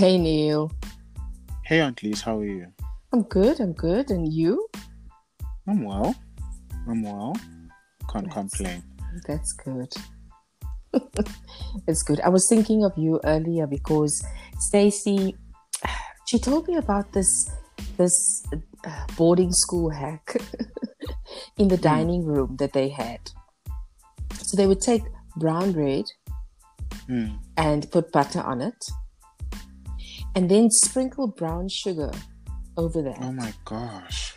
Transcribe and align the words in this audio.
Hey 0.00 0.16
Neil. 0.16 0.72
Hey 1.62 1.80
Aunt 1.82 2.02
Lise, 2.02 2.22
how 2.22 2.38
are 2.38 2.44
you? 2.46 2.68
I'm 3.12 3.22
good, 3.24 3.60
I'm 3.60 3.74
good. 3.74 4.10
And 4.10 4.32
you? 4.32 4.66
I'm 5.68 5.84
well. 5.84 6.14
I'm 6.88 7.02
well. 7.02 7.36
Can't 8.10 8.24
That's- 8.24 8.32
complain. 8.34 8.82
That's 9.28 9.52
good. 9.52 9.92
it's 11.86 12.02
good. 12.02 12.18
I 12.22 12.30
was 12.30 12.48
thinking 12.48 12.82
of 12.82 12.92
you 12.96 13.20
earlier 13.24 13.66
because 13.66 14.24
Stacy, 14.58 15.36
she 16.26 16.38
told 16.38 16.66
me 16.66 16.76
about 16.76 17.12
this 17.12 17.50
this 17.98 18.42
uh, 18.86 19.04
boarding 19.18 19.52
school 19.52 19.90
hack 19.90 20.34
in 21.58 21.68
the 21.68 21.76
dining 21.76 22.24
room 22.24 22.56
that 22.56 22.72
they 22.72 22.88
had. 22.88 23.20
So 24.44 24.56
they 24.56 24.66
would 24.66 24.80
take 24.80 25.02
brown 25.36 25.72
bread 25.72 26.06
Mm. 27.06 27.38
and 27.56 27.90
put 27.90 28.12
butter 28.12 28.40
on 28.40 28.60
it, 28.60 28.84
and 30.34 30.50
then 30.50 30.70
sprinkle 30.70 31.26
brown 31.26 31.68
sugar 31.68 32.10
over 32.76 33.02
that. 33.02 33.18
Oh 33.20 33.32
my 33.32 33.52
gosh. 33.64 34.34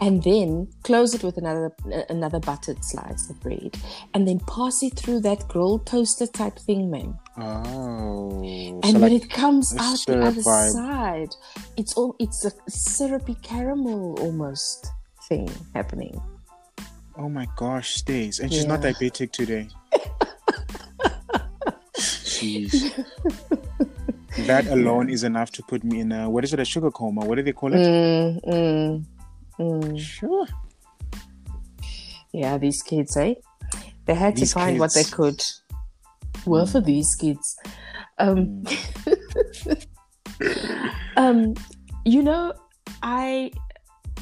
and 0.00 0.22
then 0.24 0.66
close 0.82 1.14
it 1.14 1.22
with 1.22 1.36
another 1.36 1.70
another 2.10 2.40
buttered 2.40 2.84
slice 2.84 3.30
of 3.30 3.38
bread 3.40 3.76
and 4.12 4.26
then 4.26 4.40
pass 4.40 4.82
it 4.82 4.94
through 4.98 5.20
that 5.20 5.46
grill 5.48 5.78
toaster 5.78 6.26
type 6.26 6.58
thing 6.58 6.90
man 6.90 7.16
Oh. 7.36 8.42
and 8.44 8.84
so 8.84 8.98
when 8.98 9.12
like, 9.12 9.22
it 9.22 9.30
comes 9.30 9.72
out 9.78 10.00
the 10.06 10.20
other 10.20 10.40
vibe. 10.40 10.72
side 10.72 11.32
it's 11.76 11.94
all 11.94 12.16
it's 12.18 12.44
a 12.44 12.50
syrupy 12.68 13.36
caramel 13.42 14.18
almost 14.20 14.88
thing 15.28 15.48
happening 15.74 16.20
oh 17.16 17.28
my 17.28 17.46
gosh, 17.56 17.94
Stace. 17.94 18.38
And 18.40 18.52
she's 18.52 18.66
not 18.66 18.80
diabetic 18.80 19.32
today. 19.32 19.68
Jeez. 21.96 22.72
That 24.46 24.66
alone 24.76 25.08
is 25.10 25.24
enough 25.24 25.50
to 25.52 25.62
put 25.62 25.84
me 25.84 26.00
in 26.00 26.12
a 26.12 26.28
what 26.30 26.44
is 26.44 26.52
it, 26.52 26.60
a 26.60 26.64
sugar 26.64 26.90
coma? 26.90 27.24
What 27.24 27.36
do 27.36 27.42
they 27.42 27.52
call 27.52 27.72
it? 27.74 27.78
mm, 27.78 28.40
mm, 28.44 29.04
mm. 29.58 29.98
Sure. 29.98 30.46
yeah 32.32 32.58
these 32.58 32.82
kids 32.82 33.16
eh 33.16 33.34
they 34.06 34.14
had 34.14 34.36
These 34.36 34.52
to 34.52 34.54
find 34.60 34.78
what 34.78 34.92
they 34.94 35.02
kids. 35.04 35.14
could 35.14 35.42
well 36.46 36.66
for 36.66 36.80
these 36.80 37.14
kids 37.16 37.56
um 38.18 38.64
um 41.16 41.54
you 42.04 42.22
know 42.22 42.52
i 43.02 43.50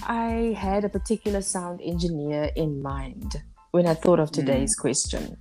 i 0.07 0.55
had 0.57 0.85
a 0.85 0.89
particular 0.89 1.43
sound 1.43 1.81
engineer 1.83 2.51
in 2.57 2.81
mind 2.83 3.43
when 3.73 3.87
i 3.87 3.95
thought 3.95 4.21
of 4.21 4.31
today's 4.31 4.75
question 4.75 5.37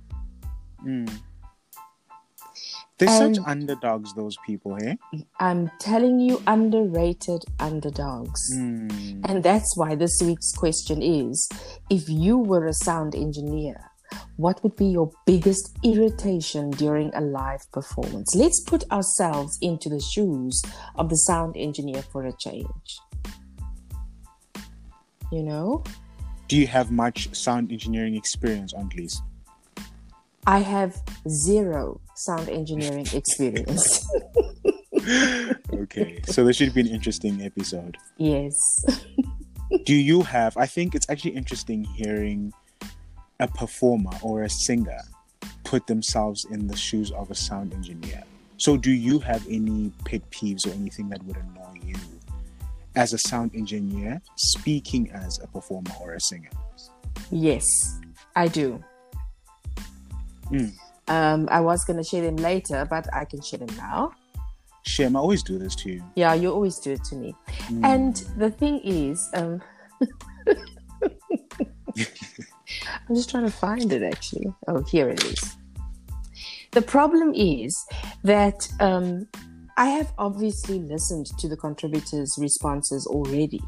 They're 2.98 3.08
such 3.08 3.38
underdogs, 3.46 4.14
those 4.14 4.36
people, 4.46 4.76
eh? 4.82 4.94
i'm 5.38 5.70
telling 5.78 6.18
you 6.18 6.42
underrated 6.46 7.42
underdogs 7.60 8.40
Mm. 8.54 9.20
and 9.28 9.42
that's 9.42 9.76
why 9.76 9.94
this 9.94 10.16
week's 10.22 10.52
question 10.52 11.02
is 11.02 11.48
if 11.90 12.08
you 12.08 12.38
were 12.38 12.66
a 12.66 12.72
sound 12.72 13.14
engineer 13.14 13.76
what 14.36 14.62
would 14.62 14.76
be 14.76 14.86
your 14.86 15.10
biggest 15.26 15.76
irritation 15.82 16.70
during 16.70 17.10
a 17.14 17.20
live 17.20 17.60
performance 17.72 18.34
let's 18.34 18.60
put 18.60 18.82
ourselves 18.90 19.58
into 19.60 19.88
the 19.90 20.00
shoes 20.00 20.62
of 20.94 21.08
the 21.10 21.16
sound 21.28 21.54
engineer 21.56 22.02
for 22.12 22.24
a 22.24 22.32
change 22.46 22.88
you 25.32 25.42
know 25.42 25.82
Do 26.48 26.56
you 26.56 26.68
have 26.68 26.90
much 26.92 27.34
sound 27.34 27.72
engineering 27.72 28.14
experience, 28.14 28.72
Aunt 28.72 28.94
Lise? 28.96 29.20
I 30.46 30.60
have 30.60 31.02
zero 31.28 32.00
sound 32.14 32.48
engineering 32.48 33.06
experience. 33.12 34.08
okay, 35.72 36.20
so 36.24 36.44
this 36.44 36.56
should 36.56 36.72
be 36.72 36.82
an 36.82 36.86
interesting 36.86 37.42
episode. 37.42 37.96
yes. 38.16 38.84
Do 39.84 39.94
you 39.94 40.22
have? 40.22 40.56
I 40.56 40.66
think 40.66 40.94
it's 40.94 41.10
actually 41.10 41.32
interesting 41.32 41.82
hearing 41.82 42.52
a 43.40 43.48
performer 43.48 44.12
or 44.22 44.44
a 44.44 44.50
singer 44.50 45.00
put 45.64 45.88
themselves 45.88 46.44
in 46.44 46.68
the 46.68 46.76
shoes 46.76 47.10
of 47.10 47.32
a 47.32 47.34
sound 47.34 47.74
engineer. 47.74 48.22
So, 48.58 48.76
do 48.76 48.92
you 48.92 49.18
have 49.18 49.44
any 49.48 49.92
pet 50.04 50.22
peeves 50.30 50.66
or 50.66 50.70
anything 50.70 51.08
that 51.08 51.22
would 51.24 51.36
annoy 51.36 51.80
you 51.84 51.96
as 52.94 53.12
a 53.12 53.18
sound 53.18 53.50
engineer 53.54 54.22
speaking 54.36 55.10
as 55.10 55.40
a 55.42 55.48
performer 55.48 55.90
or 56.00 56.14
a 56.14 56.20
singer? 56.20 56.50
Yes, 57.32 57.98
I 58.36 58.46
do. 58.46 58.82
Mm. 60.50 60.72
Um, 61.08 61.48
I 61.50 61.60
was 61.60 61.84
going 61.84 61.98
to 61.98 62.04
share 62.04 62.22
them 62.22 62.36
later, 62.36 62.86
but 62.88 63.12
I 63.14 63.24
can 63.24 63.40
share 63.40 63.58
them 63.58 63.74
now. 63.76 64.12
Shem, 64.82 65.16
I 65.16 65.20
always 65.20 65.42
do 65.42 65.58
this 65.58 65.74
to 65.76 65.90
you. 65.90 66.04
Yeah, 66.14 66.34
you 66.34 66.52
always 66.52 66.78
do 66.78 66.92
it 66.92 67.04
to 67.04 67.16
me. 67.16 67.34
Mm. 67.66 67.84
And 67.84 68.16
the 68.38 68.50
thing 68.50 68.80
is, 68.84 69.28
um, 69.34 69.60
I'm 73.08 73.14
just 73.14 73.30
trying 73.30 73.44
to 73.44 73.50
find 73.50 73.92
it 73.92 74.02
actually. 74.02 74.52
Oh, 74.68 74.82
here 74.82 75.08
it 75.08 75.24
is. 75.24 75.56
The 76.72 76.82
problem 76.82 77.32
is 77.34 77.84
that 78.22 78.68
um, 78.80 79.26
I 79.76 79.86
have 79.86 80.12
obviously 80.18 80.78
listened 80.80 81.26
to 81.38 81.48
the 81.48 81.56
contributors' 81.56 82.36
responses 82.38 83.06
already. 83.06 83.60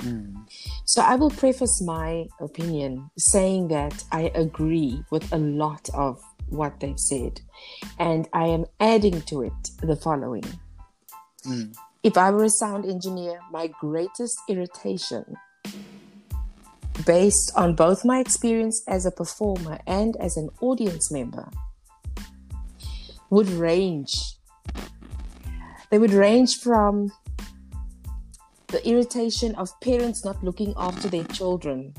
Mm. 0.00 0.48
So 0.84 1.02
I 1.02 1.16
will 1.16 1.30
preface 1.30 1.80
my 1.80 2.26
opinion 2.40 3.10
saying 3.18 3.68
that 3.68 4.04
I 4.12 4.32
agree 4.34 5.02
with 5.10 5.32
a 5.32 5.38
lot 5.38 5.88
of 5.94 6.22
what 6.48 6.80
they've 6.80 6.98
said. 6.98 7.40
And 7.98 8.28
I 8.32 8.46
am 8.46 8.66
adding 8.80 9.22
to 9.22 9.42
it 9.42 9.70
the 9.82 9.96
following. 9.96 10.44
Mm. 11.46 11.76
If 12.02 12.16
I 12.16 12.30
were 12.30 12.44
a 12.44 12.50
sound 12.50 12.86
engineer, 12.86 13.40
my 13.50 13.66
greatest 13.66 14.38
irritation, 14.48 15.36
based 17.06 17.52
on 17.56 17.74
both 17.74 18.04
my 18.04 18.20
experience 18.20 18.82
as 18.88 19.06
a 19.06 19.10
performer 19.10 19.78
and 19.86 20.16
as 20.16 20.36
an 20.36 20.48
audience 20.60 21.10
member, 21.10 21.50
would 23.28 23.48
range. 23.48 24.36
They 25.90 25.98
would 25.98 26.12
range 26.12 26.58
from 26.58 27.12
the 28.70 28.86
irritation 28.88 29.54
of 29.56 29.68
parents 29.80 30.24
not 30.24 30.42
looking 30.44 30.72
after 30.76 31.08
their 31.08 31.24
children 31.24 31.92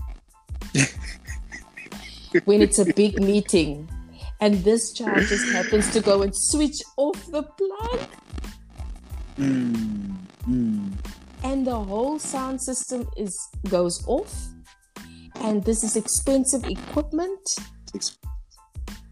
when 2.46 2.62
it's 2.62 2.80
a 2.80 2.86
big 2.94 3.20
meeting 3.22 3.90
and 4.40 4.56
this 4.64 4.94
child 4.94 5.20
just 5.28 5.52
happens 5.52 5.92
to 5.92 6.00
go 6.02 6.22
and 6.22 6.34
switch 6.36 6.80
off 6.98 7.26
the 7.28 7.44
plug 7.44 8.00
Mm. 9.38 10.14
Mm. 10.48 10.92
and 11.44 11.66
the 11.66 11.80
whole 11.80 12.20
sound 12.20 12.62
system 12.62 13.08
is 13.18 13.34
goes 13.70 14.04
off 14.08 14.34
and 15.36 15.64
this 15.64 15.84
is 15.84 15.96
expensive 15.96 16.64
equipment 16.66 17.40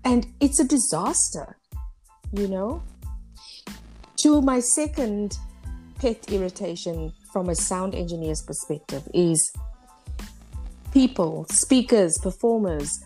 and 0.03 0.27
it's 0.39 0.59
a 0.59 0.65
disaster 0.65 1.57
you 2.33 2.47
know 2.47 2.83
to 4.17 4.41
my 4.41 4.59
second 4.59 5.37
pet 5.99 6.31
irritation 6.31 7.11
from 7.31 7.49
a 7.49 7.55
sound 7.55 7.95
engineer's 7.95 8.41
perspective 8.41 9.03
is 9.13 9.51
people 10.91 11.45
speakers 11.51 12.17
performers 12.17 12.99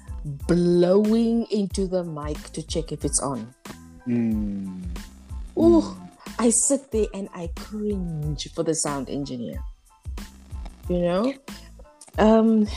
blowing 0.48 1.46
into 1.52 1.86
the 1.86 2.04
mic 2.04 2.38
to 2.52 2.66
check 2.66 2.92
if 2.92 3.04
it's 3.04 3.22
on 3.22 3.54
Mm. 4.08 4.84
Ooh, 5.58 5.96
I 6.40 6.50
sit 6.50 6.92
there 6.92 7.08
and 7.14 7.30
I 7.34 7.50
cringe 7.56 8.52
for 8.54 8.64
the 8.64 8.76
sound 8.76 9.10
engineer. 9.10 9.64
You 10.90 11.00
know? 11.00 11.34
Um 12.18 12.68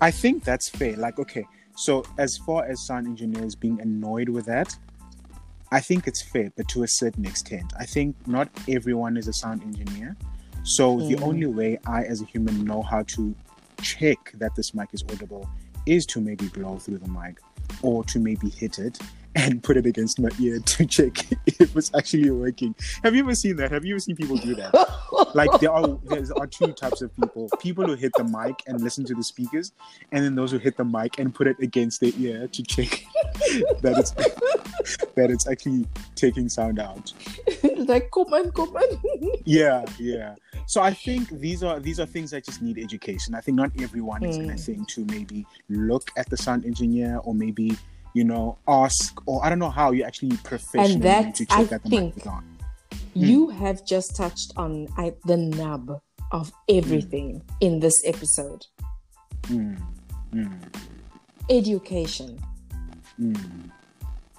I 0.00 0.10
think 0.10 0.44
that's 0.44 0.68
fair. 0.68 0.96
Like, 0.96 1.18
okay, 1.18 1.46
so 1.76 2.04
as 2.18 2.36
far 2.46 2.64
as 2.64 2.86
sound 2.86 3.06
engineers 3.06 3.54
being 3.54 3.80
annoyed 3.80 4.28
with 4.28 4.46
that, 4.46 4.76
I 5.72 5.80
think 5.80 6.06
it's 6.06 6.22
fair, 6.22 6.52
but 6.56 6.68
to 6.68 6.82
a 6.82 6.88
certain 6.88 7.26
extent. 7.26 7.72
I 7.78 7.84
think 7.84 8.14
not 8.26 8.48
everyone 8.68 9.16
is 9.16 9.26
a 9.26 9.32
sound 9.32 9.62
engineer. 9.62 10.16
So 10.68 11.00
the 11.00 11.16
Mm. 11.16 11.22
only 11.28 11.46
way 11.46 11.78
I, 11.86 12.02
as 12.04 12.20
a 12.20 12.26
human, 12.26 12.64
know 12.64 12.82
how 12.82 13.02
to 13.14 13.34
check 13.80 14.32
that 14.34 14.54
this 14.54 14.74
mic 14.74 14.90
is 14.92 15.02
audible 15.10 15.48
is 15.86 16.04
to 16.06 16.20
maybe 16.20 16.46
blow 16.48 16.78
through 16.78 16.98
the 16.98 17.08
mic 17.08 17.40
or 17.80 18.04
to 18.04 18.18
maybe 18.18 18.50
hit 18.50 18.78
it 18.78 18.98
and 19.38 19.62
put 19.62 19.76
it 19.76 19.86
against 19.86 20.18
my 20.20 20.28
ear 20.40 20.58
to 20.72 20.84
check 20.84 21.24
if 21.46 21.60
it 21.60 21.74
was 21.74 21.90
actually 21.94 22.30
working. 22.30 22.74
Have 23.04 23.14
you 23.14 23.22
ever 23.22 23.34
seen 23.34 23.56
that? 23.56 23.70
Have 23.70 23.84
you 23.84 23.94
ever 23.94 24.00
seen 24.00 24.16
people 24.16 24.36
do 24.36 24.54
that? 24.56 24.74
like 25.34 25.50
there 25.60 25.72
are 25.72 25.98
there 26.04 26.22
are 26.36 26.46
two 26.46 26.72
types 26.72 27.00
of 27.02 27.14
people 27.16 27.48
people 27.60 27.84
who 27.86 27.94
hit 27.94 28.12
the 28.16 28.24
mic 28.24 28.62
and 28.66 28.80
listen 28.80 29.04
to 29.04 29.14
the 29.14 29.22
speakers 29.22 29.72
and 30.12 30.24
then 30.24 30.34
those 30.34 30.50
who 30.50 30.58
hit 30.58 30.76
the 30.76 30.84
mic 30.84 31.18
and 31.18 31.34
put 31.34 31.46
it 31.46 31.56
against 31.60 32.00
their 32.00 32.12
ear 32.18 32.46
to 32.48 32.62
check 32.62 33.04
that 33.82 33.94
it's 33.98 34.12
that 35.16 35.30
it's 35.30 35.46
actually 35.48 35.86
taking 36.14 36.48
sound 36.48 36.78
out 36.78 37.12
like 37.86 38.10
come 38.12 38.32
on, 38.32 38.50
come 38.52 38.74
on. 38.76 39.32
yeah 39.44 39.84
yeah 39.98 40.34
so 40.66 40.80
i 40.80 40.92
think 40.92 41.28
these 41.40 41.62
are 41.62 41.78
these 41.80 41.98
are 42.00 42.06
things 42.06 42.30
that 42.30 42.44
just 42.44 42.62
need 42.62 42.78
education 42.78 43.34
i 43.34 43.40
think 43.40 43.56
not 43.56 43.70
everyone 43.80 44.22
is 44.24 44.36
going 44.36 44.48
to 44.48 44.54
Mm. 44.54 44.60
think 44.64 44.88
to 44.88 45.04
maybe 45.06 45.46
look 45.68 46.10
at 46.16 46.28
the 46.30 46.36
sound 46.36 46.64
engineer 46.64 47.20
or 47.24 47.34
maybe 47.34 47.76
you 48.14 48.24
know 48.24 48.58
ask 48.66 49.20
or 49.26 49.44
i 49.44 49.48
don't 49.48 49.58
know 49.58 49.70
how 49.70 49.90
you 49.92 50.02
actually 50.04 50.36
professionally 50.38 51.00
that, 51.00 51.34
to 51.34 51.44
check 51.46 51.58
I 51.58 51.64
that 51.64 51.82
the 51.82 51.88
think- 51.90 52.16
mic 52.16 52.24
is 52.24 52.30
on 52.30 52.44
You 53.14 53.48
have 53.50 53.84
just 53.84 54.14
touched 54.16 54.52
on 54.56 54.86
I, 54.96 55.12
the 55.26 55.36
nub 55.36 56.00
of 56.30 56.52
everything 56.68 57.42
in 57.60 57.80
this 57.80 58.02
episode 58.04 58.62
Mm. 59.48 59.76
Mm. 60.32 60.52
education. 61.50 62.38
Mm. 63.18 63.70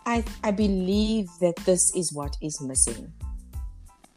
I, 0.05 0.23
I 0.43 0.51
believe 0.51 1.27
that 1.41 1.55
this 1.65 1.93
is 1.95 2.13
what 2.13 2.37
is 2.41 2.61
missing. 2.61 3.11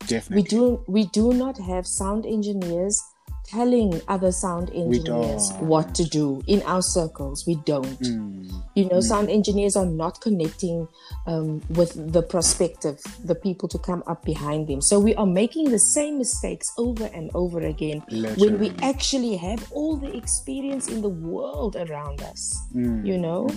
Definitely. 0.07 0.37
We 0.43 0.49
do 0.49 0.85
we 0.87 1.03
do 1.07 1.33
not 1.33 1.57
have 1.59 1.87
sound 1.87 2.27
engineers 2.27 3.03
telling 3.45 4.01
other 4.09 4.33
sound 4.33 4.71
engineers 4.71 5.53
what 5.59 5.95
to 5.95 6.05
do 6.05 6.43
in 6.47 6.63
our 6.63 6.83
circles. 6.83 7.45
We 7.47 7.57
don't. 7.67 7.99
Mm. 8.01 8.63
You 8.75 8.89
know, 8.89 9.01
sound 9.01 9.29
engineers 9.31 9.77
are 9.77 9.87
not 9.87 10.21
connecting 10.21 10.89
um, 11.27 11.61
with 11.71 12.13
the 12.13 12.23
prospective, 12.23 13.01
the 13.25 13.35
people 13.35 13.69
to 13.69 13.79
come 13.79 14.03
up 14.07 14.25
behind 14.25 14.69
them. 14.69 14.81
So 14.81 14.99
we 14.99 15.15
are 15.17 15.27
making 15.27 15.71
the 15.71 15.79
same 15.79 16.19
mistakes 16.19 16.67
over 16.79 17.05
and 17.13 17.31
over 17.35 17.61
again 17.61 18.03
when 18.39 18.59
we 18.59 18.73
actually 18.83 19.37
have 19.37 19.71
all 19.73 19.97
the 19.97 20.17
experience 20.17 20.89
in 20.89 21.03
the 21.03 21.11
world 21.11 21.77
around 21.77 22.23
us. 22.23 22.59
Mm. 22.75 23.07
You 23.07 23.19
know, 23.19 23.49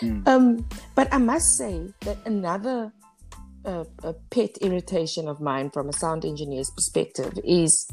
Mm. 0.00 0.26
um, 0.28 0.68
but 0.94 1.12
I 1.12 1.18
must 1.18 1.56
say 1.56 1.92
that 2.00 2.18
another 2.26 2.92
uh, 3.64 3.84
a 4.02 4.12
pet 4.30 4.56
irritation 4.60 5.26
of 5.28 5.40
mine 5.40 5.70
from 5.70 5.88
a 5.88 5.92
sound 5.92 6.24
engineer's 6.24 6.70
perspective 6.70 7.38
is 7.44 7.88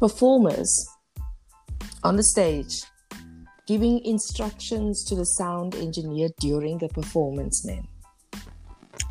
performers 0.00 0.88
on 2.02 2.16
the 2.16 2.22
stage 2.22 2.82
giving 3.66 4.04
instructions 4.04 5.04
to 5.04 5.14
the 5.14 5.24
sound 5.24 5.76
engineer 5.76 6.28
during 6.40 6.78
the 6.78 6.88
performance, 6.88 7.64
man. 7.64 7.86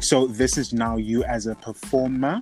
So 0.01 0.27
this 0.27 0.57
is 0.57 0.74
now 0.74 0.97
you 0.97 1.24
as 1.24 1.45
a 1.47 1.56
performer 1.56 2.41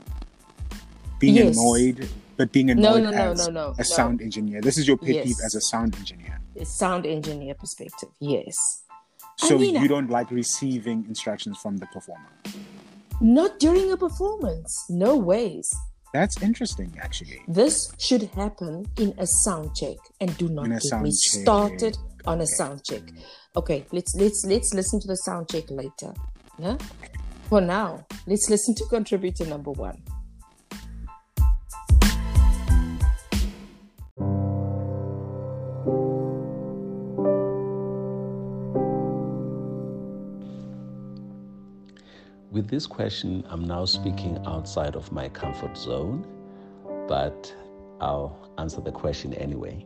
being 1.19 1.35
Yes. 1.35 1.55
annoyed, 1.57 2.09
but 2.37 2.51
being 2.51 2.71
annoyed 2.71 3.03
no, 3.03 3.11
no, 3.11 3.17
as 3.17 3.47
no, 3.47 3.53
no, 3.53 3.67
a 3.73 3.77
no. 3.77 3.83
sound 3.83 4.21
engineer. 4.21 4.61
This 4.61 4.77
is 4.79 4.87
your 4.87 4.97
pet 4.97 5.25
peeve 5.25 5.35
as 5.45 5.53
a 5.53 5.61
sound 5.61 5.95
engineer. 5.95 6.39
A 6.55 6.65
sound 6.65 7.05
engineer 7.05 7.53
perspective, 7.53 8.09
yes. 8.19 8.55
I 9.43 9.47
So 9.47 9.57
mean, 9.59 9.75
you 9.75 9.87
don't 9.87 10.09
like 10.09 10.31
receiving 10.31 11.05
instructions 11.07 11.57
from 11.59 11.77
the 11.77 11.85
performer. 11.87 12.31
Not 13.21 13.59
during 13.59 13.91
a 13.91 13.97
performance. 13.97 14.85
No 14.89 15.15
ways. 15.17 15.71
That's 16.13 16.41
interesting, 16.41 16.91
actually. 17.01 17.41
This 17.47 17.91
should 17.99 18.23
happen 18.35 18.85
in 18.97 19.13
a 19.17 19.27
sound 19.27 19.75
check 19.75 19.97
and 20.21 20.35
do 20.37 20.49
not 20.49 20.69
get 20.69 21.01
me 21.01 21.09
check. 21.09 21.41
started 21.41 21.97
on 22.25 22.41
a 22.41 22.47
sound 22.47 22.83
check. 22.83 23.03
Okay, 23.55 23.85
let's 23.91 24.15
let's 24.15 24.45
let's 24.45 24.73
listen 24.73 24.99
to 24.99 25.07
the 25.07 25.17
sound 25.17 25.49
check 25.49 25.69
later. 25.69 26.13
Yeah? 26.57 26.77
For 27.49 27.61
now, 27.61 28.05
let's 28.25 28.49
listen 28.49 28.75
to 28.75 28.85
contributor 28.85 29.45
number 29.45 29.71
one. 29.71 30.01
With 42.49 42.69
this 42.69 42.87
question, 42.87 43.43
I'm 43.49 43.65
now 43.65 43.83
speaking 43.83 44.39
outside 44.45 44.95
of 44.95 45.11
my 45.11 45.27
comfort 45.27 45.77
zone, 45.77 46.25
but 47.05 47.53
I'll 47.99 48.49
answer 48.57 48.79
the 48.79 48.91
question 48.91 49.33
anyway. 49.33 49.85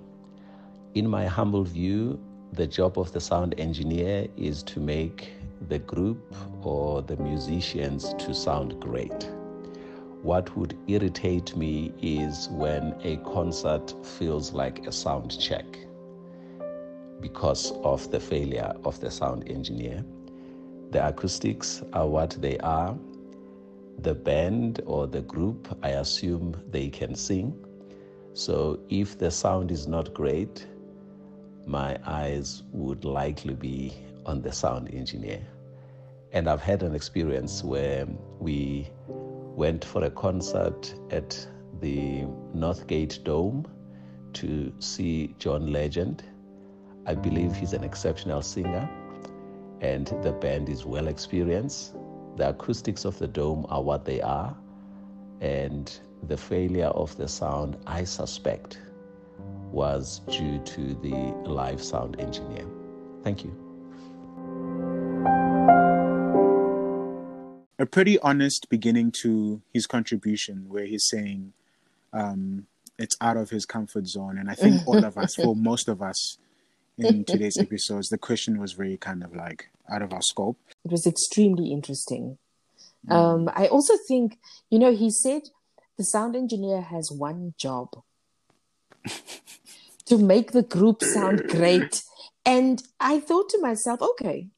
In 0.94 1.08
my 1.10 1.26
humble 1.26 1.64
view, 1.64 2.20
the 2.54 2.68
job 2.68 3.00
of 3.00 3.12
the 3.14 3.20
sound 3.20 3.56
engineer 3.58 4.28
is 4.38 4.62
to 4.64 4.80
make 4.80 5.34
the 5.70 5.80
group 5.80 6.36
or 6.62 7.02
the 7.02 7.18
musicians 7.18 8.14
to 8.20 8.32
sound 8.32 8.80
great. 8.80 9.32
What 10.22 10.56
would 10.56 10.78
irritate 10.88 11.58
me 11.58 11.92
is 12.00 12.48
when 12.52 12.94
a 13.04 13.18
concert 13.18 13.96
feels 14.06 14.54
like 14.54 14.86
a 14.86 14.92
sound 14.92 15.40
check 15.40 15.66
because 17.22 17.72
of 17.84 18.12
the 18.12 18.20
failure 18.20 18.72
of 18.86 19.00
the 19.00 19.10
sound 19.10 19.50
engineer. 19.50 20.06
The 20.92 21.08
acoustics 21.08 21.82
are 21.94 22.06
what 22.06 22.32
they 22.42 22.58
are. 22.58 22.98
The 24.00 24.14
band 24.14 24.82
or 24.86 25.08
the 25.08 25.22
group, 25.22 25.78
I 25.82 25.90
assume 25.92 26.62
they 26.70 26.90
can 26.90 27.16
sing. 27.16 27.56
So 28.34 28.80
if 28.90 29.18
the 29.18 29.32
sound 29.32 29.72
is 29.72 29.88
not 29.88 30.14
great, 30.14 30.68
my 31.66 31.98
eyes 32.06 32.64
would 32.74 33.06
likely 33.06 33.54
be 33.54 33.94
on 34.26 34.42
the 34.42 34.52
sound 34.52 34.94
engineer. 34.94 35.40
And 36.34 36.50
I've 36.50 36.62
had 36.62 36.84
an 36.84 36.94
experience 36.94 37.64
where 37.64 38.06
we 38.40 38.90
went 39.08 39.86
for 39.86 40.04
a 40.04 40.12
concert 40.12 40.94
at 41.10 41.48
the 41.80 42.24
Northgate 42.54 43.24
Dome 43.24 43.66
to 44.34 44.74
see 44.80 45.36
John 45.40 45.72
Legend. 45.72 46.24
I 47.06 47.16
believe 47.16 47.56
he's 47.56 47.74
an 47.74 47.84
exceptional 47.86 48.42
singer 48.42 48.90
and 49.82 50.08
the 50.22 50.32
band 50.32 50.70
is 50.70 50.86
well 50.86 51.08
experienced. 51.08 51.96
The 52.38 52.50
acoustics 52.50 53.04
of 53.04 53.18
the 53.20 53.28
dome 53.28 53.66
are 53.70 53.82
what 53.82 54.06
they 54.06 54.22
are, 54.22 54.56
and 55.42 55.92
the 56.28 56.38
failure 56.38 56.88
of 56.88 57.18
the 57.18 57.28
sound, 57.28 57.78
I 57.88 58.04
suspect, 58.04 58.80
was 59.72 60.20
due 60.30 60.60
to 60.60 60.94
the 60.96 61.34
live 61.50 61.82
sound 61.82 62.20
engineer. 62.20 62.66
Thank 63.24 63.44
you. 63.44 63.56
A 67.80 67.86
pretty 67.86 68.20
honest 68.20 68.70
beginning 68.70 69.12
to 69.24 69.62
his 69.74 69.88
contribution, 69.88 70.66
where 70.68 70.86
he's 70.86 71.06
saying 71.06 71.54
um, 72.14 72.68
it's 73.00 73.18
out 73.20 73.38
of 73.38 73.50
his 73.50 73.66
comfort 73.66 74.08
zone. 74.08 74.38
And 74.38 74.50
I 74.50 74.54
think 74.54 74.88
all 74.88 75.04
of 75.04 75.18
us, 75.18 75.36
for 75.44 75.56
most 75.56 75.88
of 75.88 76.02
us 76.02 76.38
in 77.00 77.26
today's 77.26 77.58
episodes, 77.58 78.10
the 78.10 78.20
question 78.20 78.60
was 78.60 78.74
very 78.74 78.98
kind 78.98 79.24
of 79.24 79.36
like 79.36 79.71
out 79.92 80.02
of 80.02 80.14
our 80.14 80.22
scope. 80.22 80.58
It 80.86 80.92
was 80.92 81.06
extremely 81.06 81.72
interesting. 81.72 82.38
Um, 83.10 83.50
I 83.56 83.68
also 83.68 83.96
think, 84.08 84.38
you 84.70 84.78
know, 84.78 84.94
he 84.96 85.10
said 85.10 85.44
the 85.98 86.04
sound 86.04 86.36
engineer 86.36 86.82
has 86.82 87.12
one 87.12 87.54
job 87.58 87.90
to 90.06 90.18
make 90.18 90.52
the 90.52 90.62
group 90.62 91.04
sound 91.04 91.48
great. 91.48 92.04
And 92.46 92.82
I 93.00 93.20
thought 93.20 93.50
to 93.50 93.62
myself, 93.62 94.02
okay, 94.02 94.50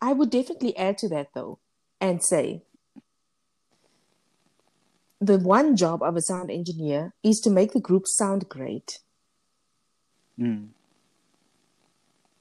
I 0.00 0.12
would 0.12 0.30
definitely 0.30 0.76
add 0.76 0.98
to 0.98 1.08
that 1.08 1.28
though 1.34 1.58
and 2.00 2.22
say 2.22 2.62
the 5.20 5.38
one 5.38 5.76
job 5.76 6.02
of 6.02 6.16
a 6.16 6.22
sound 6.22 6.50
engineer 6.50 7.14
is 7.24 7.40
to 7.40 7.50
make 7.50 7.72
the 7.72 7.80
group 7.80 8.06
sound 8.06 8.48
great. 8.48 9.00
Mm. 10.38 10.68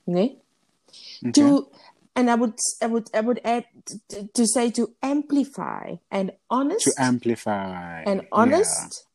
Ne? 0.06 0.38
Okay. 1.26 1.32
to 1.32 1.68
and 2.18 2.30
i 2.30 2.36
would 2.36 2.54
i 2.82 2.88
would 2.88 3.08
i 3.14 3.22
would 3.22 3.40
add 3.46 3.66
to, 4.10 4.28
to 4.34 4.46
say 4.46 4.70
to 4.72 4.84
amplify 5.02 5.96
and 6.12 6.32
honest 6.50 6.86
to 6.86 6.94
amplify 7.10 8.04
and 8.06 8.22
Yeah. 8.22 8.28
honest 8.42 9.06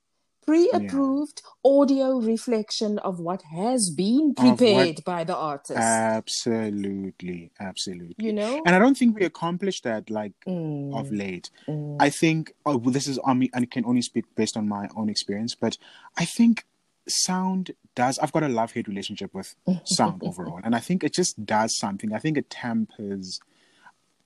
pre-approved 0.46 1.40
audio 1.64 2.18
reflection 2.18 2.98
of 3.00 3.20
what 3.20 3.42
has 3.42 3.92
been 3.96 4.34
Of 4.38 4.44
what- 4.44 4.58
prepared 4.58 5.04
by 5.04 5.22
the 5.24 5.36
artist 5.36 5.78
Absolutely, 5.78 7.50
absolutely. 7.60 8.14
you 8.18 8.32
know 8.32 8.62
And 8.64 8.74
I 8.74 8.78
don't 8.78 8.96
think 8.96 9.16
we 9.18 9.24
accomplished 9.24 9.84
that 9.84 10.10
like 10.10 10.32
Mm, 10.46 10.94
of 10.98 11.10
late. 11.12 11.50
mm. 11.68 11.96
I 12.00 12.10
think 12.10 12.52
oh, 12.66 12.76
well, 12.76 12.90
this 12.92 13.06
is 13.06 13.18
on 13.18 13.38
me, 13.38 13.50
and 13.54 13.62
I 13.62 13.66
can 13.66 13.84
only 13.84 14.02
speak 14.02 14.24
based 14.34 14.56
on 14.56 14.66
my 14.68 14.88
own 14.96 15.08
experience, 15.08 15.54
but 15.54 15.78
I 16.18 16.24
think 16.24 16.64
sound 17.08 17.70
does. 17.94 18.18
I've 18.18 18.32
got 18.32 18.42
a 18.42 18.48
love 18.48 18.72
hate 18.72 18.88
relationship 18.88 19.32
with 19.34 19.54
sound 19.84 20.22
overall, 20.24 20.60
and 20.62 20.74
I 20.74 20.80
think 20.80 21.04
it 21.04 21.14
just 21.14 21.44
does 21.44 21.76
something. 21.78 22.12
I 22.12 22.18
think 22.18 22.36
it 22.36 22.50
tampers 22.50 23.40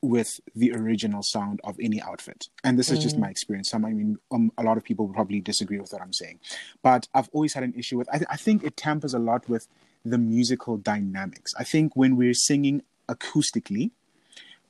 with 0.03 0.41
the 0.55 0.73
original 0.73 1.23
sound 1.23 1.61
of 1.65 1.77
any 1.81 2.01
outfit, 2.01 2.49
and 2.63 2.79
this 2.79 2.91
is 2.91 3.03
just 3.03 3.19
my 3.19 3.29
experience. 3.29 3.71
Some, 3.71 3.85
I 3.85 3.93
mean, 3.93 4.19
um, 4.31 4.53
a 4.59 4.63
lot 4.63 4.77
of 4.77 4.85
people 4.85 5.07
will 5.07 5.15
probably 5.15 5.41
disagree 5.41 5.81
with 5.81 5.93
what 5.93 6.03
I'm 6.03 6.13
saying, 6.13 6.41
but 6.83 7.09
I've 7.15 7.29
always 7.33 7.55
had 7.55 7.63
an 7.63 7.75
issue 7.77 7.99
with. 7.99 8.09
I, 8.13 8.21
I 8.31 8.37
think 8.37 8.63
it 8.63 8.77
tampers 8.77 9.15
a 9.15 9.19
lot 9.19 9.49
with 9.49 9.69
the 10.05 10.19
musical 10.19 10.77
dynamics. 10.77 11.55
I 11.59 11.65
think 11.65 11.97
when 11.97 12.17
we're 12.17 12.35
singing 12.35 12.83
acoustically, 13.09 13.91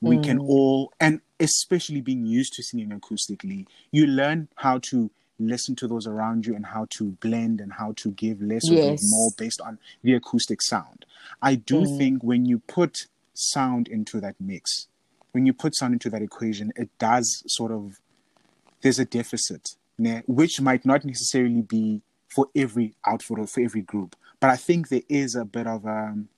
we 0.01 0.19
can 0.19 0.39
all 0.39 0.93
and 0.99 1.21
especially 1.39 2.01
being 2.01 2.25
used 2.25 2.53
to 2.53 2.63
singing 2.63 2.89
acoustically 2.89 3.65
you 3.91 4.05
learn 4.05 4.47
how 4.55 4.77
to 4.77 5.09
listen 5.39 5.75
to 5.75 5.87
those 5.87 6.07
around 6.07 6.45
you 6.45 6.55
and 6.55 6.65
how 6.65 6.87
to 6.89 7.11
blend 7.21 7.61
and 7.61 7.73
how 7.73 7.93
to 7.95 8.11
give 8.11 8.41
less 8.41 8.69
or 8.69 8.75
give 8.75 8.99
more 9.03 9.31
based 9.37 9.61
on 9.61 9.77
the 10.03 10.13
acoustic 10.13 10.61
sound 10.61 11.05
i 11.41 11.55
do 11.55 11.85
think 11.97 12.23
when 12.23 12.45
you 12.45 12.59
put 12.59 13.07
sound 13.33 13.87
into 13.87 14.19
that 14.19 14.35
mix 14.39 14.87
when 15.31 15.45
you 15.45 15.53
put 15.53 15.75
sound 15.75 15.93
into 15.93 16.09
that 16.09 16.21
equation 16.21 16.71
it 16.75 16.89
does 16.97 17.43
sort 17.47 17.71
of 17.71 17.99
there's 18.81 18.99
a 18.99 19.05
deficit 19.05 19.75
which 20.27 20.61
might 20.61 20.85
not 20.85 21.03
necessarily 21.03 21.61
be 21.61 22.01
for 22.27 22.47
every 22.55 22.93
outfit 23.05 23.39
or 23.39 23.47
for 23.47 23.61
every 23.61 23.81
group 23.81 24.15
but 24.39 24.49
i 24.49 24.55
think 24.55 24.89
there 24.89 25.01
is 25.09 25.35
a 25.35 25.45
bit 25.45 25.67
of 25.67 25.85
um 25.85 26.29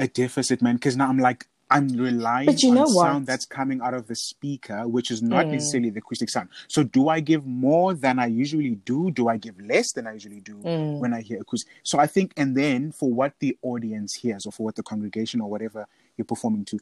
a 0.00 0.08
deficit, 0.08 0.62
man. 0.62 0.76
Because 0.76 0.96
now 0.96 1.08
I'm 1.08 1.18
like, 1.18 1.46
I'm 1.70 1.88
relying 1.88 2.46
But 2.46 2.62
you 2.62 2.70
on 2.70 2.74
know 2.74 2.82
what? 2.82 3.04
sound 3.04 3.26
that's 3.26 3.46
coming 3.46 3.80
out 3.80 3.94
of 3.94 4.08
the 4.08 4.16
speaker, 4.16 4.88
which 4.88 5.10
is 5.10 5.22
not 5.22 5.46
Mm. 5.46 5.52
necessarily 5.52 5.90
the 5.90 6.00
acoustic 6.00 6.28
sound. 6.28 6.48
So, 6.68 6.82
do 6.82 7.08
I 7.08 7.20
give 7.20 7.46
more 7.46 7.94
than 7.94 8.18
I 8.18 8.26
usually 8.26 8.74
do? 8.74 9.10
Do 9.10 9.28
I 9.28 9.36
give 9.36 9.60
less 9.60 9.92
than 9.92 10.06
I 10.06 10.14
usually 10.14 10.40
do 10.40 10.56
Mm. 10.56 10.98
when 10.98 11.14
I 11.14 11.20
hear 11.20 11.40
acoustic? 11.40 11.70
So, 11.84 11.98
I 11.98 12.06
think, 12.06 12.32
and 12.36 12.56
then 12.56 12.92
for 12.92 13.12
what 13.12 13.34
the 13.38 13.56
audience 13.62 14.14
hears, 14.14 14.46
or 14.46 14.52
for 14.52 14.64
what 14.64 14.74
the 14.74 14.82
congregation, 14.82 15.40
or 15.40 15.48
whatever 15.48 15.86
you're 16.16 16.24
performing 16.24 16.64
to, 16.66 16.78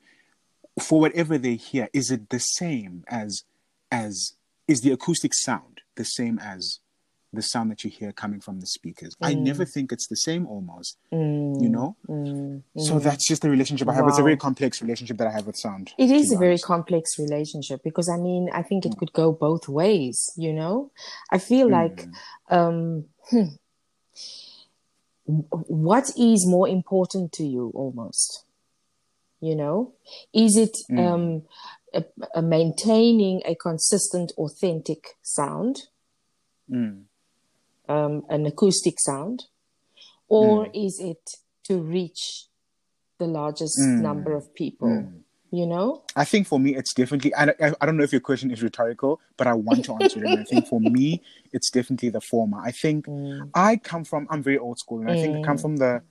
for 0.80 1.00
whatever 1.00 1.36
they 1.38 1.56
hear, 1.56 1.88
is 1.92 2.10
it 2.10 2.30
the 2.30 2.40
same 2.40 3.04
as 3.08 3.44
as 3.90 4.34
is 4.66 4.82
the 4.82 4.90
acoustic 4.92 5.32
sound 5.34 5.80
the 5.96 6.04
same 6.04 6.38
as 6.38 6.78
the 7.32 7.42
sound 7.42 7.70
that 7.70 7.84
you 7.84 7.90
hear 7.90 8.10
coming 8.12 8.40
from 8.40 8.60
the 8.60 8.66
speakers? 8.66 9.14
I 9.20 9.34
Mm. 9.34 9.42
never 9.42 9.64
think 9.64 9.92
it's 9.92 10.06
the 10.08 10.16
same, 10.16 10.46
almost. 10.46 10.96
Mm, 11.12 11.62
You 11.62 11.68
know. 11.68 11.96
mm, 12.08 12.62
So 12.76 12.94
mm. 12.94 13.02
that's 13.02 13.26
just 13.28 13.42
the 13.42 13.50
relationship 13.50 13.88
I 13.88 13.94
have. 13.94 14.06
It's 14.08 14.18
a 14.18 14.22
very 14.22 14.36
complex 14.36 14.80
relationship 14.80 15.16
that 15.18 15.26
I 15.26 15.32
have 15.32 15.46
with 15.46 15.56
sound. 15.56 15.92
It 15.98 16.10
is 16.10 16.32
a 16.32 16.38
very 16.38 16.58
complex 16.58 17.18
relationship 17.18 17.82
because 17.82 18.08
I 18.08 18.16
mean, 18.16 18.48
I 18.52 18.62
think 18.62 18.86
it 18.86 18.96
could 18.98 19.12
go 19.12 19.32
both 19.32 19.68
ways, 19.68 20.30
you 20.36 20.52
know? 20.52 20.90
I 21.30 21.38
feel 21.38 21.68
like, 21.68 22.06
Mm. 22.06 22.14
um, 22.58 23.04
hmm, 23.30 23.48
what 25.26 26.10
is 26.16 26.46
more 26.46 26.68
important 26.68 27.32
to 27.32 27.44
you 27.44 27.70
almost? 27.74 28.44
You 29.40 29.54
know, 29.54 29.92
is 30.32 30.56
it 30.56 30.76
Mm. 30.90 30.98
um, 30.98 31.42
a, 31.94 32.04
a 32.34 32.42
maintaining 32.42 33.42
a 33.44 33.54
consistent, 33.54 34.32
authentic 34.38 35.16
sound, 35.22 35.88
Mm. 36.70 37.04
Um, 37.88 38.22
an 38.28 38.46
acoustic 38.46 38.94
sound, 39.00 39.44
or 40.28 40.66
Mm. 40.66 40.86
is 40.86 41.00
it 41.00 41.30
to 41.64 41.78
reach 41.80 42.46
the 43.18 43.26
largest 43.26 43.78
Mm. 43.78 44.00
number 44.00 44.34
of 44.36 44.54
people? 44.54 44.88
Mm. 44.88 45.22
You 45.50 45.66
know? 45.66 46.02
I 46.14 46.26
think 46.26 46.46
for 46.46 46.60
me, 46.60 46.76
it's 46.76 46.92
definitely. 46.92 47.34
I, 47.34 47.44
I, 47.58 47.72
I 47.80 47.86
don't 47.86 47.96
know 47.96 48.04
if 48.04 48.12
your 48.12 48.20
question 48.20 48.50
is 48.50 48.62
rhetorical, 48.62 49.18
but 49.38 49.46
I 49.46 49.54
want 49.54 49.82
to 49.86 49.94
answer 49.94 50.22
it. 50.22 50.30
I 50.38 50.44
think 50.44 50.66
for 50.66 50.78
me, 50.78 51.22
it's 51.52 51.70
definitely 51.70 52.10
the 52.10 52.20
former. 52.20 52.60
I 52.60 52.70
think 52.70 53.06
Mm. 53.06 53.50
I 53.54 53.76
come 53.76 54.04
from. 54.04 54.26
I'm 54.30 54.42
very 54.42 54.58
old 54.58 54.78
school, 54.78 55.00
and 55.00 55.10
I 55.10 55.14
think 55.16 55.36
I 55.38 55.40
come 55.42 55.56
Mm. 55.56 55.62
from 55.62 55.76
the 55.78 56.02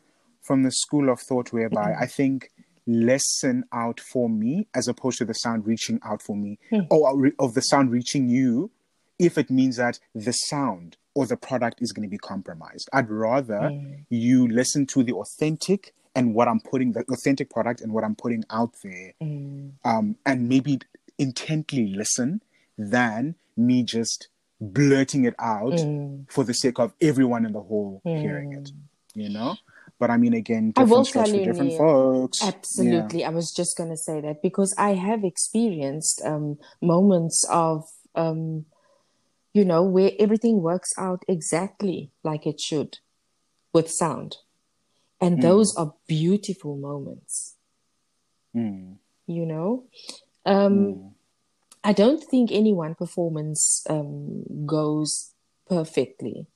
from 0.41 0.63
the 0.63 0.71
school 0.71 1.09
of 1.09 1.19
thought 1.19 1.51
whereby 1.53 1.93
I 1.99 2.07
think 2.07 2.49
lesson 2.87 3.65
out 3.73 3.99
for 3.99 4.29
me 4.29 4.65
as 4.73 4.87
opposed 4.87 5.17
to 5.19 5.25
the 5.25 5.33
sound 5.33 5.67
reaching 5.67 5.99
out 6.03 6.21
for 6.21 6.35
me, 6.35 6.57
Hmm. 6.69 6.81
or 6.89 7.31
of 7.37 7.53
the 7.53 7.61
sound 7.61 7.91
reaching 7.91 8.29
you, 8.29 8.71
if 9.19 9.37
it 9.37 9.49
means 9.51 9.75
that 9.75 9.99
the 10.15 10.31
sound 10.31 10.95
or 11.17 11.25
the 11.25 11.35
product 11.49 11.77
is 11.81 11.91
going 11.91 12.07
to 12.09 12.13
be 12.17 12.17
compromised. 12.33 12.87
I'd 12.93 13.09
rather 13.09 13.61
Mm. 13.71 14.05
you 14.09 14.47
listen 14.47 14.85
to 14.93 14.99
the 15.07 15.13
authentic 15.13 15.81
and 16.15 16.25
what 16.35 16.47
I'm 16.47 16.59
putting, 16.71 16.91
the 16.97 17.03
authentic 17.15 17.49
product 17.49 17.81
and 17.81 17.91
what 17.95 18.03
I'm 18.03 18.15
putting 18.15 18.43
out 18.51 18.73
there, 18.83 19.09
Mm. 19.21 19.71
um, 19.91 20.05
and 20.29 20.37
maybe 20.53 20.73
intently 21.17 21.87
listen 22.01 22.29
than 22.77 23.33
me 23.67 23.81
just 23.81 24.27
blurting 24.61 25.25
it 25.25 25.33
out 25.39 25.73
Mm. 25.73 26.29
for 26.29 26.43
the 26.43 26.53
sake 26.53 26.77
of 26.77 26.93
everyone 27.01 27.43
in 27.47 27.53
the 27.53 27.61
hall 27.71 28.01
hearing 28.03 28.53
it, 28.53 28.67
you 29.15 29.29
know? 29.29 29.55
But 29.99 30.11
I 30.11 30.17
mean, 30.17 30.33
again, 30.43 30.73
I 30.75 30.83
will 30.83 31.03
different 31.03 31.07
strokes 31.07 31.29
for 31.31 31.35
you, 31.37 31.45
different 31.45 31.69
Neil, 31.71 31.77
folks. 31.79 32.37
Yeah. 32.43 32.49
Absolutely. 32.49 33.25
I 33.25 33.29
was 33.39 33.51
just 33.51 33.75
going 33.79 33.89
to 33.89 33.97
say 33.97 34.21
that 34.21 34.43
because 34.43 34.71
I 34.77 34.91
have 34.93 35.23
experienced 35.23 36.21
um, 36.23 36.59
moments 36.81 37.37
of, 37.49 37.85
um, 38.13 38.65
you 39.57 39.65
know, 39.65 39.83
where 39.83 40.11
everything 40.19 40.61
works 40.61 40.93
out 40.97 41.23
exactly 41.27 42.11
like 42.23 42.45
it 42.45 42.61
should 42.61 42.99
with 43.73 43.89
sound. 43.91 44.37
And 45.19 45.37
Mm. 45.37 45.41
those 45.41 45.75
are 45.75 45.95
beautiful 46.07 46.77
moments, 46.77 47.55
Mm, 48.55 48.97
you 49.27 49.45
know? 49.45 49.85
Um, 50.45 50.73
mm, 50.73 51.13
I 51.83 51.93
don't 51.93 52.23
think 52.23 52.51
any 52.51 52.73
one 52.73 52.95
performance 52.95 53.83
um, 53.89 54.43
goes 54.65 55.33
perfectly. 55.67 56.47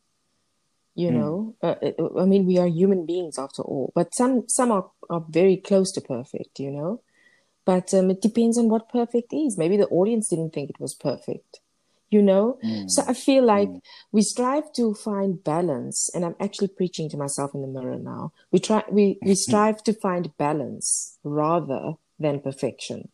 You 0.96 1.12
Mm. 1.12 1.16
know, 1.16 1.56
uh, 1.64 1.76
uh, 1.82 2.20
I 2.20 2.26
mean, 2.26 2.46
we 2.46 2.58
are 2.58 2.68
human 2.68 3.06
beings 3.06 3.40
after 3.40 3.62
all, 3.64 3.92
but 3.96 4.14
some 4.14 4.48
some 4.50 4.72
are, 4.72 4.92
are 5.10 5.26
very 5.30 5.58
close 5.58 5.92
to 5.94 6.02
perfect. 6.02 6.60
You 6.60 6.72
know, 6.72 7.02
but 7.66 7.94
um, 7.94 8.12
it 8.12 8.22
depends 8.22 8.58
on 8.58 8.70
what 8.70 8.90
perfect 8.90 9.34
is. 9.34 9.58
Maybe 9.58 9.78
the 9.78 9.88
audience 9.88 10.28
didn't 10.30 10.54
think 10.54 10.70
it 10.70 10.80
was 10.80 10.94
perfect. 10.96 11.62
You 12.12 12.22
know, 12.22 12.60
mm, 12.64 12.90
so 12.92 13.04
I 13.08 13.14
feel 13.14 13.46
like 13.46 13.70
Mm. 13.70 13.82
we 14.12 14.22
strive 14.22 14.72
to 14.74 14.94
find 14.94 15.42
balance, 15.44 16.10
and 16.14 16.26
I'm 16.26 16.36
actually 16.42 16.68
preaching 16.68 17.10
to 17.10 17.18
myself 17.18 17.52
in 17.56 17.62
the 17.62 17.68
mirror 17.68 17.98
now. 17.98 18.34
We 18.52 18.60
try 18.60 18.84
we 18.92 19.18
we 19.24 19.34
strive 19.46 19.82
to 19.86 19.94
find 19.94 20.36
balance 20.38 21.18
rather 21.24 21.94
than 22.20 22.42
perfection. 22.42 23.10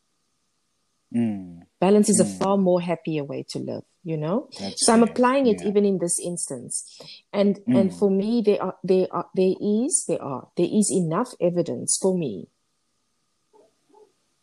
mm. 1.13 1.61
Balance 1.79 2.09
is 2.09 2.19
a 2.19 2.25
Mm. 2.25 2.39
far 2.39 2.57
more 2.57 2.81
happier 2.81 3.23
way 3.23 3.43
to 3.49 3.59
live, 3.59 3.83
you 4.03 4.17
know? 4.17 4.49
That's 4.59 4.83
So 4.85 4.93
I'm 4.93 5.03
fair. 5.03 5.09
applying 5.11 5.45
it 5.47 5.61
Yeah. 5.61 5.67
even 5.69 5.85
in 5.85 5.99
this 5.99 6.19
instance. 6.19 6.83
And 7.31 7.59
and 7.67 7.91
Mm. 7.91 7.99
for 7.99 8.09
me 8.09 8.41
there 8.41 8.61
are 8.63 8.75
there 8.83 9.07
are 9.11 9.29
there 9.35 9.53
is 9.61 10.05
there 10.07 10.21
are 10.21 10.49
there 10.57 10.69
is 10.71 10.91
enough 10.91 11.33
evidence 11.39 11.97
for 12.01 12.17
me 12.17 12.47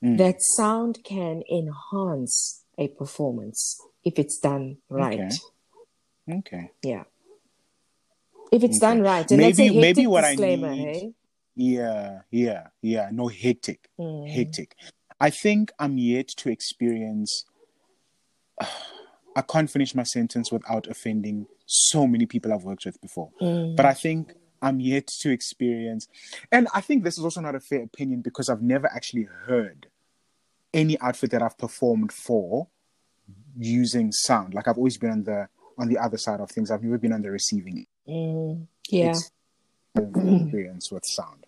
Mm. 0.02 0.18
that 0.18 0.37
sound 0.42 1.02
can 1.02 1.42
enhance 1.50 2.64
a 2.78 2.88
performance 2.88 3.80
if 4.04 4.18
it's 4.18 4.38
done 4.38 4.78
right. 4.88 5.32
Okay. 6.28 6.38
Okay. 6.38 6.70
Yeah. 6.82 7.04
If 8.52 8.62
it's 8.62 8.76
Okay. 8.82 8.87
done 8.94 9.02
right. 9.02 9.28
And 9.30 9.40
Maybe- 9.40 9.78
maybe 9.80 10.06
what 10.06 10.25
I 10.25 10.34
need- 10.34 10.61
hey? 10.62 11.12
Yeah, 11.56 12.23
yeah, 12.30 12.68
yeah. 12.82 13.08
No, 13.12 13.28
hectic. 13.28 13.88
Mm. 13.99 14.28
hectic. 14.30 14.76
I 15.20 15.30
think 15.30 15.73
I'm 15.78 15.99
yet 15.99 16.28
to 16.28 16.50
experience. 16.50 17.44
I 19.37 19.42
can't 19.42 19.68
finish 19.70 19.94
my 19.94 20.04
sentence 20.04 20.52
without 20.52 20.87
offending 20.87 21.46
so 21.66 22.06
many 22.06 22.26
people 22.26 22.52
I've 22.52 22.62
worked 22.64 22.84
with 22.84 23.00
before. 23.00 23.30
Mm. 23.40 23.75
But 23.76 23.87
I 23.87 23.94
think 23.94 24.32
I'm 24.62 24.78
yet 24.80 25.08
to 25.23 25.30
experience, 25.30 26.06
and 26.52 26.68
I 26.73 26.80
think 26.80 27.02
this 27.04 27.18
is 27.18 27.25
also 27.25 27.40
not 27.40 27.54
a 27.56 27.61
fair 27.61 27.82
opinion 27.82 28.20
because 28.23 28.49
I've 28.49 28.62
never 28.62 28.87
actually 28.87 29.25
heard 29.46 29.88
any 30.73 30.99
outfit 31.00 31.30
that 31.32 31.42
I've 31.42 31.58
performed 31.58 32.12
for 32.12 32.68
using 33.58 34.12
sound. 34.12 34.54
Like 34.54 34.68
I've 34.68 34.78
always 34.78 34.96
been 34.99 35.11
on 35.11 35.25
the 35.25 35.49
on 35.78 35.88
the 35.88 35.99
other 35.99 36.16
side 36.18 36.40
of 36.40 36.50
things. 36.50 36.70
I've 36.70 36.82
never 36.82 36.99
been 36.99 37.12
on 37.12 37.23
the 37.23 37.30
receiving 37.30 37.87
Mm. 38.08 38.66
Yeah. 38.90 39.08
ex- 39.11 39.30
experience 39.96 40.90
with 40.92 41.04
sound. 41.06 41.46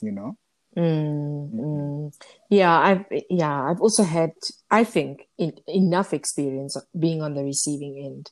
You 0.00 0.12
know. 0.12 0.36
Mm, 0.76 1.52
mm. 1.52 2.14
Yeah, 2.48 2.78
I've 2.78 3.04
yeah, 3.30 3.64
I've 3.70 3.80
also 3.80 4.02
had 4.02 4.32
I 4.70 4.84
think 4.84 5.28
in, 5.38 5.52
enough 5.68 6.12
experience 6.14 6.76
of 6.76 6.84
being 6.98 7.20
on 7.22 7.34
the 7.34 7.44
receiving 7.44 7.98
end. 8.04 8.30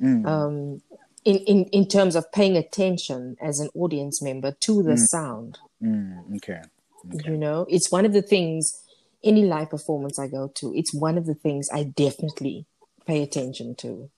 Mm. 0.00 0.26
Um, 0.26 0.82
in, 1.24 1.36
in 1.38 1.64
in 1.66 1.86
terms 1.88 2.14
of 2.14 2.30
paying 2.32 2.56
attention 2.56 3.36
as 3.40 3.58
an 3.58 3.68
audience 3.74 4.22
member 4.22 4.52
to 4.60 4.82
the 4.82 4.92
Mm. 4.92 4.98
sound. 4.98 5.58
Mm, 5.82 6.36
okay. 6.36 6.60
Okay. 7.14 7.30
You 7.30 7.38
know, 7.38 7.64
it's 7.68 7.90
one 7.90 8.04
of 8.04 8.12
the 8.12 8.22
things 8.22 8.82
any 9.24 9.44
live 9.44 9.70
performance 9.70 10.18
I 10.18 10.28
go 10.28 10.48
to. 10.56 10.74
It's 10.74 10.94
one 10.94 11.18
of 11.18 11.26
the 11.26 11.34
things 11.34 11.68
I 11.72 11.84
definitely 11.84 12.66
pay 13.06 13.22
attention 13.22 13.74
to. 13.76 14.10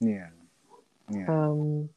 Yeah. 0.00 0.28
Yeah. 1.10 1.26
Um, 1.28 1.90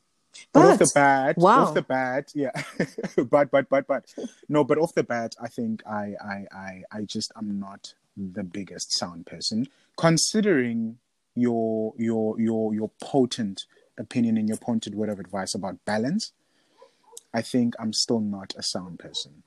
But, 0.52 0.66
off 0.74 0.80
the 0.80 0.92
bat, 0.94 1.38
wow. 1.38 1.64
off 1.64 1.74
the 1.74 1.82
bat, 1.82 2.32
yeah. 2.36 2.52
but 3.30 3.50
but 3.52 3.70
but 3.70 3.88
but 3.88 4.14
no, 4.50 4.64
but 4.66 4.78
off 4.78 4.94
the 4.94 5.04
bat, 5.04 5.36
I 5.42 5.48
think 5.48 5.82
I 5.88 6.14
I 6.22 6.46
I 6.52 6.84
I 6.92 7.02
just 7.04 7.32
I'm 7.38 7.58
not 7.60 7.94
the 8.18 8.44
biggest 8.44 8.92
sound 8.98 9.26
person. 9.26 9.68
Considering 9.98 10.98
your 11.36 11.94
your 11.98 12.40
your 12.40 12.74
your 12.74 12.90
potent 13.02 13.64
opinion 13.98 14.38
and 14.38 14.48
your 14.50 14.58
pointed 14.58 14.94
word 14.96 15.10
of 15.10 15.20
advice 15.20 15.56
about 15.56 15.84
balance, 15.86 16.34
I 17.34 17.42
think 17.42 17.74
I'm 17.80 17.94
still 17.94 18.20
not 18.20 18.54
a 18.58 18.64
sound 18.64 19.00
person. 19.00 19.44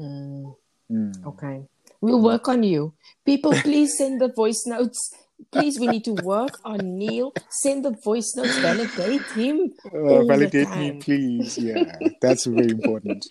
Mm, 0.00 0.56
Mm. 0.90 1.24
okay, 1.26 1.68
we'll 2.00 2.22
work 2.22 2.48
on 2.48 2.62
you. 2.62 2.94
People, 3.24 3.52
please 3.52 3.96
send 3.96 4.20
the 4.20 4.32
voice 4.32 4.64
notes. 4.66 5.14
Please, 5.52 5.80
we 5.80 5.86
need 5.86 6.04
to 6.04 6.12
work 6.22 6.58
on 6.64 6.98
Neil. 6.98 7.32
Send 7.48 7.84
the 7.84 7.96
voice 8.04 8.34
notes. 8.36 8.58
Validate 8.58 9.22
him. 9.32 9.72
Uh, 9.86 10.24
validate 10.24 10.70
me, 10.76 10.92
please. 11.00 11.56
Yeah, 11.56 11.84
that's 12.20 12.44
very 12.44 12.70
important. 12.70 13.26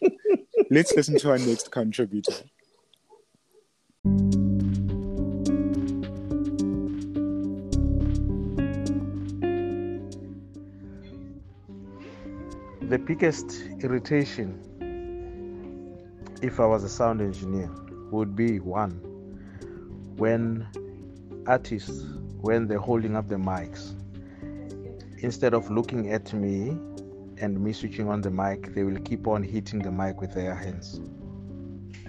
Let's 0.71 0.95
listen 0.95 1.17
to 1.19 1.29
our 1.31 1.37
next 1.37 1.71
contributor. 1.71 2.33
The 12.81 12.97
biggest 12.97 13.61
irritation, 13.83 14.57
if 16.41 16.59
I 16.59 16.65
was 16.65 16.83
a 16.83 16.89
sound 16.89 17.21
engineer, 17.21 17.69
would 18.11 18.35
be 18.35 18.59
one 18.59 19.01
when 20.17 20.67
artists, 21.47 22.03
when 22.41 22.67
they're 22.67 22.77
holding 22.77 23.15
up 23.15 23.27
the 23.27 23.35
mics, 23.35 23.93
instead 25.19 25.53
of 25.53 25.71
looking 25.71 26.11
at 26.11 26.33
me 26.33 26.77
and 27.37 27.59
me 27.59 27.71
switching 27.71 28.09
on 28.09 28.21
the 28.21 28.29
mic, 28.29 28.73
they 28.75 28.83
will 28.83 28.99
keep 29.01 29.27
on 29.27 29.41
hitting 29.41 29.79
the 29.79 29.91
mic 29.91 30.19
with 30.19 30.33
their 30.33 30.53
hands. 30.53 30.99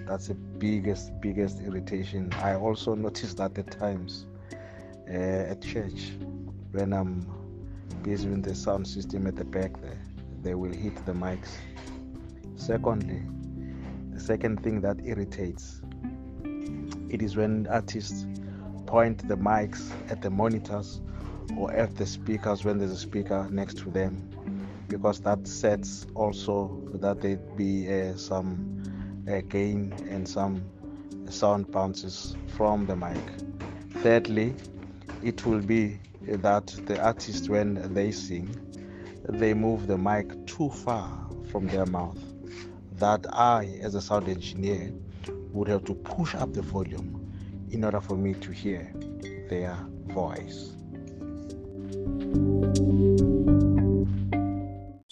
That's 0.05 0.27
the 0.27 0.33
biggest, 0.33 1.11
biggest 1.21 1.61
irritation. 1.61 2.31
I 2.41 2.55
also 2.55 2.95
noticed 2.95 3.37
that 3.37 3.57
at 3.57 3.71
times 3.71 4.25
uh, 5.09 5.13
at 5.13 5.61
church 5.61 6.11
when 6.71 6.91
I'm 6.91 7.25
busy 8.03 8.27
with 8.27 8.43
the 8.43 8.55
sound 8.55 8.87
system 8.87 9.27
at 9.27 9.35
the 9.37 9.45
back 9.45 9.79
there, 9.81 10.01
they 10.41 10.55
will 10.55 10.73
hit 10.73 11.05
the 11.05 11.13
mics. 11.13 11.51
Secondly, 12.55 13.21
the 14.13 14.19
second 14.19 14.63
thing 14.63 14.81
that 14.81 14.97
irritates 15.05 15.81
it 17.11 17.21
is 17.21 17.35
when 17.35 17.67
artists 17.67 18.25
point 18.87 19.27
the 19.27 19.35
mics 19.35 19.91
at 20.09 20.21
the 20.21 20.29
monitors 20.29 21.01
or 21.57 21.71
at 21.73 21.95
the 21.97 22.05
speakers 22.05 22.63
when 22.63 22.77
there's 22.77 22.91
a 22.91 22.97
speaker 22.97 23.47
next 23.51 23.77
to 23.77 23.89
them 23.89 24.15
because 24.87 25.19
that 25.19 25.45
sets 25.47 26.07
also 26.15 26.81
that 26.95 27.21
there 27.21 27.37
be 27.57 27.91
uh, 27.91 28.15
some 28.15 28.83
uh, 29.29 29.41
gain 29.49 29.93
and 30.09 30.27
some 30.27 30.63
sound 31.29 31.71
bounces 31.71 32.35
from 32.57 32.85
the 32.85 32.95
mic. 32.95 33.17
Thirdly, 34.03 34.53
it 35.23 35.45
will 35.45 35.61
be 35.61 35.99
that 36.21 36.67
the 36.85 37.01
artist 37.01 37.49
when 37.49 37.93
they 37.93 38.11
sing 38.11 38.49
they 39.29 39.53
move 39.53 39.87
the 39.87 39.97
mic 39.97 40.45
too 40.47 40.69
far 40.69 41.09
from 41.51 41.67
their 41.67 41.85
mouth 41.85 42.17
that 42.97 43.25
i 43.33 43.79
as 43.81 43.95
a 43.95 44.01
sound 44.01 44.27
engineer 44.27 44.91
would 45.51 45.67
have 45.67 45.83
to 45.85 45.93
push 45.93 46.35
up 46.35 46.53
the 46.53 46.61
volume 46.61 47.17
in 47.71 47.83
order 47.83 48.01
for 48.01 48.15
me 48.15 48.33
to 48.35 48.51
hear 48.51 48.91
their 49.49 49.75
voice 50.07 50.71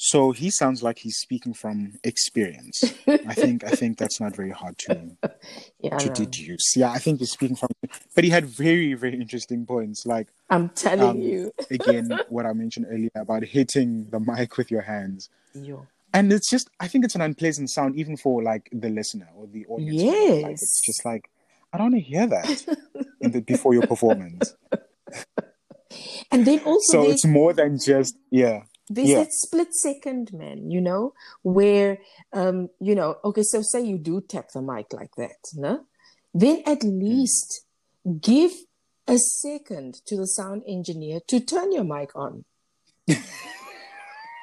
So 0.10 0.32
he 0.32 0.50
sounds 0.50 0.82
like 0.82 0.98
he's 0.98 1.18
speaking 1.18 1.54
from 1.54 2.00
experience. 2.04 2.84
I 3.06 3.36
think 3.36 3.64
I 3.64 3.70
think 3.70 4.00
that's 4.00 4.20
not 4.20 4.36
very 4.36 4.50
hard 4.50 4.76
to 4.80 5.12
Yeah, 5.82 5.98
to 5.98 6.10
deduce. 6.10 6.76
Yeah, 6.76 6.90
I 6.90 6.98
think 6.98 7.20
he's 7.20 7.32
speaking 7.32 7.56
from 7.56 7.70
but 8.16 8.24
he 8.24 8.32
had 8.32 8.46
very, 8.46 8.96
very 8.96 9.14
interesting 9.14 9.68
points. 9.68 10.08
Like 10.08 10.30
I'm 10.50 10.70
telling 10.70 11.06
um, 11.08 11.22
you. 11.22 11.52
again, 11.70 12.18
what 12.30 12.48
I 12.48 12.54
mentioned 12.54 12.88
earlier 12.90 13.12
about 13.14 13.44
hitting 13.44 14.08
the 14.10 14.20
mic 14.20 14.58
with 14.58 14.72
your 14.72 14.82
hands. 14.82 15.30
Yo. 15.54 15.86
And 16.14 16.34
it's 16.34 16.50
just 16.50 16.70
I 16.80 16.88
think 16.88 17.06
it's 17.06 17.16
an 17.16 17.22
unpleasant 17.22 17.70
sound 17.70 17.96
even 17.96 18.18
for 18.18 18.42
like 18.44 18.70
the 18.72 18.90
listener 18.90 19.28
or 19.36 19.48
the 19.48 19.66
audience. 19.68 20.04
member. 20.04 20.42
Like, 20.48 20.52
it's 20.54 20.82
just 20.86 21.06
like 21.06 21.30
I 21.72 21.78
don't 21.78 21.92
want 21.92 22.04
to 22.04 22.10
hear 22.10 22.26
that 22.28 22.66
in 23.22 23.32
the, 23.32 23.42
before 23.42 23.74
your 23.74 23.86
performance. 23.88 24.56
And 26.32 26.46
then 26.46 26.60
also 26.66 27.04
So 27.06 27.10
it's 27.10 27.26
more 27.26 27.52
than 27.54 27.80
just 27.84 28.16
yeah. 28.30 28.64
there's 28.90 29.10
yeah. 29.10 29.24
that 29.24 29.34
split 29.34 29.74
second, 29.74 30.32
man, 30.34 30.70
you 30.70 30.82
know, 30.82 31.14
where 31.42 31.98
um, 32.34 32.70
you 32.80 32.94
know, 32.96 33.18
okay, 33.24 33.42
so 33.44 33.62
say 33.64 33.82
you 33.82 33.98
do 33.98 34.22
tap 34.22 34.50
the 34.54 34.62
mic 34.62 34.94
like 34.94 35.16
that, 35.18 35.38
no? 35.56 35.86
Then 36.34 36.62
at 36.66 36.84
Hmm. 36.84 37.00
least 37.00 37.66
give 38.22 38.52
a 39.08 39.18
second 39.18 39.96
to 40.06 40.16
the 40.16 40.28
sound 40.28 40.62
engineer 40.68 41.20
to 41.28 41.40
turn 41.40 41.72
your 41.72 41.84
mic 41.84 42.16
on. 42.16 42.46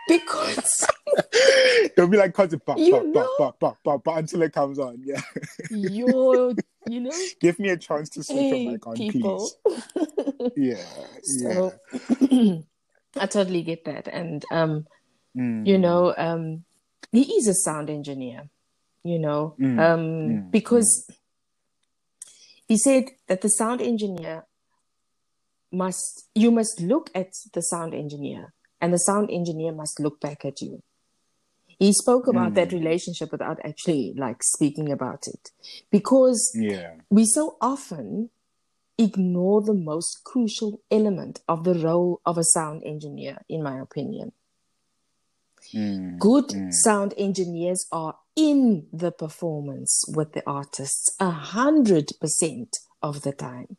because 0.09 0.87
It'll 1.97 2.09
be 2.09 2.17
like 2.17 2.37
You 2.39 2.47
bop, 2.59 2.79
know- 2.79 3.13
bop, 3.13 3.37
bop, 3.39 3.59
bop, 3.59 3.79
bop, 3.85 4.05
bop, 4.05 4.17
until 4.19 4.43
it 4.43 4.53
comes 4.53 4.79
on. 4.79 4.99
Yeah. 5.03 5.21
you're, 5.71 6.55
you 6.89 7.01
know, 7.01 7.13
Give 7.41 7.59
me 7.59 7.71
a 7.71 7.77
chance 7.77 8.09
to 8.11 8.23
switch 8.23 8.39
hey, 8.39 8.63
your 8.65 8.73
mic 8.73 8.87
on, 8.87 8.97
people. 8.97 9.51
please. 9.67 10.53
Yeah. 10.57 10.85
So 11.23 11.73
I 13.21 13.27
totally 13.27 13.63
get 13.63 13.85
that. 13.85 14.09
And 14.09 14.45
um. 14.51 14.87
Mm. 15.37 15.67
you 15.67 15.77
know, 15.77 16.15
um, 16.17 16.65
he 17.13 17.21
is 17.35 17.47
a 17.47 17.53
sound 17.53 17.91
engineer, 17.91 18.49
you 19.05 19.19
know, 19.19 19.55
Mm, 19.61 19.79
um, 19.79 20.01
mm, 20.01 20.51
because 20.51 21.07
he 22.67 22.79
said 22.79 23.05
that 23.29 23.43
the 23.43 23.51
sound 23.51 23.83
engineer 23.83 24.47
must, 25.71 26.27
you 26.35 26.51
must 26.51 26.81
look 26.81 27.11
at 27.15 27.35
the 27.53 27.61
sound 27.61 27.93
engineer 27.93 28.55
and 28.81 28.93
the 28.93 28.99
sound 28.99 29.31
engineer 29.31 29.73
must 29.73 30.01
look 30.01 30.21
back 30.21 30.45
at 30.45 30.61
you. 30.61 30.83
He 31.79 31.93
spoke 31.93 32.27
about 32.27 32.53
Mm. 32.53 32.55
that 32.57 32.73
relationship 32.73 33.33
without 33.33 33.59
actually 33.65 34.15
like 34.17 34.43
speaking 34.43 34.91
about 34.91 35.27
it 35.27 35.51
because 35.91 36.53
Yeah. 36.55 36.95
we 37.11 37.27
so 37.27 37.57
often 37.61 38.31
ignore 38.99 39.61
the 39.63 39.75
most 39.75 40.25
crucial 40.25 40.81
element 40.91 41.41
of 41.49 41.65
the 41.65 41.75
role 41.75 42.21
of 42.25 42.39
a 42.39 42.45
sound 42.45 42.83
engineer, 42.85 43.45
in 43.49 43.63
my 43.63 43.79
opinion. 43.79 44.33
Mm, 45.75 46.19
Good 46.19 46.49
mm. 46.49 46.73
sound 46.73 47.13
engineers 47.19 47.87
are 47.93 48.17
in 48.37 48.87
the 48.93 49.11
performance 49.13 50.05
with 50.15 50.33
the 50.33 50.43
artists 50.47 51.15
a 51.21 51.31
hundred 51.31 52.13
percent 52.21 52.77
of 53.03 53.23
the 53.23 53.33
time. 53.33 53.77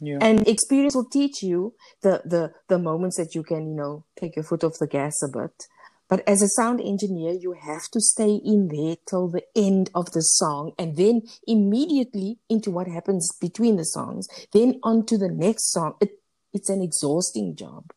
Yeah. 0.00 0.18
And 0.20 0.46
experience 0.46 0.94
will 0.94 1.08
teach 1.08 1.42
you 1.42 1.74
the, 2.02 2.22
the 2.24 2.52
the 2.68 2.78
moments 2.78 3.16
that 3.16 3.34
you 3.34 3.42
can, 3.42 3.68
you 3.68 3.74
know, 3.74 4.04
take 4.18 4.36
your 4.36 4.44
foot 4.44 4.62
off 4.62 4.78
the 4.78 4.86
gas 4.86 5.22
a 5.22 5.28
bit. 5.28 5.66
But 6.08 6.26
as 6.26 6.40
a 6.40 6.48
sound 6.48 6.80
engineer, 6.80 7.32
you 7.32 7.52
have 7.52 7.88
to 7.92 8.00
stay 8.00 8.40
in 8.42 8.68
there 8.68 8.96
till 9.06 9.28
the 9.28 9.42
end 9.54 9.90
of 9.94 10.12
the 10.12 10.22
song 10.22 10.72
and 10.78 10.96
then 10.96 11.22
immediately 11.46 12.38
into 12.48 12.70
what 12.70 12.88
happens 12.88 13.30
between 13.38 13.76
the 13.76 13.84
songs, 13.84 14.26
then 14.52 14.80
on 14.82 15.04
to 15.06 15.18
the 15.18 15.28
next 15.28 15.70
song. 15.70 15.96
It, 16.00 16.12
it's 16.54 16.70
an 16.70 16.80
exhausting 16.80 17.56
job. 17.56 17.92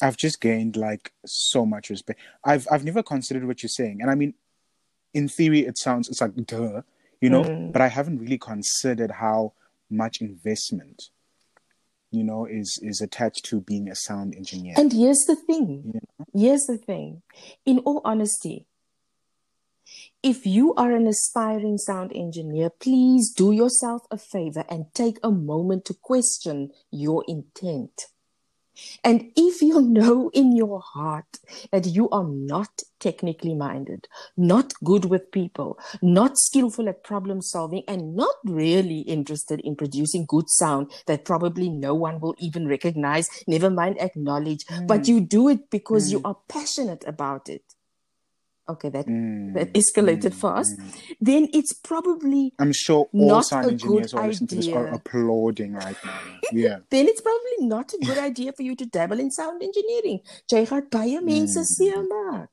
I've 0.00 0.16
just 0.16 0.40
gained 0.40 0.76
like 0.76 1.12
so 1.24 1.64
much 1.64 1.88
respect. 1.90 2.20
I've 2.44 2.68
I've 2.70 2.84
never 2.84 3.02
considered 3.02 3.46
what 3.46 3.62
you're 3.62 3.68
saying, 3.70 4.00
and 4.00 4.10
I 4.10 4.14
mean, 4.14 4.34
in 5.14 5.28
theory, 5.28 5.60
it 5.60 5.78
sounds 5.78 6.08
it's 6.08 6.20
like 6.20 6.34
duh, 6.46 6.82
you 7.20 7.30
know. 7.30 7.42
Mm. 7.42 7.72
But 7.72 7.82
I 7.82 7.88
haven't 7.88 8.18
really 8.18 8.38
considered 8.38 9.10
how 9.10 9.54
much 9.90 10.20
investment, 10.20 11.10
you 12.10 12.24
know, 12.24 12.46
is 12.46 12.78
is 12.82 13.00
attached 13.00 13.44
to 13.46 13.60
being 13.60 13.88
a 13.88 13.94
sound 13.94 14.34
engineer. 14.34 14.74
And 14.76 14.92
here's 14.92 15.24
the 15.26 15.36
thing. 15.36 15.92
Yeah. 15.94 16.24
Here's 16.32 16.64
the 16.64 16.78
thing. 16.78 17.22
In 17.64 17.78
all 17.80 18.00
honesty, 18.04 18.66
if 20.22 20.46
you 20.46 20.74
are 20.74 20.92
an 20.92 21.06
aspiring 21.06 21.78
sound 21.78 22.12
engineer, 22.14 22.70
please 22.70 23.30
do 23.30 23.52
yourself 23.52 24.02
a 24.10 24.18
favor 24.18 24.64
and 24.68 24.86
take 24.94 25.18
a 25.22 25.30
moment 25.30 25.84
to 25.86 25.94
question 25.94 26.70
your 26.90 27.24
intent. 27.28 28.06
And 29.02 29.30
if 29.36 29.62
you 29.62 29.80
know 29.80 30.30
in 30.32 30.56
your 30.56 30.80
heart 30.80 31.38
that 31.70 31.86
you 31.86 32.08
are 32.10 32.24
not 32.24 32.82
technically 32.98 33.54
minded, 33.54 34.08
not 34.36 34.72
good 34.82 35.04
with 35.04 35.30
people, 35.30 35.78
not 36.00 36.38
skillful 36.38 36.88
at 36.88 37.04
problem 37.04 37.42
solving, 37.42 37.82
and 37.86 38.16
not 38.16 38.34
really 38.44 39.00
interested 39.00 39.60
in 39.60 39.76
producing 39.76 40.24
good 40.26 40.48
sound 40.48 40.92
that 41.06 41.24
probably 41.24 41.68
no 41.68 41.94
one 41.94 42.20
will 42.20 42.34
even 42.38 42.66
recognize, 42.66 43.28
never 43.46 43.70
mind 43.70 44.00
acknowledge, 44.00 44.64
but 44.86 45.06
hmm. 45.06 45.12
you 45.12 45.20
do 45.20 45.48
it 45.48 45.70
because 45.70 46.10
you 46.10 46.18
hmm. 46.18 46.26
are 46.26 46.38
passionate 46.48 47.04
about 47.06 47.48
it. 47.48 47.62
Okay, 48.66 48.88
that, 48.88 49.06
Mm, 49.06 49.52
that 49.54 49.72
escalated 49.74 50.32
mm, 50.32 50.40
fast. 50.40 50.78
mm. 50.78 51.16
Then 51.20 51.48
it's 51.52 51.74
probably 51.74 52.54
I'm 52.58 52.72
sure 52.72 53.08
all 53.12 53.28
Not 53.28 53.44
sound 53.44 53.66
a 53.66 53.70
engineers 53.72 54.12
good 54.12 54.20
who 54.20 54.26
listen 54.26 54.46
to 54.46 54.54
this 54.56 54.68
are 54.68 54.86
idea. 54.86 54.94
applauding 54.94 55.74
right 55.74 55.98
now. 56.04 56.20
Yeah. 56.52 56.78
then 56.90 57.08
it's 57.08 57.20
probably 57.20 57.66
not 57.66 57.92
a 57.92 57.98
good 58.06 58.16
idea 58.18 58.52
for 58.52 58.62
you 58.62 58.74
to 58.76 58.86
dabble 58.86 59.20
in 59.20 59.30
sound 59.30 59.62
engineering. 59.62 60.20
Jy 60.48 60.64
gaan 60.70 60.88
baie 60.90 61.20
mense 61.20 61.60
Mm. 61.60 61.68
seermaak, 61.76 62.48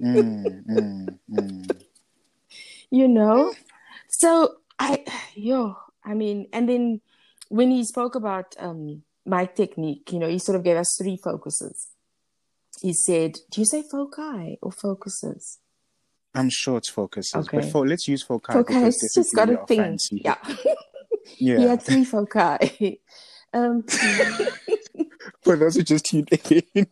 Mm, 0.00 0.64
mm, 0.64 1.18
mm. 1.28 1.74
you 2.90 3.08
know? 3.08 3.52
So 4.08 4.56
I 4.78 5.04
yo, 5.34 5.76
I 6.04 6.14
mean, 6.14 6.46
and 6.52 6.68
then 6.68 7.00
when 7.48 7.70
he 7.70 7.84
spoke 7.84 8.14
about 8.14 8.56
um 8.58 9.02
mic 9.26 9.54
technique, 9.54 10.12
you 10.12 10.18
know, 10.18 10.28
he 10.28 10.38
sort 10.38 10.56
of 10.56 10.64
gave 10.64 10.76
us 10.78 10.96
three 10.96 11.18
focuses. 11.18 11.88
He 12.80 12.92
said, 12.92 13.38
do 13.50 13.60
you 13.60 13.66
say 13.66 13.82
foci 13.82 14.58
or 14.62 14.72
focuses? 14.72 15.58
I'm 16.34 16.48
sure 16.48 16.78
it's 16.78 16.88
focuses, 16.88 17.48
but 17.48 17.64
Okay. 17.64 17.70
for 17.70 17.86
let's 17.86 18.06
use 18.08 18.22
foci. 18.22 18.52
Foci 18.52 18.74
has 18.74 19.12
just 19.14 19.34
got 19.34 19.50
a 19.50 19.66
thing. 19.66 19.76
fancy. 19.78 20.22
Yeah. 20.24 20.36
yeah. 21.38 21.58
he 21.58 21.66
had 21.66 21.82
three 21.82 22.04
foci. 22.04 23.00
um 23.52 23.82
For 25.42 25.56
those 25.56 25.74
who 25.76 25.82
just 25.82 26.06
tuned 26.06 26.30
in, 26.50 26.86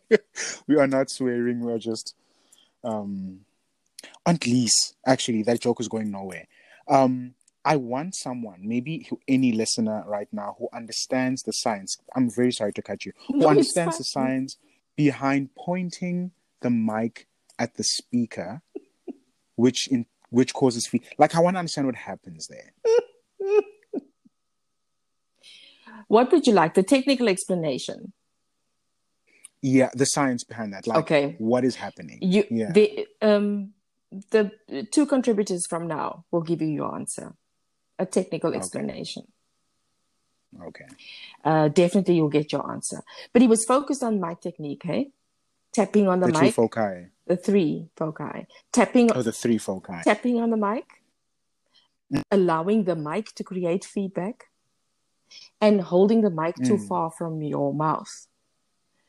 we 0.67 0.75
are 0.77 0.87
not 0.87 1.09
swearing. 1.09 1.61
We 1.61 1.71
are 1.71 1.79
just 1.79 2.15
um 2.83 3.41
Aunt 4.25 4.45
Lise. 4.45 4.93
Actually, 5.05 5.43
that 5.43 5.61
joke 5.61 5.79
is 5.79 5.87
going 5.87 6.11
nowhere. 6.11 6.47
Um, 6.87 7.33
I 7.65 7.75
want 7.75 8.15
someone, 8.15 8.59
maybe 8.63 9.05
who, 9.09 9.19
any 9.27 9.51
listener 9.51 10.03
right 10.07 10.27
now, 10.31 10.55
who 10.57 10.69
understands 10.73 11.43
the 11.43 11.51
science. 11.51 11.97
I'm 12.15 12.29
very 12.29 12.51
sorry 12.51 12.73
to 12.73 12.81
cut 12.81 13.05
you. 13.05 13.13
Who 13.27 13.39
No, 13.39 13.49
understands 13.49 13.97
the 13.97 14.03
science 14.03 14.57
behind 15.03 15.49
pointing 15.55 16.31
the 16.59 16.69
mic 16.69 17.25
at 17.57 17.77
the 17.77 17.83
speaker, 17.85 18.61
which 19.55 19.87
in 19.87 20.05
which 20.29 20.53
causes 20.53 20.85
feed. 20.87 21.03
Like, 21.17 21.35
I 21.35 21.39
want 21.39 21.55
to 21.55 21.59
understand 21.59 21.87
what 21.87 21.95
happens 21.95 22.47
there. 22.47 22.71
what 26.07 26.29
would 26.33 26.45
you 26.45 26.53
like? 26.53 26.73
The 26.73 26.83
technical 26.83 27.29
explanation. 27.29 28.11
Yeah, 29.61 29.89
the 29.93 30.05
science 30.05 30.43
behind 30.43 30.73
that. 30.73 30.85
Like, 30.85 30.97
Okay. 30.99 31.35
what 31.39 31.63
is 31.63 31.75
happening? 31.77 32.19
You 32.21 32.43
Yeah. 32.51 32.71
the 32.73 33.07
um 33.21 33.73
the 34.31 34.51
two 34.91 35.05
contributors 35.05 35.65
from 35.71 35.87
now 35.87 36.25
will 36.31 36.41
give 36.41 36.61
you 36.61 36.67
your 36.81 36.93
answer, 36.93 37.27
a 37.97 38.05
technical 38.05 38.53
explanation. 38.53 39.23
Okay. 39.23 39.38
Uh, 41.43 41.67
definitely, 41.69 42.15
you'll 42.15 42.29
get 42.29 42.51
your 42.51 42.69
answer. 42.71 43.01
But 43.33 43.41
he 43.41 43.47
was 43.47 43.65
focused 43.65 44.03
on 44.03 44.19
mic 44.19 44.41
technique, 44.41 44.81
hey? 44.83 45.11
Tapping 45.73 46.07
on 46.07 46.19
the, 46.19 46.27
The 46.27 46.33
two 46.33 46.45
mic, 46.45 46.53
foci. 46.55 47.07
the 47.27 47.37
three 47.37 47.89
foci, 47.95 48.47
tapping, 48.71 49.11
Oh, 49.15 49.21
the 49.21 49.31
three 49.31 49.57
foci. 49.57 49.93
tapping 50.03 50.39
on 50.39 50.49
the 50.49 50.57
mic, 50.57 50.85
Mm. 52.11 52.23
allowing 52.31 52.85
the 52.85 52.95
mic 52.95 53.27
to 53.35 53.43
create 53.43 53.85
feedback, 53.85 54.45
and 55.61 55.81
holding 55.81 56.21
the 56.21 56.31
mic 56.31 56.55
too 56.55 56.77
Mm. 56.77 56.87
far 56.87 57.11
from 57.11 57.43
your 57.43 57.71
mouth. 57.73 58.27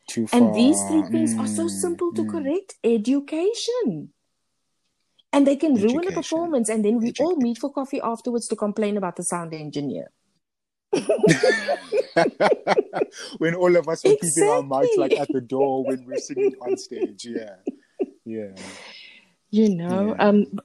Too 0.07 0.27
far. 0.27 0.41
And 0.41 0.55
these 0.55 0.83
three 0.85 1.03
things 1.03 1.35
are 1.39 1.47
so 1.47 1.65
Mm, 1.65 1.71
simple 1.71 2.13
to 2.13 2.25
mm. 2.25 2.29
correct. 2.29 2.75
Education. 2.85 4.13
And 5.33 5.47
they 5.47 5.57
can 5.57 5.77
ruin 5.77 6.09
a 6.09 6.13
performance. 6.13 6.69
And 6.69 6.85
then 6.85 6.99
we 6.99 7.15
all 7.19 7.37
meet 7.37 7.59
for 7.59 7.73
coffee 7.73 8.01
afterwards 8.03 8.49
to 8.49 8.57
complain 8.57 8.97
about 8.99 9.17
the 9.17 9.23
sound 9.25 9.55
engineer. 9.55 10.11
when 13.39 13.55
all 13.55 13.77
of 13.77 13.89
us 13.89 14.05
were 14.05 14.15
keeping 14.21 14.49
our 14.49 14.63
mouths 14.63 14.97
like 14.97 15.13
at 15.19 15.31
the 15.33 15.41
door 15.41 15.85
when 15.85 16.05
we're 16.07 16.19
singing 16.19 16.55
on 16.61 16.77
stage. 16.77 17.25
Yeah. 17.25 17.57
Yeah. 18.25 18.53
You 19.51 19.75
know, 19.75 20.15
Yeah. 20.19 20.29
um, 20.29 20.61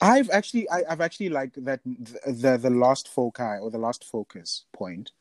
I've 0.00 0.30
actually, 0.30 0.68
I, 0.70 0.82
I've 0.88 1.00
actually 1.00 1.30
like 1.30 1.54
that 1.54 1.80
the 1.84 2.58
the 2.60 2.70
last 2.70 3.08
foci 3.08 3.42
or 3.60 3.70
the 3.70 3.78
last 3.78 4.04
focus 4.04 4.64
point. 4.72 5.12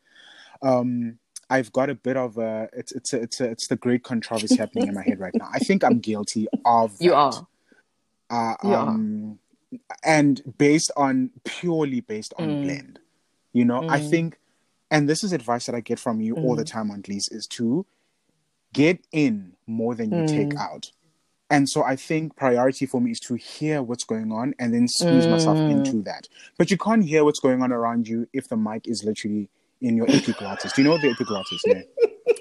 Um, 0.62 1.20
I've 1.50 1.72
got 1.72 1.90
a 1.90 1.96
bit 1.96 2.18
of 2.18 2.38
a 2.38 2.68
it's 2.74 2.92
it's 2.92 3.14
a, 3.14 3.22
it's 3.22 3.40
a, 3.40 3.46
it's 3.52 3.68
the 3.68 3.76
great 3.78 4.04
controversy 4.04 4.56
happening 4.56 4.88
in 4.88 4.96
my 4.96 5.04
head 5.04 5.20
right 5.20 5.36
now. 5.40 5.48
I 5.54 5.60
think 5.60 5.84
I'm 5.84 6.00
guilty 6.00 6.48
of 6.66 6.92
you 7.00 7.12
that. 7.12 7.16
are. 7.16 7.48
Uh, 8.30 8.56
You 8.68 8.76
are. 8.76 8.88
um, 8.90 9.40
and 10.04 10.42
based 10.58 10.92
on 10.98 11.32
purely 11.46 12.02
based 12.02 12.34
on 12.38 12.48
Mm. 12.48 12.62
blend, 12.64 13.00
you 13.56 13.64
know, 13.64 13.86
I 13.88 14.00
Mm. 14.00 14.10
think, 14.10 14.40
and 14.92 15.08
this 15.10 15.24
is 15.24 15.32
advice 15.32 15.66
that 15.66 15.76
I 15.76 15.80
get 15.80 15.98
from 15.98 16.20
you 16.20 16.36
all 16.36 16.56
the 16.58 16.64
Mm. 16.64 16.72
time 16.72 16.92
on 16.92 17.02
Glees 17.02 17.30
is 17.32 17.48
to 17.48 17.86
get 18.74 19.00
in 19.14 19.56
more 19.66 19.96
than 19.96 20.12
you 20.12 20.24
take 20.28 20.50
Mm. 20.50 20.62
out. 20.62 20.92
And 21.50 21.70
so 21.70 21.82
I 21.84 21.96
think 21.96 22.36
priority 22.36 22.86
for 22.86 23.00
me 23.00 23.12
is 23.12 23.20
to 23.22 23.36
hear 23.36 23.82
what's 23.82 24.04
going 24.04 24.32
on 24.34 24.56
and 24.60 24.74
then 24.74 24.88
squeeze 24.90 25.28
myself 25.30 25.58
Mm. 25.62 25.72
into 25.72 26.02
that. 26.04 26.28
But 26.58 26.70
you 26.70 26.78
can't 26.78 27.06
hear 27.06 27.24
what's 27.24 27.40
going 27.40 27.62
on 27.62 27.72
around 27.72 28.10
you 28.10 28.28
if 28.34 28.50
the 28.50 28.58
mic 28.58 28.88
is 28.88 29.06
literally 29.06 29.48
in 29.80 29.96
your 29.96 30.08
epiglottis. 30.12 30.74
Do 30.74 30.82
you 30.82 30.90
know 30.90 30.98
the 30.98 31.10
epiglottis? 31.10 31.66
Yeah? 31.66 31.84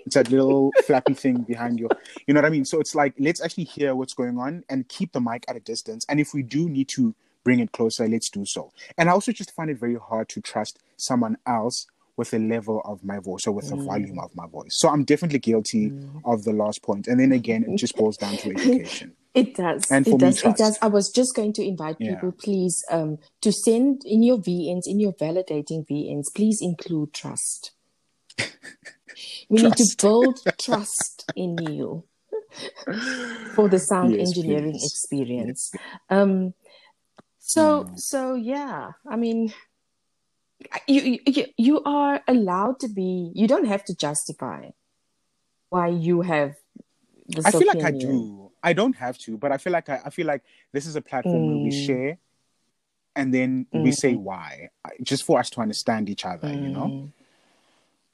It's 0.06 0.16
that 0.16 0.30
little 0.30 0.72
flappy 0.72 1.14
thing 1.14 1.42
behind 1.42 1.78
you. 1.78 1.92
you 2.26 2.34
know 2.34 2.40
what 2.40 2.46
I 2.46 2.50
mean? 2.50 2.64
So 2.64 2.80
it's 2.80 2.94
like, 2.94 3.14
let's 3.18 3.40
actually 3.40 3.64
hear 3.64 3.94
what's 3.94 4.14
going 4.14 4.36
on 4.38 4.64
and 4.68 4.88
keep 4.88 5.12
the 5.12 5.20
mic 5.20 5.44
at 5.48 5.56
a 5.56 5.60
distance. 5.60 6.04
And 6.08 6.18
if 6.18 6.34
we 6.34 6.42
do 6.42 6.68
need 6.68 6.88
to 6.96 7.14
bring 7.44 7.60
it 7.60 7.72
closer, 7.72 8.08
let's 8.08 8.30
do 8.30 8.44
so. 8.44 8.72
And 8.98 9.08
I 9.08 9.12
also 9.12 9.32
just 9.32 9.52
find 9.54 9.70
it 9.70 9.78
very 9.78 9.96
hard 9.96 10.28
to 10.30 10.40
trust 10.40 10.78
someone 10.96 11.36
else 11.46 11.86
with 12.16 12.30
the 12.30 12.38
level 12.38 12.80
of 12.84 13.04
my 13.04 13.18
voice 13.18 13.46
or 13.46 13.52
with 13.52 13.68
the 13.68 13.76
Mm. 13.76 13.86
volume 13.86 14.18
of 14.20 14.34
my 14.36 14.46
voice. 14.46 14.78
So 14.78 14.88
I'm 14.88 15.04
definitely 15.04 15.40
guilty 15.40 15.92
of 16.24 16.44
the 16.44 16.52
last 16.52 16.82
point. 16.82 17.06
And 17.08 17.18
then 17.20 17.32
again, 17.32 17.64
it 17.68 17.76
just 17.76 17.96
boils 17.96 18.16
down 18.16 18.36
to 18.38 18.50
education. 18.56 19.12
It 19.34 19.56
does. 19.56 19.90
And 19.90 20.04
for 20.06 20.10
it 20.14 20.14
me, 20.14 20.18
does. 20.20 20.38
It 20.38 20.42
trust. 20.42 20.58
does. 20.58 20.78
I 20.80 20.86
was 20.86 21.10
just 21.10 21.34
going 21.34 21.52
to 21.54 21.64
invite 21.64 21.96
Yeah. 21.98 22.14
people, 22.14 22.32
please, 22.32 22.84
um, 22.90 23.18
to 23.42 23.50
send 23.52 24.02
in 24.04 24.22
your 24.22 24.38
VNs, 24.38 24.82
in 24.86 25.00
your 25.00 25.12
validating 25.14 25.84
VNs, 25.88 26.26
please 26.34 26.58
include 26.62 27.12
trust. 27.12 27.72
We 29.48 29.62
need 29.62 29.76
to 29.76 29.86
build 30.00 30.40
trust 30.58 31.26
in 31.36 31.58
you 31.60 32.04
for 33.54 33.68
the 33.68 33.78
sound 33.78 34.14
Yes, 34.14 34.28
engineering 34.28 34.72
please. 34.72 34.84
experience. 34.84 35.72
Um, 36.10 36.54
so, 37.46 37.84
Mm. 37.84 37.98
so 38.00 38.34
yeah, 38.34 38.92
I 39.06 39.16
mean, 39.16 39.52
you, 40.88 41.18
you 41.26 41.44
you 41.58 41.82
are 41.84 42.22
allowed 42.26 42.80
to 42.80 42.88
be. 42.88 43.30
You 43.34 43.46
don't 43.46 43.66
have 43.66 43.84
to 43.84 43.94
justify 43.94 44.70
why 45.68 45.88
you 45.88 46.22
have. 46.22 46.54
I 47.44 47.50
feel 47.50 47.66
like 47.66 47.82
I 47.84 47.90
do. 47.90 48.50
I 48.62 48.72
don't 48.72 48.96
have 48.96 49.18
to, 49.18 49.36
but 49.36 49.52
I 49.52 49.58
feel 49.58 49.72
like 49.74 49.88
I, 49.90 50.00
I 50.06 50.10
feel 50.10 50.26
like 50.26 50.42
this 50.72 50.86
is 50.86 50.96
a 50.96 51.02
platform 51.02 51.46
where 51.48 51.56
we 51.58 51.68
Mm. 51.70 51.86
share 51.86 52.18
and 53.14 53.32
then 53.32 53.66
we 53.72 53.90
Mm. 53.90 53.94
say 53.94 54.14
why, 54.14 54.70
just 55.02 55.24
for 55.24 55.38
us 55.38 55.50
to 55.50 55.60
understand 55.60 56.08
each 56.08 56.24
other, 56.24 56.48
you 56.48 56.70
know? 56.70 56.86
Mm. 56.88 57.12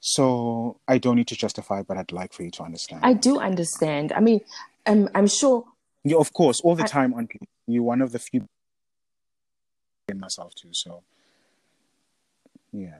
So 0.01 0.77
I 0.87 0.97
don't 0.97 1.15
need 1.15 1.27
to 1.29 1.35
justify, 1.35 1.83
but 1.83 1.95
I'd 1.97 2.11
like 2.11 2.33
for 2.33 2.43
you 2.43 2.51
to 2.51 2.63
understand. 2.63 2.99
I 3.05 3.13
do 3.13 3.39
understand. 3.39 4.11
I 4.11 4.19
mean, 4.19 4.41
I'm, 4.85 5.07
I'm 5.15 5.27
sure. 5.27 5.63
Yeah, 6.03 6.17
of 6.17 6.33
course, 6.33 6.59
all 6.61 6.75
the 6.75 6.83
I- 6.83 6.87
time, 6.87 7.13
Auntie. 7.13 7.39
You're 7.67 7.83
one 7.83 8.01
of 8.01 8.11
the 8.11 8.19
few 8.19 8.49
myself 10.19 10.55
too, 10.55 10.69
so 10.71 11.03
yeah. 12.71 12.97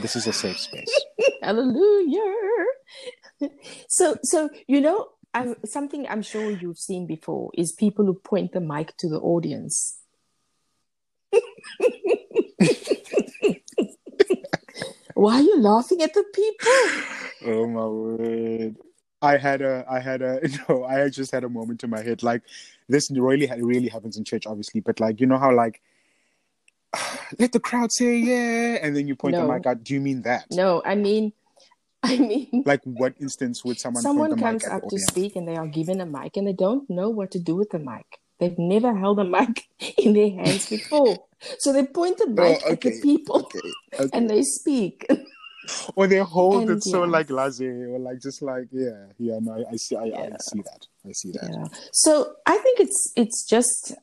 This 0.00 0.16
is 0.16 0.26
a 0.26 0.32
safe 0.32 0.58
space. 0.58 1.04
Hallelujah. 1.42 2.34
so, 3.88 4.16
so 4.22 4.48
you 4.66 4.80
know, 4.80 5.08
I'm, 5.34 5.56
something 5.64 6.06
I'm 6.08 6.22
sure 6.22 6.50
you've 6.50 6.78
seen 6.78 7.06
before 7.06 7.50
is 7.54 7.72
people 7.72 8.04
who 8.04 8.14
point 8.14 8.52
the 8.52 8.60
mic 8.60 8.96
to 8.98 9.08
the 9.08 9.18
audience. 9.18 9.98
Why 15.14 15.34
are 15.34 15.42
you 15.42 15.60
laughing 15.60 16.00
at 16.02 16.14
the 16.14 16.24
people? 16.32 16.70
Oh 17.46 17.66
my 17.66 17.86
word. 17.86 18.76
I 19.20 19.36
had 19.36 19.62
a, 19.62 19.84
I 19.90 19.98
had 19.98 20.22
a, 20.22 20.40
no, 20.68 20.84
I 20.84 21.08
just 21.08 21.32
had 21.32 21.42
a 21.42 21.48
moment 21.48 21.82
in 21.82 21.90
my 21.90 22.02
head. 22.02 22.22
Like, 22.22 22.42
this 22.88 23.10
really, 23.10 23.50
really 23.60 23.88
happens 23.88 24.16
in 24.16 24.22
church, 24.22 24.46
obviously, 24.46 24.80
but 24.80 25.00
like, 25.00 25.20
you 25.20 25.26
know 25.26 25.38
how, 25.38 25.52
like, 25.52 25.82
let 27.38 27.52
the 27.52 27.60
crowd 27.60 27.92
say 27.92 28.16
yeah, 28.16 28.78
and 28.82 28.96
then 28.96 29.06
you 29.08 29.16
point 29.16 29.32
No. 29.32 29.46
the 29.46 29.52
mic 29.52 29.66
out. 29.66 29.84
Do 29.84 29.94
you 29.94 30.00
mean 30.00 30.22
that? 30.22 30.46
No, 30.50 30.82
I 30.84 30.94
mean, 30.94 31.32
I 32.02 32.16
mean, 32.16 32.62
Like, 32.64 32.80
what 32.84 33.14
instance 33.20 33.64
would 33.64 33.78
someone, 33.80 34.02
someone 34.02 34.30
point 34.30 34.38
the 34.38 34.44
comes 34.44 34.64
up 34.66 34.88
to 34.88 34.98
speak 34.98 35.36
and 35.36 35.48
they 35.48 35.56
are 35.56 35.66
given 35.66 36.00
a 36.00 36.06
mic 36.06 36.36
and 36.36 36.46
they 36.46 36.52
don't 36.52 36.88
know 36.88 37.10
what 37.10 37.32
to 37.32 37.40
do 37.40 37.56
with 37.56 37.70
the 37.70 37.78
mic. 37.78 38.20
They've 38.38 38.58
never 38.58 38.94
held 38.94 39.18
a 39.18 39.24
mic 39.24 39.68
in 39.98 40.12
their 40.12 40.30
hands 40.30 40.68
before. 40.68 41.24
So 41.58 41.72
they 41.72 41.84
point 41.84 42.18
the 42.18 42.26
oh, 42.26 42.42
mic 42.42 42.62
Oh, 42.64 42.72
at 42.72 42.80
the 42.80 43.00
people 43.02 43.36
okay, 43.36 43.60
okay. 43.98 44.10
and 44.12 44.30
they 44.30 44.42
speak. 44.42 45.06
or 45.96 46.06
they 46.06 46.18
hold 46.18 46.68
And 46.68 46.78
it 46.78 46.84
so 46.84 47.02
like 47.02 47.30
laissez, 47.30 47.66
or 47.66 47.98
like 47.98 48.20
just 48.20 48.42
like 48.42 48.68
yeah, 48.70 49.06
yeah. 49.18 49.38
No, 49.40 49.52
I, 49.54 49.72
I 49.72 49.76
see, 49.76 49.96
I, 49.96 50.04
I 50.04 50.36
see 50.40 50.62
that. 50.62 50.86
I 51.06 51.12
see 51.12 51.32
that. 51.32 51.50
Yeah. 51.50 51.64
So 51.92 52.34
I 52.46 52.56
think 52.58 52.80
it's 52.80 53.12
it's 53.16 53.44
just 53.44 53.94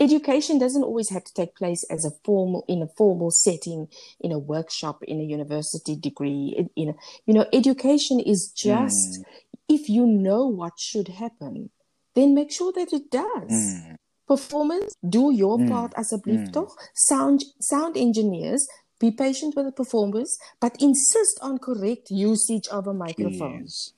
education 0.00 0.58
doesn't 0.58 0.82
always 0.82 1.10
have 1.10 1.24
to 1.24 1.34
take 1.34 1.54
place 1.54 1.84
as 1.90 2.04
a 2.04 2.10
formal 2.24 2.64
in 2.68 2.82
a 2.82 2.86
formal 2.96 3.30
setting 3.30 3.88
in 4.20 4.32
a 4.32 4.38
workshop 4.38 5.02
in 5.04 5.20
a 5.20 5.24
university 5.24 5.94
degree 5.94 6.54
in, 6.56 6.70
in 6.74 6.88
a, 6.90 6.94
you 7.26 7.34
know 7.34 7.46
education 7.52 8.18
is 8.18 8.50
just 8.56 9.20
if 9.68 9.88
you 9.88 10.06
know 10.06 10.46
what 10.46 10.72
should 10.78 11.08
happen 11.08 11.70
then 12.14 12.34
make 12.34 12.50
sure 12.50 12.72
that 12.72 12.92
it 12.92 13.10
does 13.10 13.52
Mm. 13.52 13.96
performance 14.26 14.94
do 15.08 15.32
your 15.32 15.58
Mm. 15.58 15.68
part 15.68 15.92
as 15.96 16.12
a 16.12 16.18
toch 16.52 16.78
sound 16.94 17.44
sound 17.60 17.96
engineers 17.96 18.66
be 19.00 19.10
patient 19.10 19.56
with 19.56 19.66
the 19.66 19.72
performers 19.72 20.38
but 20.60 20.76
insist 20.80 21.38
on 21.42 21.58
correct 21.58 22.10
usage 22.10 22.68
of 22.68 22.86
a 22.86 22.94
microphone 22.94 23.60
Please. 23.62 23.92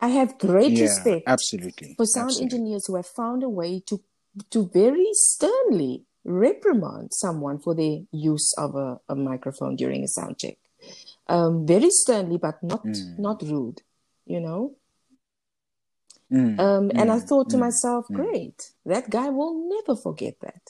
i 0.00 0.08
have 0.08 0.38
great 0.38 0.72
Yeah, 0.72 0.82
respect 0.86 1.24
absolutely. 1.26 1.94
for 1.96 2.06
sound 2.06 2.28
absolutely. 2.30 2.58
engineers 2.58 2.86
who 2.86 2.96
have 2.96 3.06
found 3.06 3.42
a 3.42 3.48
way 3.48 3.80
to 3.86 4.00
to 4.50 4.68
very 4.72 5.08
sternly 5.12 6.04
reprimand 6.24 7.12
someone 7.12 7.58
for 7.58 7.74
their 7.74 7.98
use 8.12 8.52
of 8.58 8.74
a, 8.74 9.00
a 9.08 9.14
microphone 9.14 9.76
during 9.76 10.04
a 10.04 10.08
sound 10.08 10.38
check. 10.38 10.58
Um, 11.28 11.66
very 11.66 11.90
sternly, 11.90 12.38
but 12.38 12.62
not 12.62 12.84
Mm. 12.84 13.18
not 13.18 13.42
rude, 13.42 13.82
you 14.26 14.40
know. 14.40 14.76
Mm, 16.30 16.58
Um, 16.58 16.90
and 16.94 17.10
I 17.10 17.18
mm, 17.18 17.28
thought 17.28 17.50
to 17.50 17.56
mm, 17.56 17.60
myself, 17.60 18.06
mm. 18.08 18.14
great, 18.16 18.72
that 18.86 19.10
guy 19.10 19.28
will 19.30 19.68
never 19.68 19.96
forget 19.96 20.38
that. 20.40 20.62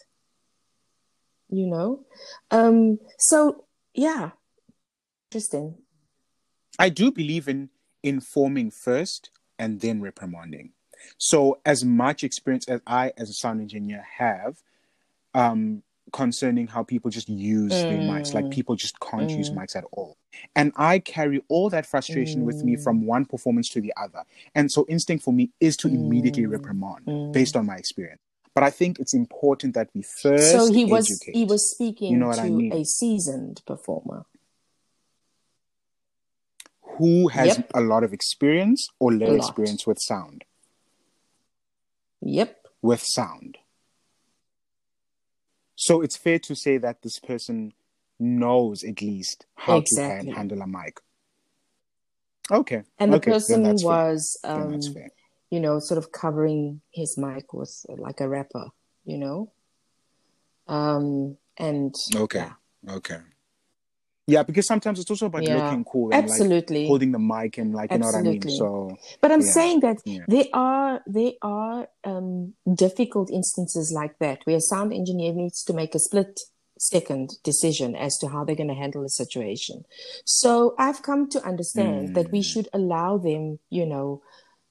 You 1.48 1.66
know, 1.66 2.06
um, 2.50 2.98
so 3.18 3.64
yeah, 3.94 4.30
interesting. 5.28 5.74
I 6.78 6.88
do 6.88 7.10
believe 7.12 7.48
in 7.48 7.70
informing 8.02 8.70
first 8.70 9.30
and 9.58 9.80
then 9.80 10.00
reprimanding. 10.00 10.72
So, 11.18 11.60
as 11.64 11.84
much 11.84 12.24
experience 12.24 12.66
as 12.68 12.80
I, 12.86 13.12
as 13.16 13.30
a 13.30 13.34
sound 13.34 13.60
engineer, 13.60 14.04
have 14.18 14.62
um, 15.34 15.82
concerning 16.12 16.66
how 16.66 16.82
people 16.82 17.08
just 17.08 17.28
use 17.28 17.84
their 17.84 17.98
mics, 17.98 18.34
like 18.34 18.46
Mm. 18.46 18.50
people 18.50 18.74
just 18.74 18.98
can't 18.98 19.36
use 19.38 19.50
Mm. 19.50 19.58
mics 19.58 19.76
at 19.76 19.84
all. 19.92 20.16
And 20.56 20.72
I 20.74 20.98
carry 20.98 21.40
all 21.48 21.70
that 21.70 21.86
frustration 21.86 22.44
with 22.44 22.64
me 22.64 22.74
Mm. 22.74 22.82
from 22.82 23.06
one 23.06 23.24
performance 23.26 23.68
to 23.70 23.80
the 23.80 23.92
other. 23.96 24.24
And 24.54 24.72
so, 24.72 24.84
instinct 24.88 25.24
for 25.24 25.32
me 25.32 25.50
is 25.60 25.76
to 25.78 25.88
immediately 25.88 26.44
Mm. 26.44 26.50
reprimand 26.50 27.04
Mm. 27.06 27.32
based 27.32 27.54
on 27.56 27.64
my 27.66 27.76
experience. 27.76 28.20
But 28.54 28.64
I 28.64 28.70
think 28.70 28.98
it's 28.98 29.14
important 29.14 29.74
that 29.74 29.90
we 29.94 30.02
first 30.02 30.50
So 30.66 30.72
he 30.72 30.84
was 30.84 31.08
educate. 31.08 31.36
he 31.36 31.44
was 31.44 31.70
speaking 31.70 32.12
You 32.12 32.18
know 32.18 32.32
to 32.34 32.40
I 32.40 32.50
mean? 32.50 32.72
a 32.72 32.84
seasoned 32.84 33.62
performer. 33.66 34.26
who 36.98 37.28
has 37.28 37.56
Yep. 37.56 37.70
a 37.74 37.80
lot 37.80 38.04
of 38.04 38.12
experience 38.12 38.88
or 38.98 39.12
little 39.12 39.36
experience 39.36 39.86
with 39.86 39.98
sound. 40.00 40.44
Yep. 42.22 42.66
With 42.82 43.02
sound. 43.02 43.58
So 45.76 46.02
it's 46.02 46.16
fair 46.16 46.38
to 46.40 46.54
say 46.54 46.78
that 46.78 47.02
this 47.02 47.18
person 47.18 47.72
knows 48.18 48.84
at 48.84 49.00
least 49.00 49.46
how 49.56 49.78
Exactly. 49.78 50.30
to 50.30 50.36
handle 50.36 50.60
a 50.60 50.66
mic. 50.66 51.00
Okay. 52.50 52.82
And 52.98 53.12
the 53.12 53.16
okay, 53.16 53.30
person 53.30 53.62
was, 53.82 54.38
um, 54.44 54.80
you 55.50 55.60
know, 55.60 55.78
sort 55.78 55.98
of 55.98 56.12
covering 56.12 56.82
his 56.92 57.16
mic 57.16 57.54
with 57.54 57.74
like 57.88 58.20
a 58.20 58.28
rapper, 58.28 58.66
you 59.04 59.18
know. 59.18 59.52
Um, 60.66 61.38
and 61.56 61.94
Okay. 62.14 62.40
yeah, 62.40 62.94
Okay. 62.94 63.18
Yeah, 64.30 64.44
because 64.44 64.66
sometimes 64.66 65.00
it's 65.00 65.10
also 65.10 65.26
about 65.26 65.44
Yeah. 65.44 65.56
looking 65.56 65.84
cool 65.84 66.12
and 66.12 66.22
like 66.28 66.40
absolutely. 66.40 66.86
holding 66.86 67.12
the 67.12 67.18
mic 67.18 67.58
and 67.58 67.74
like 67.74 67.92
you 67.92 67.98
know 67.98 68.06
what 68.06 68.14
I 68.14 68.22
mean. 68.22 68.48
So 68.48 68.96
But 69.20 69.32
I'm 69.32 69.40
Yeah, 69.42 69.52
saying 69.58 69.80
that 69.80 69.98
yeah. 70.04 70.24
there 70.28 70.46
are 70.52 71.02
there 71.06 71.32
are 71.42 71.88
um, 72.04 72.54
difficult 72.84 73.30
instances 73.30 73.92
like 74.00 74.14
that 74.20 74.38
where 74.44 74.56
a 74.56 74.60
sound 74.60 74.92
engineer 74.92 75.32
needs 75.32 75.64
to 75.64 75.72
make 75.72 75.94
a 75.94 75.98
split 75.98 76.40
second 76.78 77.26
decision 77.44 77.94
as 77.96 78.16
to 78.18 78.28
how 78.28 78.44
they're 78.44 78.56
going 78.62 78.74
to 78.74 78.82
handle 78.84 79.04
a 79.04 79.08
situation. 79.22 79.84
So 80.24 80.74
I've 80.78 81.02
come 81.02 81.28
to 81.30 81.42
understand 81.52 82.14
that 82.14 82.30
we 82.32 82.40
Mm. 82.40 82.44
should 82.50 82.68
allow 82.72 83.18
them, 83.18 83.58
you 83.68 83.84
know, 83.84 84.22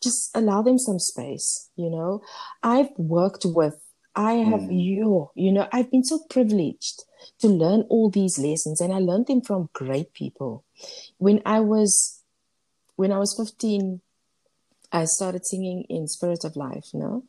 just 0.01 0.31
allow 0.35 0.61
them 0.61 0.79
some 0.79 0.99
space. 0.99 1.69
You 1.75 1.89
know, 1.89 2.21
I've 2.63 2.91
worked 2.97 3.45
with. 3.45 3.75
I 4.19 4.34
have 4.51 4.63
Mm. 4.67 4.84
you, 4.84 5.29
you 5.34 5.51
know, 5.53 5.65
I've 5.71 5.89
been 5.89 6.03
so 6.03 6.19
privileged 6.29 7.05
to 7.39 7.47
learn 7.47 7.82
all 7.89 8.10
these 8.10 8.38
lessons, 8.38 8.82
and 8.82 8.91
I 8.93 8.99
learned 8.99 9.27
them 9.27 9.39
from 9.41 9.69
great 9.71 10.12
people. 10.12 10.65
When 11.17 11.41
I 11.45 11.62
was 11.62 12.21
when 12.97 13.13
I 13.13 13.17
was 13.17 13.34
15, 13.38 14.01
I 14.91 15.05
started 15.05 15.45
singing 15.45 15.84
in 15.88 16.05
Spirit 16.10 16.43
of 16.43 16.58
Life, 16.58 16.88
no? 16.93 17.23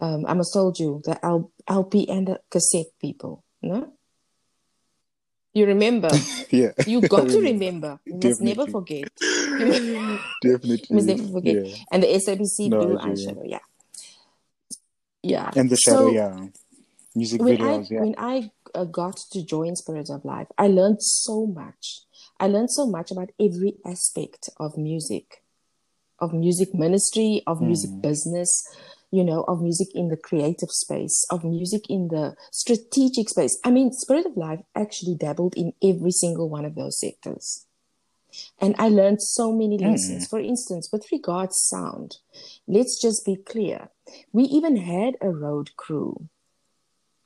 Um, 0.00 0.24
I 0.26 0.32
must 0.32 0.54
told 0.54 0.78
you 0.78 1.02
the 1.04 1.22
L- 1.22 1.52
LP 1.68 2.08
and 2.08 2.26
the 2.28 2.40
cassette 2.50 2.92
people, 2.98 3.44
no? 3.60 3.92
You 5.52 5.66
remember? 5.66 6.08
yeah. 6.50 6.72
You 6.86 7.02
got 7.02 7.28
to 7.28 7.38
remember. 7.40 8.00
You 8.06 8.14
must 8.14 8.40
never 8.40 8.66
forget. 8.66 9.10
Definitely. 9.18 10.20
You 10.88 10.96
must 10.96 11.06
never 11.06 11.22
forget. 11.24 11.66
Yeah. 11.66 11.76
And 11.92 12.02
the 12.02 12.06
SABC 12.06 12.70
No, 12.70 12.80
Blue. 12.80 12.96
Eyeshadow, 12.96 13.44
yeah. 13.44 13.58
Yeah. 15.22 15.50
And 15.54 15.70
the 15.70 15.76
shadow, 15.76 16.08
So, 16.08 16.12
yeah. 16.14 16.46
Music 17.14 17.40
when 17.42 17.56
videos, 17.58 17.90
I 17.90 17.94
yeah. 17.94 18.00
when 18.00 18.14
I 18.18 18.50
uh, 18.74 18.84
got 18.84 19.16
to 19.32 19.44
join 19.44 19.74
Spirit 19.76 20.10
of 20.10 20.24
Life, 20.24 20.46
I 20.56 20.68
learned 20.68 21.02
so 21.02 21.46
much. 21.46 22.02
I 22.38 22.46
learned 22.46 22.70
so 22.70 22.86
much 22.86 23.10
about 23.10 23.30
every 23.38 23.74
aspect 23.84 24.48
of 24.58 24.78
music, 24.78 25.42
of 26.20 26.32
music 26.32 26.72
ministry, 26.72 27.42
of 27.46 27.60
music 27.60 27.90
Mm. 27.90 28.02
business, 28.02 28.62
you 29.10 29.24
know, 29.24 29.42
of 29.48 29.60
music 29.60 29.88
in 29.94 30.08
the 30.08 30.16
creative 30.16 30.70
space, 30.70 31.26
of 31.30 31.44
music 31.44 31.90
in 31.90 32.08
the 32.08 32.36
strategic 32.52 33.28
space. 33.28 33.58
I 33.64 33.70
mean, 33.72 33.92
Spirit 33.92 34.26
of 34.26 34.36
Life 34.36 34.60
actually 34.76 35.16
dabbled 35.16 35.54
in 35.56 35.72
every 35.82 36.12
single 36.12 36.48
one 36.48 36.64
of 36.64 36.76
those 36.76 36.98
sectors. 37.00 37.66
And 38.58 38.74
I 38.78 38.88
learned 38.88 39.22
so 39.22 39.52
many 39.52 39.78
Mm. 39.78 39.90
lessons. 39.92 40.26
For 40.26 40.38
instance, 40.38 40.90
with 40.92 41.10
regards 41.12 41.60
sound, 41.60 42.18
let's 42.66 43.00
just 43.00 43.24
be 43.24 43.36
clear. 43.36 43.90
We 44.32 44.44
even 44.44 44.76
had 44.76 45.16
a 45.20 45.30
road 45.30 45.76
crew, 45.76 46.28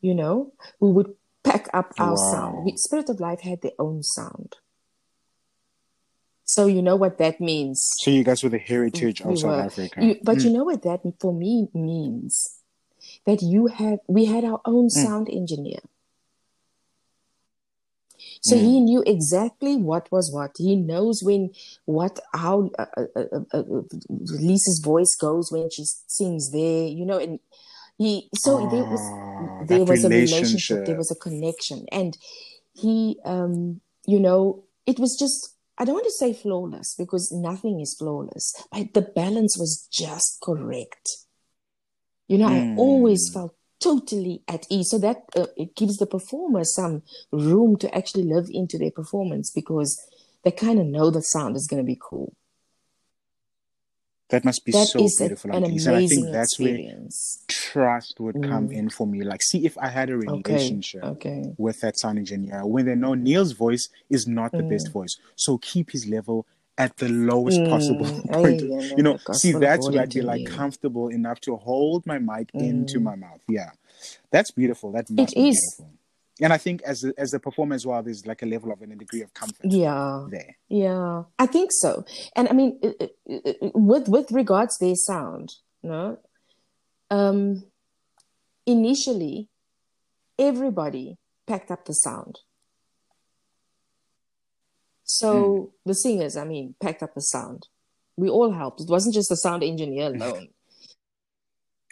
you 0.00 0.14
know, 0.14 0.52
who 0.80 0.90
would 0.92 1.14
pack 1.42 1.68
up 1.74 1.92
our 1.98 2.16
Wow. 2.16 2.30
sound. 2.30 2.64
We, 2.64 2.76
Spirit 2.76 3.08
of 3.10 3.20
Life 3.20 3.40
had 3.40 3.62
their 3.62 3.78
own 3.78 4.02
sound. 4.02 4.56
So 6.44 6.66
you 6.66 6.82
know 6.82 6.96
what 6.96 7.18
that 7.18 7.40
means. 7.40 7.90
So 8.00 8.10
you 8.10 8.22
guys 8.22 8.42
were 8.42 8.50
the 8.50 8.58
heritage 8.58 9.20
of 9.22 9.28
We 9.30 9.36
South 9.36 9.50
were- 9.50 9.60
Africa. 9.60 10.04
You, 10.04 10.16
but 10.22 10.38
Mm. 10.38 10.44
you 10.44 10.50
know 10.50 10.64
what 10.64 10.82
that 10.82 11.00
for 11.18 11.32
me 11.32 11.68
means? 11.74 12.60
That 13.26 13.42
you 13.42 13.66
have, 13.66 14.00
we 14.08 14.26
had 14.26 14.44
our 14.44 14.60
own 14.64 14.86
Mm. 14.86 14.90
sound 14.90 15.28
engineer. 15.30 15.80
So 18.44 18.56
he 18.56 18.80
knew 18.80 19.02
exactly 19.06 19.76
what 19.76 20.10
was 20.12 20.30
what. 20.32 20.52
He 20.58 20.76
knows 20.76 21.22
when, 21.22 21.50
what, 21.86 22.20
how 22.34 22.70
uh, 22.78 22.86
uh, 22.96 23.04
uh, 23.16 23.38
uh, 23.52 23.58
uh, 23.58 23.82
Lisa's 24.10 24.80
voice 24.84 25.16
goes 25.16 25.50
when 25.50 25.70
she 25.70 25.84
sings 26.06 26.50
there, 26.52 26.86
you 26.86 27.06
know, 27.06 27.18
and 27.18 27.40
he, 27.98 28.28
so 28.34 28.66
there 28.66 28.84
was, 28.84 29.14
Ah, 29.40 29.48
there 29.68 29.84
was 29.84 30.04
a 30.04 30.08
relationship, 30.10 30.10
relationship. 30.10 30.86
there 30.86 30.96
was 30.96 31.10
a 31.10 31.16
connection. 31.16 31.86
And 31.90 32.16
he, 32.74 33.18
um, 33.24 33.80
you 34.06 34.20
know, 34.20 34.64
it 34.86 34.98
was 34.98 35.16
just, 35.16 35.56
I 35.78 35.84
don't 35.84 35.94
want 35.94 36.06
to 36.06 36.12
say 36.12 36.32
flawless 36.32 36.94
because 36.96 37.32
nothing 37.32 37.80
is 37.80 37.94
flawless, 37.94 38.54
but 38.72 38.94
the 38.94 39.02
balance 39.02 39.58
was 39.58 39.88
just 39.90 40.40
correct. 40.42 41.08
You 42.28 42.38
know, 42.38 42.46
I 42.48 42.60
Mm. 42.60 42.76
always 42.76 43.30
felt 43.32 43.54
totally 43.84 44.42
at 44.48 44.66
ease. 44.70 44.88
So 44.90 44.98
that 44.98 45.18
uh, 45.36 45.46
it 45.56 45.76
gives 45.76 45.96
the 45.98 46.06
performer 46.06 46.64
some 46.64 47.02
room 47.30 47.76
to 47.82 47.94
actually 47.94 48.24
live 48.24 48.46
into 48.50 48.78
their 48.78 48.90
performance 48.90 49.50
because 49.54 49.90
they 50.42 50.50
kind 50.50 50.78
of 50.80 50.86
know 50.86 51.10
the 51.10 51.20
sound 51.34 51.56
is 51.56 51.66
going 51.70 51.82
to 51.82 51.86
be 51.86 51.98
cool. 52.00 52.32
That 54.30 54.44
must 54.44 54.64
be 54.64 54.72
That 54.72 54.88
so 54.88 55.00
a- 55.00 55.10
beautiful. 55.18 55.50
an 55.50 55.64
Antiques. 55.64 55.86
And 55.86 55.94
I 55.94 55.98
amazing 55.98 56.22
think 56.22 56.32
that's 56.32 56.58
where 56.58 56.78
trust 57.48 58.18
would 58.20 58.36
come 58.50 58.68
Mm. 58.68 58.78
in 58.78 58.88
for 58.90 59.06
me. 59.06 59.22
Like, 59.22 59.42
see 59.42 59.66
if 59.66 59.76
I 59.78 59.88
had 59.88 60.08
a 60.10 60.14
Okay. 60.14 60.54
relationship 60.54 61.04
Okay. 61.04 61.42
with 61.58 61.80
that 61.82 61.98
sound 61.98 62.18
engineer, 62.18 62.66
when 62.66 62.86
they 62.86 62.94
know 62.94 63.14
Neil's 63.14 63.52
voice 63.52 63.88
is 64.08 64.26
not 64.26 64.52
the 64.52 64.62
Mm. 64.62 64.70
best 64.70 64.92
voice, 64.92 65.14
so 65.36 65.58
keep 65.58 65.90
his 65.90 66.06
level 66.06 66.46
at 66.76 66.96
the 66.96 67.08
lowest 67.08 67.58
Mm. 67.60 67.68
possible 67.74 68.06
Ay, 68.30 68.42
point. 68.42 68.62
yeah, 68.62 68.96
You 68.96 69.02
know, 69.02 69.16
see, 69.32 69.52
that's 69.52 69.88
where 69.88 70.02
I'd 70.02 70.12
be 70.12 70.22
like 70.22 70.46
comfortable 70.46 71.08
enough 71.08 71.40
to 71.42 71.56
hold 71.56 72.04
my 72.06 72.18
mic 72.18 72.50
into 72.54 72.98
Mm. 72.98 73.02
my 73.04 73.14
mouth. 73.16 73.42
Yeah, 73.48 73.70
that's 74.30 74.50
beautiful. 74.50 74.90
That 74.92 75.08
must 75.10 75.32
It 75.32 75.36
be 75.36 75.48
is. 75.50 75.74
beautiful. 75.78 75.98
And 76.40 76.52
I 76.52 76.58
think 76.58 76.82
as 76.82 77.04
a, 77.04 77.12
as 77.16 77.32
a 77.32 77.38
performer 77.38 77.76
as 77.76 77.86
well, 77.86 78.02
there's 78.02 78.26
like 78.26 78.42
a 78.42 78.46
level 78.46 78.72
of 78.72 78.82
and 78.82 78.92
a 78.92 78.96
degree 78.96 79.22
of 79.22 79.32
comfort 79.34 79.66
Yeah. 79.70 80.26
there. 80.30 80.56
Yeah, 80.68 81.22
I 81.38 81.46
think 81.46 81.70
so. 81.72 82.04
And 82.34 82.48
I 82.48 82.52
mean, 82.52 82.76
it- 82.82 83.00
it- 83.00 83.16
it- 83.62 83.72
with 83.76 84.08
with 84.08 84.32
regards 84.32 84.76
their 84.78 84.96
sound, 84.96 85.54
no, 85.84 86.18
um, 87.08 87.62
initially, 88.66 89.48
everybody 90.38 91.18
packed 91.46 91.70
up 91.70 91.84
the 91.84 91.92
sound. 91.92 92.40
So 95.04 95.72
the 95.84 95.94
singers, 95.94 96.36
I 96.36 96.44
mean, 96.44 96.74
packed 96.80 97.02
up 97.02 97.14
the 97.14 97.20
sound. 97.20 97.68
We 98.16 98.28
all 98.28 98.52
helped. 98.52 98.80
It 98.80 98.88
wasn't 98.88 99.14
just 99.14 99.28
the 99.28 99.36
sound 99.36 99.62
engineer 99.62 100.06
alone. 100.14 100.48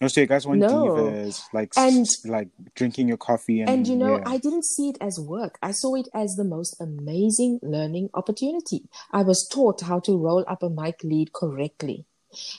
Oh, 0.00 0.08
so 0.08 0.20
you 0.20 0.26
guys 0.26 0.46
want 0.46 0.58
No. 0.60 0.68
divas, 0.86 1.42
like 1.52 1.72
And- 1.76 2.06
like 2.24 2.48
drinking 2.74 3.06
your 3.08 3.18
coffee 3.18 3.60
and, 3.60 3.70
And 3.70 3.86
you 3.86 3.94
know, 3.94 4.16
yeah. 4.16 4.24
I 4.26 4.38
didn't 4.38 4.64
see 4.64 4.88
it 4.88 4.98
as 5.00 5.20
work. 5.20 5.58
I 5.62 5.70
saw 5.70 5.94
it 5.94 6.08
as 6.12 6.34
the 6.34 6.44
most 6.44 6.80
amazing 6.80 7.60
learning 7.62 8.10
opportunity. 8.14 8.88
I 9.12 9.22
was 9.22 9.46
taught 9.46 9.82
how 9.82 10.00
to 10.00 10.16
roll 10.16 10.44
up 10.48 10.62
a 10.62 10.70
mic 10.70 11.04
lead 11.04 11.32
correctly. 11.32 12.06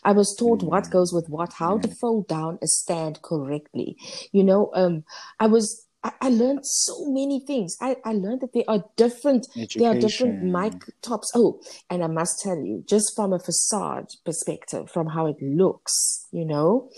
I 0.03 0.11
was 0.11 0.35
taught 0.35 0.61
what 0.61 0.91
goes 0.91 1.11
with 1.11 1.27
what, 1.29 1.53
how 1.53 1.79
to 1.79 1.87
fold 1.87 2.27
down 2.27 2.59
a 2.61 2.67
stand 2.67 3.21
correctly. 3.23 3.97
You 4.31 4.43
know, 4.43 4.69
um, 4.75 5.03
I 5.39 5.47
was, 5.47 5.82
I, 6.03 6.11
I 6.21 6.29
learned 6.29 6.65
so 6.65 7.05
many 7.07 7.39
things. 7.39 7.77
I, 7.81 7.97
I 8.03 8.13
learned 8.13 8.41
that 8.41 8.53
there 8.53 8.63
are 8.67 8.83
different, 8.95 9.47
there 9.75 9.89
are 9.91 9.95
different 9.99 10.41
mic 10.43 10.73
tops. 11.01 11.31
Oh, 11.35 11.61
and 11.89 12.03
I 12.03 12.07
must 12.07 12.41
tell 12.41 12.57
you, 12.57 12.83
just 12.87 13.13
from 13.15 13.33
a 13.33 13.39
facade 13.39 14.07
perspective, 14.25 14.89
from 14.89 15.07
how 15.07 15.27
it 15.27 15.37
looks, 15.41 16.27
you 16.31 16.45
know, 16.45 16.89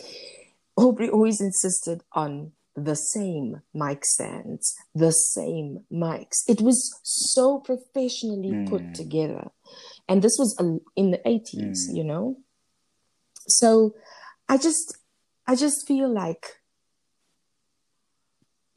Aubrey 0.77 1.09
always 1.09 1.39
insisted 1.39 2.01
on 2.13 2.51
the 2.75 2.95
same 2.95 3.61
mic 3.73 4.03
stands, 4.03 4.75
the 4.93 5.11
same 5.11 5.85
mics. 5.91 6.43
It 6.47 6.59
was 6.61 6.99
so 7.03 7.59
professionally 7.59 8.57
put 8.65 8.81
Mm. 8.81 8.93
together. 8.93 9.51
And 10.09 10.21
this 10.21 10.35
was 10.37 10.55
in 10.95 11.11
the 11.11 11.21
80s, 11.25 11.89
Mm. 11.89 11.95
you 11.95 12.03
know? 12.03 12.37
So 13.47 13.95
I 14.49 14.57
just, 14.57 14.97
I 15.47 15.55
just 15.55 15.87
feel 15.87 16.09
like 16.09 16.59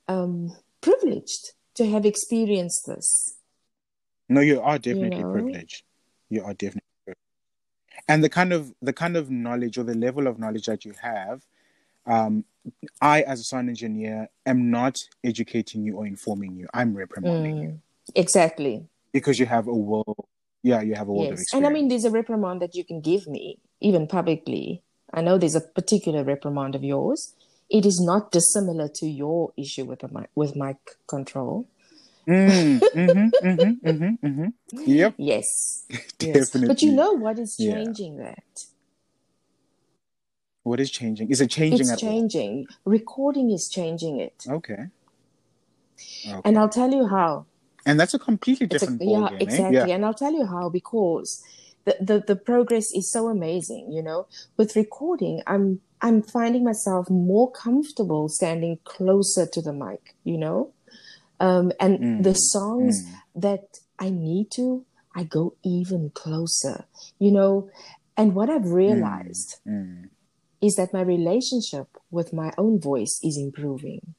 um, 0.08 0.56
privileged 0.80 1.52
to 1.74 1.86
have 1.86 2.04
experienced 2.04 2.86
this. 2.86 3.36
No, 4.28 4.40
you 4.40 4.60
are 4.60 4.78
definitely 4.78 5.22
know? 5.22 5.32
privileged. 5.32 5.84
You 6.28 6.44
are 6.44 6.54
definitely. 6.54 6.82
And 8.08 8.22
the 8.22 8.28
kind 8.28 8.52
of 8.52 8.72
the 8.80 8.92
kind 8.92 9.16
of 9.16 9.30
knowledge 9.30 9.78
or 9.78 9.84
the 9.84 9.94
level 9.94 10.26
of 10.26 10.38
knowledge 10.38 10.66
that 10.66 10.84
you 10.84 10.94
have, 11.00 11.42
um, 12.06 12.44
I 13.00 13.22
as 13.22 13.40
a 13.40 13.44
sound 13.44 13.68
engineer 13.68 14.28
am 14.46 14.70
not 14.70 14.98
educating 15.24 15.84
you 15.84 15.96
or 15.96 16.06
informing 16.06 16.56
you. 16.56 16.68
I'm 16.72 16.94
reprimanding 16.94 17.56
you 17.56 17.68
Mm, 17.68 17.80
exactly. 18.14 18.86
because 19.12 19.38
you 19.38 19.46
have 19.46 19.66
a 19.66 19.74
world. 19.74 20.26
Yeah, 20.62 20.82
you 20.82 20.94
have 20.94 21.08
a 21.08 21.12
world 21.12 21.32
of 21.32 21.38
experience. 21.38 21.54
And 21.54 21.66
I 21.66 21.70
mean, 21.70 21.88
there's 21.88 22.04
a 22.04 22.10
reprimand 22.10 22.60
that 22.62 22.74
you 22.74 22.84
can 22.84 23.00
give 23.00 23.26
me, 23.26 23.58
even 23.80 24.06
publicly. 24.06 24.82
I 25.12 25.22
know 25.22 25.38
there's 25.38 25.54
a 25.54 25.60
particular 25.60 26.24
reprimand 26.24 26.74
of 26.74 26.84
yours. 26.84 27.34
It 27.70 27.84
is 27.84 28.00
not 28.00 28.32
dissimilar 28.32 28.88
to 28.96 29.06
your 29.06 29.52
issue 29.56 29.84
with 29.84 30.00
the 30.00 30.08
mic, 30.08 30.30
with 30.34 30.56
mic 30.56 30.76
control. 31.06 31.66
Mm, 32.26 32.80
mhm, 32.94 33.30
mhm, 33.42 33.80
mhm, 33.80 34.18
mhm. 34.20 34.52
Yep, 34.86 35.14
Yes. 35.18 35.84
yes. 35.90 36.06
definitely. 36.18 36.68
But 36.68 36.82
you 36.82 36.92
know 36.92 37.12
what 37.12 37.38
is 37.38 37.56
Yeah. 37.58 37.74
changing 37.74 38.16
that? 38.18 38.64
what 40.64 40.80
is 40.80 40.90
changing? 40.90 41.30
Is 41.30 41.40
it 41.40 41.48
changing 41.48 41.80
It's 41.88 41.98
changing. 42.00 42.66
Recording 42.84 43.50
is 43.50 43.70
changing 43.70 44.20
it. 44.20 44.44
Okay. 44.46 44.88
Okay. 46.26 46.40
And 46.44 46.58
I'll 46.58 46.68
tell 46.68 46.92
you 46.92 47.06
how. 47.06 47.46
And 47.86 47.98
that's 47.98 48.12
a 48.12 48.18
completely 48.18 48.66
It's 48.66 48.74
a- 48.74 48.78
different 48.86 49.00
yeah, 49.02 49.30
ballgame. 49.30 49.32
eh? 49.32 49.44
exactly. 49.44 49.76
Yeah. 49.76 49.94
And 49.94 50.04
I'll 50.04 50.12
tell 50.12 50.32
you 50.32 50.44
how 50.44 50.68
because 50.68 51.42
the, 51.88 51.96
the 52.04 52.24
the 52.28 52.36
progress 52.36 52.92
is 52.94 53.10
so 53.12 53.28
amazing. 53.28 53.92
You 53.92 54.02
know, 54.02 54.26
with 54.56 54.76
recording, 54.76 55.42
I'm 55.46 55.80
I'm 56.02 56.22
finding 56.22 56.64
myself 56.64 57.10
more 57.10 57.50
comfortable 57.50 58.28
standing 58.28 58.78
closer 58.84 59.46
to 59.46 59.62
the 59.62 59.72
mic. 59.72 60.14
You 60.24 60.38
know, 60.38 60.72
um, 61.40 61.72
and 61.80 62.00
Mm, 62.00 62.22
the 62.24 62.34
songs 62.34 63.04
mm. 63.06 63.42
that 63.42 63.78
I 63.98 64.10
need 64.10 64.50
to, 64.52 64.84
I 65.16 65.24
go 65.24 65.54
even 65.64 66.10
closer. 66.14 66.86
You 67.18 67.32
know, 67.32 67.70
and 68.16 68.34
what 68.34 68.50
I've 68.50 68.70
realized 68.72 69.56
Mm. 69.66 70.10
is 70.60 70.76
that 70.76 70.92
my 70.92 71.02
relationship 71.02 71.88
with 72.10 72.32
my 72.32 72.52
own 72.58 72.80
voice 72.80 73.20
is 73.22 73.36
improving. 73.38 74.14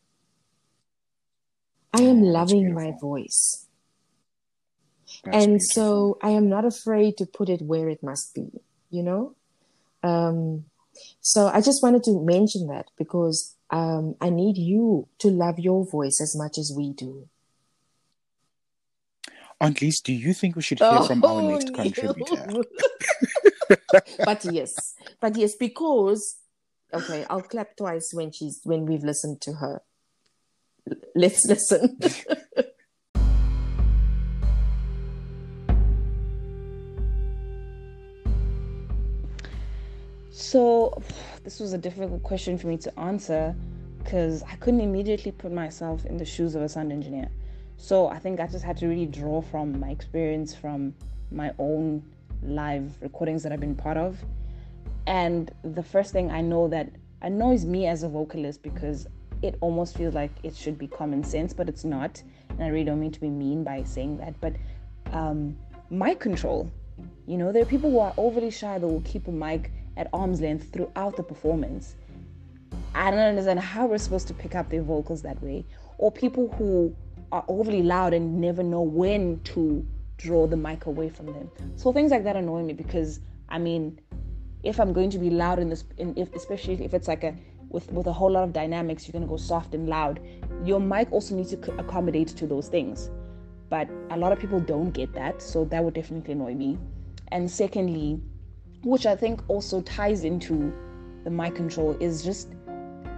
I 1.94 2.02
am 2.02 2.24
Oh, 2.24 2.26
loving 2.26 2.74
my 2.74 2.92
voice. 2.92 3.68
That's 5.24 5.44
and 5.44 5.60
beautiful. 5.60 5.74
so 5.74 6.18
I 6.22 6.30
am 6.32 6.50
not 6.50 6.66
afraid 6.66 7.18
to 7.18 7.26
put 7.26 7.50
it 7.50 7.62
where 7.62 7.90
it 7.90 8.02
must 8.02 8.34
be, 8.34 8.48
you 8.90 9.04
know? 9.04 9.36
Um, 10.04 10.66
so 11.22 11.48
I 11.48 11.62
just 11.62 11.84
wanted 11.84 12.04
to 12.04 12.20
mention 12.24 12.68
that 12.68 12.88
because 12.98 13.56
um, 13.70 14.16
I 14.22 14.30
need 14.30 14.58
you 14.58 15.08
to 15.20 15.30
love 15.30 15.60
your 15.60 15.86
voice 15.86 16.20
as 16.22 16.36
much 16.36 16.58
as 16.58 16.74
we 16.76 16.94
do. 16.94 17.28
Aunt 19.62 19.82
Lise, 19.82 20.00
do 20.00 20.14
you 20.14 20.34
think 20.34 20.56
we 20.56 20.62
should 20.62 20.80
hear 20.80 21.02
from 21.02 21.24
our 21.24 21.42
Oh, 21.42 21.50
next 21.50 21.68
no. 21.68 21.74
contributor? 21.84 22.48
but 24.26 24.46
yes, 24.46 24.96
but 25.20 25.36
yes, 25.36 25.56
because 25.56 26.38
okay, 26.94 27.26
I'll 27.30 27.42
clap 27.42 27.76
twice 27.76 28.12
when 28.14 28.32
she's 28.32 28.62
when 28.64 28.86
we've 28.86 29.04
listened 29.04 29.42
to 29.42 29.54
her. 29.54 29.82
Let's 31.14 31.46
listen. 31.46 32.00
So, 40.50 41.00
this 41.44 41.60
was 41.60 41.74
a 41.74 41.78
difficult 41.78 42.24
question 42.24 42.58
for 42.58 42.66
me 42.66 42.78
to 42.78 43.00
answer 43.00 43.56
because 44.00 44.42
I 44.42 44.56
couldn't 44.56 44.82
immediately 44.82 45.32
put 45.32 45.52
myself 45.52 46.06
in 46.06 46.18
the 46.18 46.26
shoes 46.26 46.56
of 46.56 46.64
a 46.64 46.70
sound 46.70 46.92
engineer. 46.92 47.30
So, 47.78 48.08
I 48.08 48.18
think 48.18 48.40
I 48.40 48.48
just 48.48 48.66
had 48.66 48.76
to 48.78 48.88
really 48.88 49.06
draw 49.06 49.42
from 49.42 49.80
my 49.80 49.90
experience 49.90 50.56
from 50.56 50.96
my 51.32 51.54
own 51.60 52.04
live 52.42 52.92
recordings 53.00 53.44
that 53.44 53.52
I've 53.52 53.60
been 53.60 53.76
part 53.76 53.98
of. 53.98 54.18
And 55.06 55.52
the 55.64 55.84
first 55.84 56.14
thing 56.14 56.32
I 56.32 56.42
know 56.42 56.68
that 56.70 56.90
annoys 57.22 57.64
me 57.64 57.86
as 57.86 58.02
a 58.02 58.10
vocalist 58.10 58.64
because 58.64 59.06
it 59.44 59.56
almost 59.62 59.96
feels 59.96 60.16
like 60.16 60.32
it 60.42 60.56
should 60.56 60.80
be 60.80 60.88
common 60.88 61.24
sense, 61.24 61.54
but 61.54 61.70
it's 61.70 61.84
not. 61.84 62.24
And 62.50 62.64
I 62.64 62.70
really 62.70 62.86
don't 62.86 63.00
mean 63.00 63.12
to 63.12 63.22
be 63.22 63.30
mean 63.30 63.64
by 63.64 63.84
saying 63.84 64.18
that, 64.18 64.34
but 64.42 64.54
um, 65.12 65.56
mic 65.92 66.20
control. 66.20 66.72
You 67.28 67.38
know, 67.38 67.52
there 67.52 67.62
are 67.62 67.68
people 67.68 67.92
who 67.92 68.00
are 68.00 68.16
overly 68.18 68.50
shy 68.50 68.80
that 68.80 68.88
will 68.88 69.02
keep 69.02 69.28
a 69.28 69.32
mic 69.32 69.72
at 70.00 70.08
arm's 70.14 70.42
length 70.42 70.72
throughout 70.74 71.16
the 71.16 71.24
performance. 71.24 71.96
I 72.96 73.12
don't 73.12 73.20
understand 73.20 73.60
how 73.60 73.86
we're 73.86 74.00
supposed 74.00 74.28
to 74.30 74.34
pick 74.34 74.56
up 74.56 74.70
their 74.70 74.82
vocals 74.82 75.22
that 75.22 75.42
way. 75.44 75.66
Or 75.98 76.12
people 76.12 76.50
who 76.58 76.96
are 77.32 77.44
overly 77.48 77.84
loud 77.84 78.14
and 78.14 78.42
never 78.42 78.64
know 78.64 78.82
when 78.82 79.42
to 79.42 79.86
draw 80.18 80.48
the 80.48 80.58
mic 80.58 80.86
away 80.86 81.10
from 81.10 81.28
them. 81.28 81.52
So 81.76 81.94
things 81.94 82.12
like 82.12 82.24
that 82.24 82.36
annoy 82.36 82.64
me 82.64 82.74
because 82.74 83.20
I 83.50 83.60
mean, 83.60 84.00
if 84.64 84.80
I'm 84.80 84.94
going 84.94 85.10
to 85.12 85.20
be 85.20 85.30
loud 85.30 85.60
in 85.60 85.70
this, 85.70 85.84
in, 85.98 86.18
if, 86.18 86.34
especially 86.34 86.84
if 86.84 86.94
it's 86.94 87.08
like 87.08 87.24
a 87.24 87.36
with 87.70 87.92
with 87.92 88.08
a 88.08 88.14
whole 88.14 88.32
lot 88.32 88.44
of 88.44 88.54
dynamics, 88.54 89.08
you're 89.08 89.14
gonna 89.14 89.28
go 89.28 89.38
soft 89.38 89.74
and 89.74 89.88
loud. 89.88 90.20
Your 90.64 90.80
mic 90.80 91.12
also 91.12 91.36
needs 91.36 91.54
to 91.56 91.74
accommodate 91.78 92.30
to 92.30 92.48
those 92.48 92.68
things, 92.68 93.10
but 93.70 93.88
a 94.10 94.18
lot 94.18 94.32
of 94.32 94.40
people 94.40 94.60
don't 94.60 94.92
get 94.92 95.14
that, 95.14 95.42
so 95.42 95.66
that 95.66 95.84
would 95.84 95.94
definitely 95.94 96.34
annoy 96.34 96.56
me. 96.56 96.78
And 97.32 97.50
secondly, 97.50 98.20
which 98.84 99.06
I 99.06 99.16
think 99.16 99.42
also 99.48 99.82
ties 99.82 100.24
into 100.24 100.74
the 101.24 101.30
mic 101.30 101.56
control, 101.56 101.98
is 102.00 102.24
just 102.24 102.50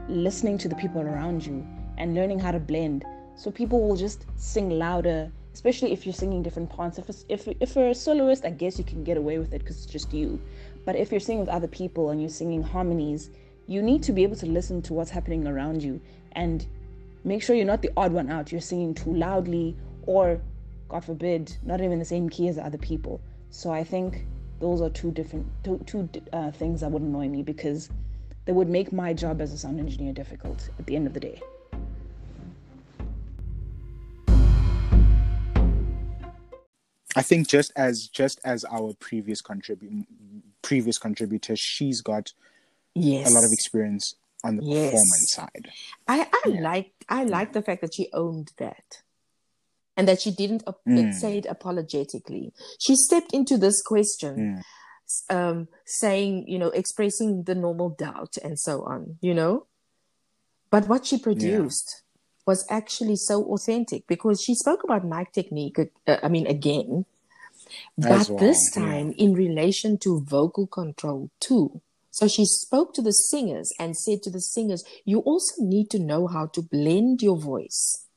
listening 0.10 0.58
to 0.60 0.67
the 0.67 0.76
people 0.76 1.02
around 1.02 1.45
you 1.45 1.65
and 1.97 2.15
learning 2.15 2.39
how 2.39 2.52
to 2.52 2.60
blend. 2.60 3.06
So 3.36 3.52
people 3.52 3.88
will 3.88 3.95
just 3.95 4.26
sing 4.36 4.71
louder, 4.71 5.32
especially 5.54 5.91
if 5.91 6.06
you're 6.06 6.13
singing 6.13 6.43
different 6.43 6.69
parts. 6.69 6.97
If 6.97 7.10
if 7.30 7.47
if 7.60 7.76
you're 7.76 7.89
a 7.89 7.95
soloist, 7.95 8.45
I 8.45 8.50
guess 8.50 8.78
you 8.78 8.84
can 8.84 9.04
get 9.04 9.17
away 9.17 9.38
with 9.39 9.54
it 9.54 9.60
because 9.60 9.78
it's 9.78 9.91
just 9.91 10.13
you. 10.13 10.39
But 10.86 10.95
if 10.95 11.12
you're 11.12 11.19
singing 11.19 11.41
with 11.41 11.50
other 11.50 11.67
people 11.67 12.10
and 12.10 12.19
you're 12.19 12.30
singing 12.30 12.63
harmonies, 12.63 13.30
you 13.67 13.82
need 13.82 14.04
to 14.04 14.12
be 14.12 14.24
able 14.24 14.36
to 14.38 14.45
listen 14.45 14.82
to 14.84 14.93
what's 14.93 15.12
happening 15.12 15.47
around 15.47 15.84
you 15.84 16.02
and 16.34 16.65
make 17.24 17.43
sure 17.43 17.56
you're 17.56 17.65
not 17.65 17.82
the 17.82 17.91
odd 17.95 18.12
one 18.12 18.30
out. 18.30 18.52
You're 18.52 18.62
singing 18.62 18.93
too 18.93 19.13
loudly 19.13 19.78
or, 20.08 20.41
God 20.89 21.06
forbid, 21.06 21.56
not 21.63 21.82
even 21.82 22.00
the 22.00 22.06
same 22.06 22.30
key 22.30 22.47
as 22.47 22.58
other 22.58 22.80
people. 22.80 23.21
So 23.52 23.71
I 23.71 23.84
think 23.84 24.26
those 24.62 24.80
are 24.80 24.89
two 24.89 25.12
different 25.12 25.45
two, 25.63 25.80
two 25.86 26.08
uh, 26.32 26.52
things 26.52 26.80
that 26.82 26.91
would 26.91 27.02
annoy 27.02 27.28
me 27.28 27.41
because 27.43 27.89
they 28.45 28.54
would 28.54 28.69
make 28.69 28.93
my 28.93 29.12
job 29.13 29.41
as 29.41 29.52
a 29.52 29.58
sound 29.58 29.80
engineer 29.80 30.13
difficult 30.13 30.69
at 30.80 30.86
the 30.86 30.95
end 30.95 31.08
of 31.08 31.13
the 31.13 31.19
day. 31.19 31.41
I 37.13 37.21
think 37.24 37.50
just 37.50 37.74
as 37.76 38.08
just 38.08 38.39
as 38.45 38.63
our 38.65 38.93
previous 39.00 39.41
contribute 39.41 40.06
previous 40.62 40.97
contributor, 40.97 41.56
she's 41.58 42.02
got 42.02 42.32
yes. 42.95 43.30
a 43.30 43.34
lot 43.34 43.43
of 43.43 43.52
experience 43.52 44.15
on 44.45 44.56
the 44.56 44.63
Yes. 44.63 44.91
performance 44.91 45.32
side. 45.34 45.71
I, 46.08 46.28
I 46.32 46.41
Yeah. 46.50 46.62
like 46.62 46.91
I 47.10 47.24
like 47.26 47.52
the 47.52 47.62
fact 47.62 47.82
that 47.82 47.93
she 47.95 48.10
owned 48.13 48.54
that. 48.58 49.02
And 50.02 50.08
that 50.08 50.20
she 50.20 50.32
didn't 50.32 50.64
Mm. 50.66 51.14
say 51.14 51.38
it 51.38 51.46
apologetically. 51.46 52.54
She 52.80 52.96
stepped 52.96 53.34
into 53.34 53.56
this 53.56 53.84
question 53.84 54.34
Mm. 54.34 54.64
um, 55.30 55.68
saying, 55.86 56.48
you 56.48 56.58
know, 56.58 56.70
expressing 56.70 57.44
the 57.44 57.54
normal 57.54 57.90
doubt 57.90 58.36
and 58.44 58.58
so 58.58 58.82
on, 58.82 59.20
you 59.22 59.36
know? 59.36 59.68
But 60.72 60.88
what 60.88 61.06
she 61.06 61.20
produced 61.20 62.02
was 62.48 62.66
actually 62.68 63.16
so 63.16 63.44
authentic 63.54 64.08
because 64.08 64.42
she 64.42 64.56
spoke 64.56 64.84
about 64.84 65.06
mic 65.06 65.34
technique, 65.34 65.78
uh, 66.08 66.18
I 66.24 66.30
mean, 66.30 66.48
again, 66.48 67.06
but 67.96 68.28
well, 68.28 68.40
this 68.40 68.72
yeah. 68.74 68.82
time 68.82 69.14
in 69.20 69.36
relation 69.36 70.00
to 70.00 70.22
vocal 70.22 70.66
control 70.66 71.30
too. 71.40 71.80
So 72.10 72.28
she 72.28 72.46
spoke 72.46 72.96
to 72.96 73.04
the 73.04 73.14
singers 73.14 73.72
and 73.78 73.96
said 73.96 74.24
to 74.24 74.32
the 74.32 74.42
singers, 74.42 74.84
you 75.06 75.20
also 75.20 75.62
need 75.62 75.92
to 75.92 76.00
know 76.00 76.26
how 76.26 76.48
to 76.48 76.62
blend 76.64 77.22
your 77.22 77.38
voice 77.38 78.08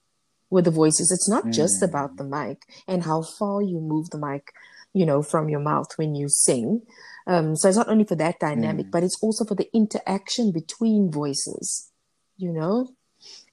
with 0.54 0.64
the 0.64 0.70
voices. 0.70 1.10
It's 1.10 1.28
not 1.28 1.50
just 1.60 1.82
Mm. 1.82 1.88
about 1.88 2.16
the 2.16 2.24
mic 2.24 2.58
and 2.86 3.02
how 3.04 3.22
far 3.22 3.60
you 3.60 3.80
move 3.80 4.10
the 4.10 4.18
mic, 4.18 4.52
you 4.92 5.04
know, 5.04 5.20
from 5.22 5.48
your 5.48 5.60
mouth 5.60 5.90
when 5.98 6.14
you 6.14 6.28
sing. 6.28 6.82
Um, 7.26 7.56
so 7.56 7.68
it's 7.68 7.76
not 7.76 7.88
only 7.88 8.04
for 8.04 8.14
that 8.16 8.38
dynamic, 8.38 8.86
Mm. 8.86 8.90
but 8.92 9.02
it's 9.02 9.18
also 9.22 9.44
for 9.44 9.56
the 9.56 9.68
interaction 9.74 10.52
between 10.52 11.10
voices, 11.10 11.90
you 12.36 12.52
know? 12.52 12.76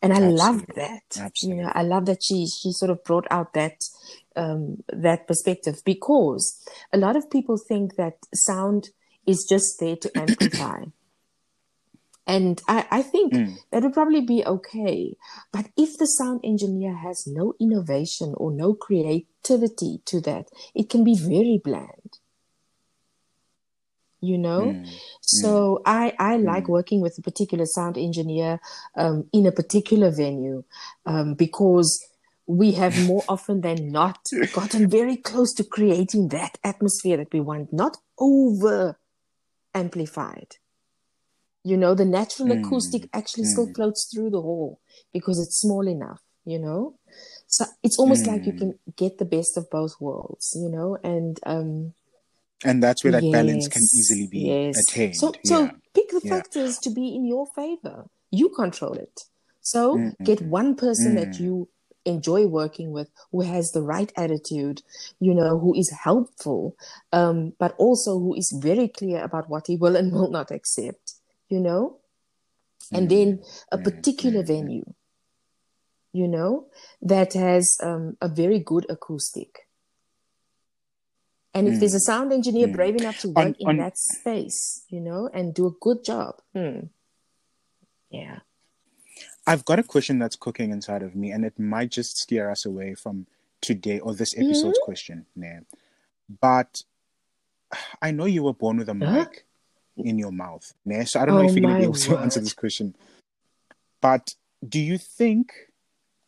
And 0.01 0.13
I 0.13 0.19
love 0.19 0.65
Absolutely. 0.69 0.75
that. 0.83 1.03
You 1.17 1.23
Absolutely. 1.23 1.63
know, 1.63 1.71
I 1.73 1.83
love 1.83 2.05
that 2.05 2.21
she 2.27 2.45
she 2.45 2.71
sort 2.71 2.91
of 2.91 3.03
brought 3.03 3.27
out 3.31 3.53
that 3.53 3.77
um, 4.35 4.83
that 5.07 5.27
perspective 5.27 5.81
because 5.85 6.43
a 6.91 6.97
lot 6.97 7.15
of 7.15 7.29
people 7.29 7.57
think 7.57 7.95
that 7.95 8.17
sound 8.33 8.89
is 9.25 9.45
just 9.49 9.79
there 9.79 9.95
to 10.03 10.09
amplify. 10.25 10.83
And 12.27 12.61
I, 12.67 12.85
I 12.91 13.01
think 13.01 13.33
Mm. 13.33 13.57
that 13.71 13.83
would 13.83 13.93
probably 13.93 14.21
be 14.21 14.45
okay. 14.45 15.17
But 15.51 15.67
if 15.75 15.97
the 15.97 16.05
sound 16.05 16.41
engineer 16.43 16.95
has 16.95 17.25
no 17.27 17.53
innovation 17.59 18.33
or 18.37 18.51
no 18.51 18.73
creativity 18.73 20.01
to 20.05 20.21
that, 20.21 20.49
it 20.75 20.89
can 20.89 21.03
be 21.03 21.15
very 21.15 21.59
bland. 21.63 22.19
You 24.21 24.37
know? 24.37 24.73
Mm. 24.73 24.85
So 25.21 25.81
I, 25.85 26.13
I 26.19 26.37
like 26.37 26.69
working 26.69 27.01
with 27.01 27.17
a 27.17 27.21
particular 27.23 27.65
sound 27.65 27.97
engineer 27.97 28.59
um, 28.95 29.27
in 29.33 29.47
a 29.47 29.51
particular 29.51 30.11
venue 30.11 30.63
um, 31.07 31.33
because 31.33 32.05
we 32.45 32.73
have 32.73 33.07
more 33.07 33.23
often 33.29 33.61
than 33.61 33.91
not 33.91 34.29
gotten 34.53 34.87
very 34.89 35.17
close 35.17 35.53
to 35.55 35.63
creating 35.63 36.27
that 36.29 36.59
atmosphere 36.63 37.17
that 37.17 37.33
we 37.33 37.39
want, 37.39 37.73
not 37.73 37.97
over 38.19 38.99
amplified. 39.73 40.57
You 41.63 41.77
know, 41.77 41.93
the 41.93 42.05
natural 42.05 42.49
Mm, 42.49 42.59
acoustic 42.63 43.09
actually 43.13 43.45
still 43.45 43.67
mm. 43.67 43.75
floats 43.75 44.09
through 44.11 44.31
the 44.31 44.41
hall 44.41 44.79
because 45.13 45.39
it's 45.39 45.61
small 45.61 45.87
enough, 45.87 46.21
you 46.45 46.59
know? 46.59 46.95
So 47.47 47.65
it's 47.83 47.99
almost 47.99 48.27
like 48.27 48.45
you 48.45 48.53
Mm. 48.53 48.57
can 48.59 48.79
get 48.95 49.17
the 49.17 49.25
best 49.25 49.57
of 49.57 49.69
both 49.69 49.95
worlds, 49.99 50.53
you 50.55 50.69
know? 50.69 50.97
And 51.03 51.39
um, 51.45 51.93
And 52.63 52.81
that's 52.81 53.03
where 53.03 53.11
that 53.13 53.31
balance 53.31 53.67
can 53.67 53.83
easily 53.83 54.27
be 54.27 54.47
yes. 54.47 54.77
attained. 54.79 55.15
So, 55.15 55.33
so 55.43 55.65
yeah. 55.65 55.71
pick 55.93 56.09
the 56.09 56.21
yeah. 56.23 56.29
factors 56.29 56.77
to 56.79 56.89
be 56.89 57.15
in 57.15 57.25
your 57.25 57.47
favor. 57.55 58.05
You 58.31 58.49
control 58.49 58.93
it. 58.93 59.21
So 59.61 59.97
Mm, 59.97 60.25
get 60.25 60.41
one 60.41 60.75
person 60.75 61.15
that 61.15 61.33
mm. 61.33 61.39
you 61.39 61.69
enjoy 62.05 62.47
working 62.47 62.91
with, 62.91 63.09
who 63.31 63.41
has 63.41 63.71
the 63.71 63.81
right 63.83 64.11
attitude, 64.17 64.81
you 65.19 65.35
know, 65.35 65.59
who 65.59 65.75
is 65.75 65.91
helpful, 65.91 66.75
um, 67.13 67.53
but 67.59 67.75
also 67.77 68.17
who 68.17 68.33
is 68.35 68.51
very 68.51 68.87
clear 68.87 69.23
about 69.23 69.49
what 69.49 69.67
he 69.67 69.75
will 69.75 69.95
and 69.95 70.11
will 70.11 70.31
not 70.31 70.49
accept. 70.49 71.15
You 71.51 71.59
know, 71.59 71.97
and 72.93 73.07
Mm, 73.07 73.09
then 73.09 73.43
a 73.71 73.77
mm, 73.77 73.83
particular 73.83 74.41
mm, 74.41 74.43
mm. 74.43 74.47
venue. 74.47 74.85
you 76.13 76.27
know, 76.27 76.67
that 77.01 77.33
has 77.33 77.77
um, 77.81 78.17
a 78.21 78.27
very 78.27 78.59
good 78.59 78.85
acoustic. 78.89 79.59
And 81.53 81.67
if 81.67 81.75
Mm. 81.75 81.79
there's 81.79 81.93
a 81.93 81.99
sound 82.01 82.33
engineer 82.33 82.67
Mm. 82.67 82.73
brave 82.73 82.95
enough 82.97 83.19
to 83.19 83.27
On- 83.29 83.45
work 83.47 83.55
in 83.59 83.67
on- 83.69 83.77
that 83.77 83.97
space, 83.97 84.83
you 84.89 84.99
know, 84.99 85.29
and 85.33 85.53
do 85.53 85.67
a 85.67 85.71
good 85.79 86.03
job, 86.03 86.35
hmm. 86.53 86.79
yeah. 88.09 88.39
I've 89.47 89.63
got 89.63 89.79
a 89.79 89.83
question 89.83 90.19
that's 90.19 90.35
cooking 90.35 90.71
inside 90.71 91.01
of 91.03 91.15
me, 91.15 91.31
and 91.31 91.45
it 91.45 91.57
might 91.57 91.91
just 91.91 92.17
steer 92.17 92.49
us 92.51 92.65
away 92.65 92.93
from 92.95 93.25
today 93.61 93.99
or 93.99 94.13
this 94.13 94.35
episode's 94.37 94.77
Mm-hmm. 94.79 94.85
question, 94.85 95.25
Nair. 95.35 95.63
But 96.41 96.83
I 98.01 98.11
know 98.11 98.25
you 98.25 98.43
were 98.43 98.53
born 98.53 98.77
with 98.77 98.89
a 98.89 98.93
Huh? 98.93 99.25
In 100.03 100.17
your 100.17 100.31
mouth, 100.31 100.73
so 101.05 101.19
I 101.19 101.25
don't 101.25 101.35
know 101.35 101.41
Oh 101.41 101.49
if 101.49 101.55
you're 101.55 101.61
going 101.61 101.75
to 101.75 101.79
be 101.79 101.83
able 101.83 101.93
to 101.93 102.17
answer 102.23 102.39
this 102.39 102.53
question. 102.53 102.95
But 104.01 104.35
do 104.67 104.79
you 104.79 104.97
think? 104.97 105.51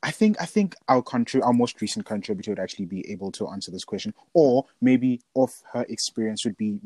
I 0.01 0.11
think 0.11 0.35
I 0.41 0.45
think 0.45 0.75
our 0.89 1.01
country, 1.01 1.41
our 1.41 1.53
most 1.53 1.79
recent 1.79 2.05
contributor, 2.05 2.51
would 2.51 2.59
actually 2.59 2.85
be 2.85 3.09
able 3.09 3.31
to 3.33 3.47
answer 3.47 3.71
this 3.71 3.85
question, 3.85 4.13
or 4.33 4.65
maybe 4.81 5.21
of 5.35 5.51
her 5.73 5.85
experience 5.87 6.43
would 6.45 6.57
be 6.57 6.77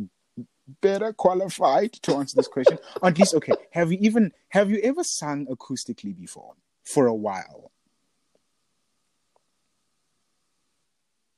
better 0.82 1.14
qualified 1.14 1.94
to 1.94 2.16
answer 2.16 2.36
this 2.36 2.48
question. 2.48 2.78
Or 3.02 3.10
at 3.10 3.18
least, 3.18 3.34
okay, 3.36 3.54
have 3.72 3.92
you 3.92 3.98
even 4.02 4.32
have 4.50 4.70
you 4.70 4.80
ever 4.84 5.04
sung 5.04 5.48
acoustically 5.48 6.16
before 6.16 6.54
for 6.86 7.08
a 7.08 7.14
while? 7.14 7.72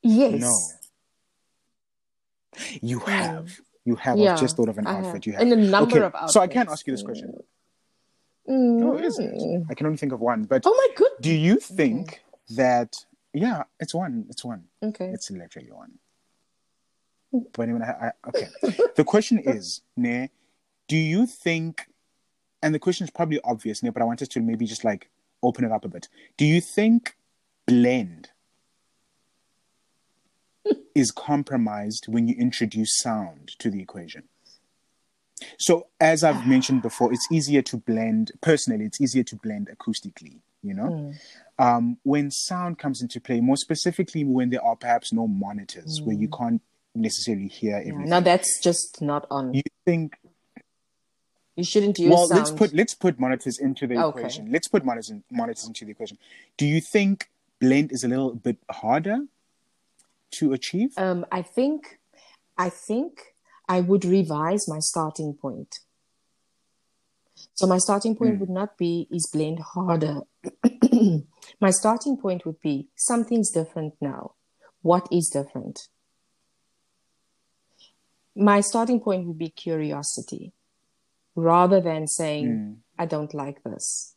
Yes. 0.02 0.42
No. 0.42 0.80
You 2.82 3.00
have. 3.00 3.60
You 3.86 3.96
have. 3.96 4.18
Yeah, 4.18 4.34
I've 4.34 4.40
just 4.40 4.58
thought 4.58 4.70
of 4.70 4.78
an 4.78 4.88
outfit. 4.88 5.26
You 5.26 5.34
have. 5.34 5.42
In 5.42 5.52
a 5.54 5.56
number 5.56 6.06
okay, 6.06 6.18
of 6.18 6.30
So 6.30 6.42
I 6.42 6.48
can't 6.48 6.70
ask 6.70 6.86
you 6.86 6.94
this 6.94 7.04
question. 7.04 7.34
Mm. 8.48 8.80
No, 8.80 8.98
is 8.98 9.20
it? 9.20 9.64
I 9.70 9.74
can 9.74 9.86
only 9.86 9.98
think 9.98 10.12
of 10.12 10.20
one. 10.20 10.44
But 10.44 10.64
Oh 10.66 10.74
my 10.76 10.88
good. 10.96 11.12
do 11.22 11.32
you 11.32 11.58
think 11.58 12.22
that? 12.56 13.06
Yeah, 13.34 13.64
it's 13.80 13.94
one. 13.94 14.26
It's 14.30 14.44
one. 14.44 14.64
Okay. 14.82 15.06
It's 15.06 15.30
literally 15.30 15.72
one. 15.72 16.00
But 17.54 17.64
anyway, 17.64 17.82
I, 17.86 18.08
I, 18.08 18.12
okay. 18.28 18.48
the 18.96 19.04
question 19.04 19.38
is, 19.46 19.82
Ne, 19.96 20.32
do 20.88 20.98
you 20.98 21.28
think? 21.28 21.86
And 22.62 22.74
the 22.74 22.80
question 22.80 23.04
is 23.04 23.12
probably 23.12 23.40
obvious, 23.44 23.84
Ne, 23.84 23.92
but 23.92 24.02
I 24.02 24.06
want 24.06 24.22
us 24.22 24.28
to 24.30 24.42
maybe 24.42 24.66
just 24.66 24.84
like 24.84 25.10
open 25.44 25.64
it 25.64 25.72
up 25.72 25.86
a 25.86 25.88
bit. 25.88 26.10
Do 26.38 26.46
you 26.46 26.60
think 26.60 27.16
blend 27.68 28.32
is 30.96 31.12
compromised 31.12 32.06
when 32.08 32.28
you 32.28 32.36
introduce 32.36 32.98
sound 32.98 33.52
to 33.60 33.70
the 33.70 33.82
equation? 33.82 34.24
So, 35.58 35.88
as 36.00 36.24
I've 36.24 36.46
mentioned 36.48 36.82
before, 36.82 37.14
it's 37.14 37.28
easier 37.32 37.62
to 37.64 37.78
blend. 37.78 38.32
Personally, 38.42 38.86
it's 38.86 39.00
easier 39.00 39.24
to 39.24 39.36
blend 39.38 39.70
acoustically. 39.74 40.40
You 40.62 40.74
know, 40.74 41.14
um, 41.58 41.98
when 42.04 42.32
sound 42.32 42.78
comes 42.80 43.02
into 43.02 43.22
play, 43.22 43.40
more 43.40 43.56
specifically 43.56 44.26
when 44.26 44.50
there 44.50 44.64
are 44.64 44.76
perhaps 44.76 45.14
no 45.14 45.26
monitors 45.28 46.02
where 46.04 46.16
you 46.16 46.28
can't 46.28 46.62
necessarily 46.94 47.48
hear 47.48 47.78
everything. 47.78 48.10
Now 48.10 48.20
that's 48.20 48.60
just 48.62 49.02
not 49.02 49.26
on. 49.32 49.54
you 49.54 49.62
think? 49.86 50.18
You 51.56 51.64
shouldn't 51.64 52.00
use 52.00 52.10
Well, 52.10 52.28
sound. 52.28 52.40
let's 52.40 52.52
put 52.52 52.74
let's 52.74 52.94
put 52.94 53.20
monitors 53.20 53.58
into 53.60 53.88
the 53.88 53.96
Okay. 53.96 54.20
equation. 54.20 54.52
Let's 54.52 54.68
put 54.68 54.84
monitors 54.84 55.10
in, 55.10 55.24
monitors 55.32 55.66
into 55.66 55.86
the 55.86 55.92
equation. 55.92 56.18
Do 56.58 56.66
you 56.66 56.82
think 56.82 57.30
blend 57.60 57.92
is 57.92 58.04
a 58.04 58.08
little 58.08 58.34
bit 58.36 58.58
harder 58.70 59.26
to 60.32 60.54
achieve? 60.54 60.92
Um, 60.98 61.26
I 61.32 61.42
think, 61.42 62.00
I 62.58 62.70
think 62.70 63.36
I 63.68 63.82
would 63.82 64.06
revise 64.06 64.68
my 64.68 64.80
starting 64.80 65.34
point. 65.34 65.80
So 67.54 67.68
my 67.68 67.78
starting 67.78 68.16
point 68.16 68.36
Hmm. 68.36 68.40
would 68.40 68.50
not 68.50 68.78
be 68.78 69.08
is 69.12 69.30
blend 69.32 69.60
harder. 69.60 70.22
my 71.62 71.72
starting 71.72 72.18
point 72.18 72.46
would 72.46 72.60
be 72.62 72.90
something's 72.96 73.52
different 73.52 73.96
now. 74.02 74.36
What 74.82 75.08
is 75.12 75.30
different? 75.30 75.88
My 78.36 78.62
starting 78.62 79.00
point 79.02 79.28
would 79.28 79.38
be 79.38 79.50
curiosity, 79.50 80.54
rather 81.36 81.82
than 81.82 82.08
saying 82.08 82.58
Hmm. 82.58 82.74
I 82.98 83.06
don't 83.06 83.34
like 83.34 83.64
this. 83.64 84.16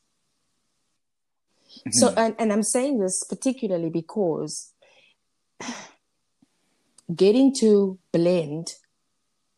So, 1.90 2.12
and, 2.16 2.34
and 2.38 2.52
I'm 2.52 2.62
saying 2.62 2.98
this 2.98 3.24
particularly 3.24 3.90
because 3.90 4.72
getting 7.14 7.54
to 7.56 7.98
blend 8.12 8.68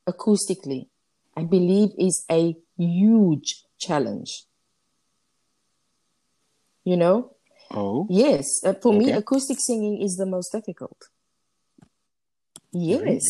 acoustically, 0.08 0.88
I 1.36 1.44
believe, 1.44 1.90
is 1.98 2.24
a 2.30 2.56
huge 2.76 3.64
challenge. 3.78 4.44
You 6.84 6.96
know? 6.96 7.30
Oh, 7.70 8.06
Yes. 8.10 8.62
Uh, 8.64 8.74
for 8.74 8.92
me, 8.92 9.10
acoustic 9.10 9.58
singing 9.58 10.02
is 10.02 10.16
the 10.16 10.26
most 10.26 10.52
difficult. 10.52 10.96
Yes. 12.72 13.00
Really? 13.02 13.20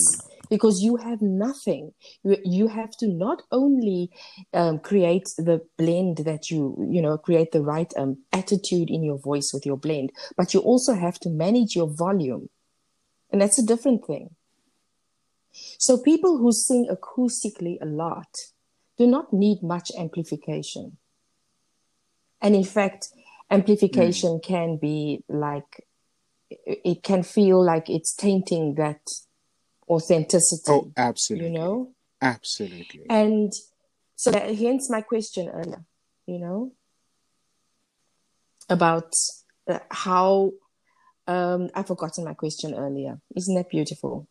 Because 0.51 0.83
you 0.83 0.97
have 0.97 1.23
nothing. 1.23 1.93
You, 2.23 2.37
you 2.45 2.69
have 2.69 2.91
to 2.99 3.09
not 3.09 3.43
only 3.51 4.11
um, 4.53 4.79
create 4.79 5.29
the 5.39 5.61
blend 5.79 6.19
that 6.19 6.51
you, 6.51 6.77
you 6.91 7.01
know, 7.01 7.17
create 7.17 7.53
the 7.53 7.63
right 7.63 7.93
um, 7.97 8.19
attitude 8.33 8.91
in 8.91 9.03
your 9.03 9.19
voice 9.19 9.53
with 9.55 9.65
your 9.65 9.77
blend, 9.77 10.11
but 10.37 10.53
you 10.53 10.61
also 10.61 10.95
have 10.95 11.19
to 11.21 11.31
manage 11.31 11.75
your 11.75 11.89
volume. 11.89 12.49
And 13.35 13.41
that's 13.43 13.59
a 13.59 13.67
different 13.67 14.07
thing. 14.07 14.31
So 15.51 15.99
people 15.99 16.39
who 16.39 16.53
sing 16.53 16.87
acoustically 16.89 17.79
a 17.83 17.85
lot 17.85 18.29
do 18.97 19.09
not 19.09 19.33
need 19.33 19.61
much 19.61 19.91
amplification. 19.99 20.99
And 22.41 22.55
in 22.55 22.63
fact, 22.63 23.09
amplification 23.51 24.39
can 24.39 24.77
be 24.77 25.25
like, 25.29 25.85
it 26.49 26.81
it 26.85 27.03
can 27.03 27.25
feel 27.25 27.61
like 27.61 27.91
it's 27.91 28.15
tainting 28.15 28.77
that 28.77 29.01
authenticity, 29.89 30.71
oh, 30.71 30.93
absolutely. 30.97 31.49
you 31.49 31.59
know? 31.59 31.93
absolutely. 32.23 33.05
And 33.11 33.53
so 34.15 34.31
that, 34.31 34.55
hence 34.55 34.89
my 34.89 35.01
question 35.01 35.49
earlier, 35.49 35.85
you 36.27 36.39
know, 36.39 36.71
about 38.71 39.11
uh, 39.67 39.81
how, 39.91 40.53
um, 41.27 41.71
I've 41.75 41.87
forgotten 41.87 42.25
my 42.25 42.35
question 42.35 42.75
earlier. 42.75 43.21
Isn't 43.35 43.55
that 43.55 43.71
beautiful? 43.71 44.29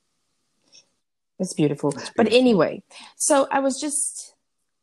It's 1.39 1.53
beautiful. 1.53 1.91
But 1.91 2.03
beautiful. 2.15 2.39
anyway, 2.39 2.83
so 3.15 3.47
I 3.51 3.59
was 3.59 3.81
just, 3.81 4.35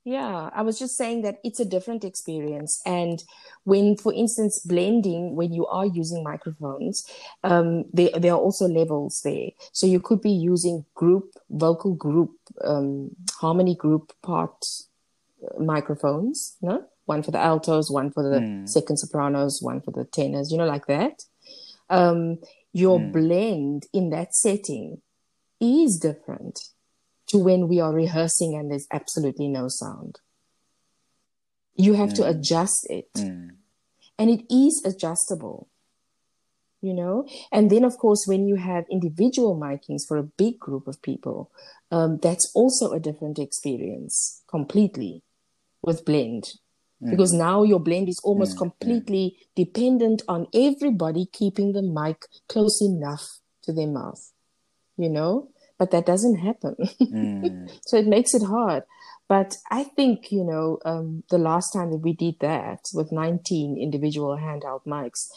yeah, 0.04 0.50
I 0.52 0.62
was 0.62 0.78
just 0.78 0.96
saying 0.96 1.22
that 1.22 1.36
it's 1.44 1.60
a 1.60 1.64
different 1.64 2.04
experience. 2.04 2.80
And 2.84 3.22
when, 3.64 3.96
for 3.96 4.12
instance, 4.12 4.58
blending, 4.60 5.36
when 5.36 5.52
you 5.52 5.66
are 5.66 5.86
using 5.86 6.24
microphones, 6.24 7.06
um, 7.44 7.84
there, 7.92 8.10
there 8.18 8.32
are 8.32 8.38
also 8.40 8.66
levels 8.66 9.20
there. 9.22 9.50
So 9.72 9.86
you 9.86 10.00
could 10.00 10.20
be 10.20 10.32
using 10.32 10.84
group, 10.94 11.34
vocal 11.48 11.94
group, 11.94 12.32
um, 12.64 13.14
harmony 13.32 13.76
group 13.76 14.12
part 14.22 14.66
uh, 15.44 15.62
microphones, 15.62 16.56
no? 16.60 16.84
One 17.06 17.22
for 17.24 17.30
the 17.32 17.40
altos, 17.40 17.90
one 17.90 18.12
for 18.12 18.22
the 18.22 18.62
second 18.66 18.98
sopranos, 18.98 19.60
one 19.60 19.80
for 19.80 19.90
the 19.90 20.04
tenors, 20.04 20.52
you 20.52 20.58
know, 20.58 20.66
like 20.66 20.86
that. 20.86 21.24
Um, 21.90 22.38
your 22.72 23.00
blend 23.00 23.86
in 23.92 24.10
that 24.10 24.34
setting 24.34 25.02
is 25.60 25.98
different 25.98 26.60
to 27.26 27.38
when 27.38 27.68
we 27.68 27.80
are 27.80 27.92
rehearsing 27.92 28.54
and 28.54 28.70
there's 28.70 28.86
absolutely 28.92 29.48
no 29.48 29.68
sound. 29.68 30.18
You 31.74 31.94
have 31.94 32.12
to 32.14 32.26
adjust 32.26 32.86
it. 32.90 33.12
Mm. 33.14 33.56
And 34.18 34.30
it 34.30 34.44
is 34.52 34.82
adjustable, 34.84 35.68
you 36.82 36.92
know? 36.92 37.26
And 37.50 37.70
then, 37.70 37.84
of 37.84 37.96
course, 37.96 38.24
when 38.26 38.46
you 38.46 38.56
have 38.56 38.84
individual 38.90 39.56
micings 39.56 40.06
for 40.06 40.16
a 40.18 40.22
big 40.22 40.58
group 40.58 40.86
of 40.86 41.00
people, 41.00 41.50
um, 41.90 42.18
that's 42.18 42.50
also 42.54 42.92
a 42.92 43.00
different 43.00 43.38
experience 43.38 44.42
completely 44.46 45.22
with 45.82 46.04
blend. 46.04 46.52
Because 47.08 47.32
now 47.32 47.62
your 47.62 47.80
blend 47.80 48.08
is 48.08 48.20
almost 48.22 48.58
completely 48.58 49.36
dependent 49.56 50.22
on 50.28 50.46
everybody 50.52 51.26
keeping 51.32 51.72
the 51.72 51.82
mic 51.82 52.26
close 52.48 52.82
enough 52.82 53.38
to 53.62 53.72
their 53.72 53.86
mouth, 53.86 54.32
you 54.98 55.08
know? 55.08 55.48
But 55.78 55.92
that 55.92 56.04
doesn't 56.04 56.36
happen. 56.36 56.76
Mm. 57.00 57.70
so 57.86 57.96
it 57.96 58.06
makes 58.06 58.34
it 58.34 58.42
hard. 58.42 58.82
But 59.28 59.56
I 59.70 59.84
think, 59.84 60.30
you 60.30 60.44
know, 60.44 60.78
um, 60.84 61.22
the 61.30 61.38
last 61.38 61.72
time 61.72 61.90
that 61.90 61.98
we 61.98 62.12
did 62.12 62.34
that 62.40 62.80
with 62.92 63.12
19 63.12 63.78
individual 63.80 64.36
handheld 64.36 64.84
mics, 64.84 65.28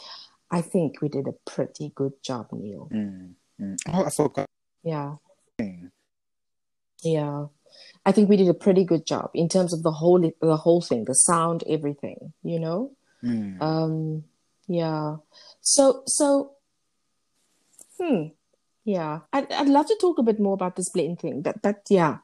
I 0.52 0.62
think 0.62 1.02
we 1.02 1.08
did 1.08 1.28
a 1.28 1.50
pretty 1.50 1.94
good 1.96 2.14
job, 2.24 2.48
Neil. 2.52 2.90
Mm. 2.92 3.36
Mm. 3.62 3.78
Oh, 3.88 4.06
I 4.06 4.10
forgot. 4.10 4.50
Yeah. 4.84 5.16
Yeah. 7.04 7.46
I 8.06 8.12
think 8.12 8.30
we 8.30 8.38
did 8.38 8.50
a 8.50 8.54
pretty 8.54 8.84
good 8.84 9.06
job 9.06 9.32
in 9.34 9.48
terms 9.48 9.74
of 9.74 9.84
the 9.84 9.92
whole 9.92 10.20
the 10.42 10.58
whole 10.58 10.82
thing, 10.82 11.06
the 11.06 11.16
sound, 11.16 11.64
everything, 11.70 12.34
you 12.44 12.60
know? 12.60 12.92
Mm. 13.24 13.62
Um 13.62 14.24
yeah. 14.68 15.18
So 15.62 16.04
so 16.06 16.52
hmm. 18.00 18.28
Yeah. 18.86 19.20
I'd 19.32 19.52
I'd 19.52 19.70
love 19.70 19.88
to 19.88 19.98
talk 20.00 20.18
a 20.20 20.24
bit 20.24 20.40
more 20.40 20.54
about 20.54 20.76
this 20.76 20.90
blend 20.90 21.20
thing. 21.20 21.42
But 21.42 21.62
but 21.62 21.82
yeah. 21.90 22.18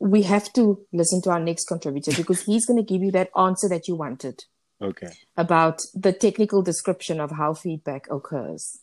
We 0.00 0.22
have 0.22 0.52
to 0.54 0.84
listen 0.92 1.22
to 1.22 1.30
our 1.30 1.40
next 1.40 1.66
contributor 1.66 2.12
because 2.16 2.42
he's 2.42 2.66
gonna 2.66 2.82
give 2.82 3.02
you 3.02 3.12
that 3.12 3.30
answer 3.36 3.68
that 3.68 3.86
you 3.88 3.94
wanted. 3.94 4.44
Okay. 4.80 5.10
about 5.36 5.82
the 5.92 6.12
technical 6.12 6.62
description 6.62 7.18
of 7.18 7.32
how 7.32 7.52
feedback 7.52 8.06
occurs. 8.12 8.78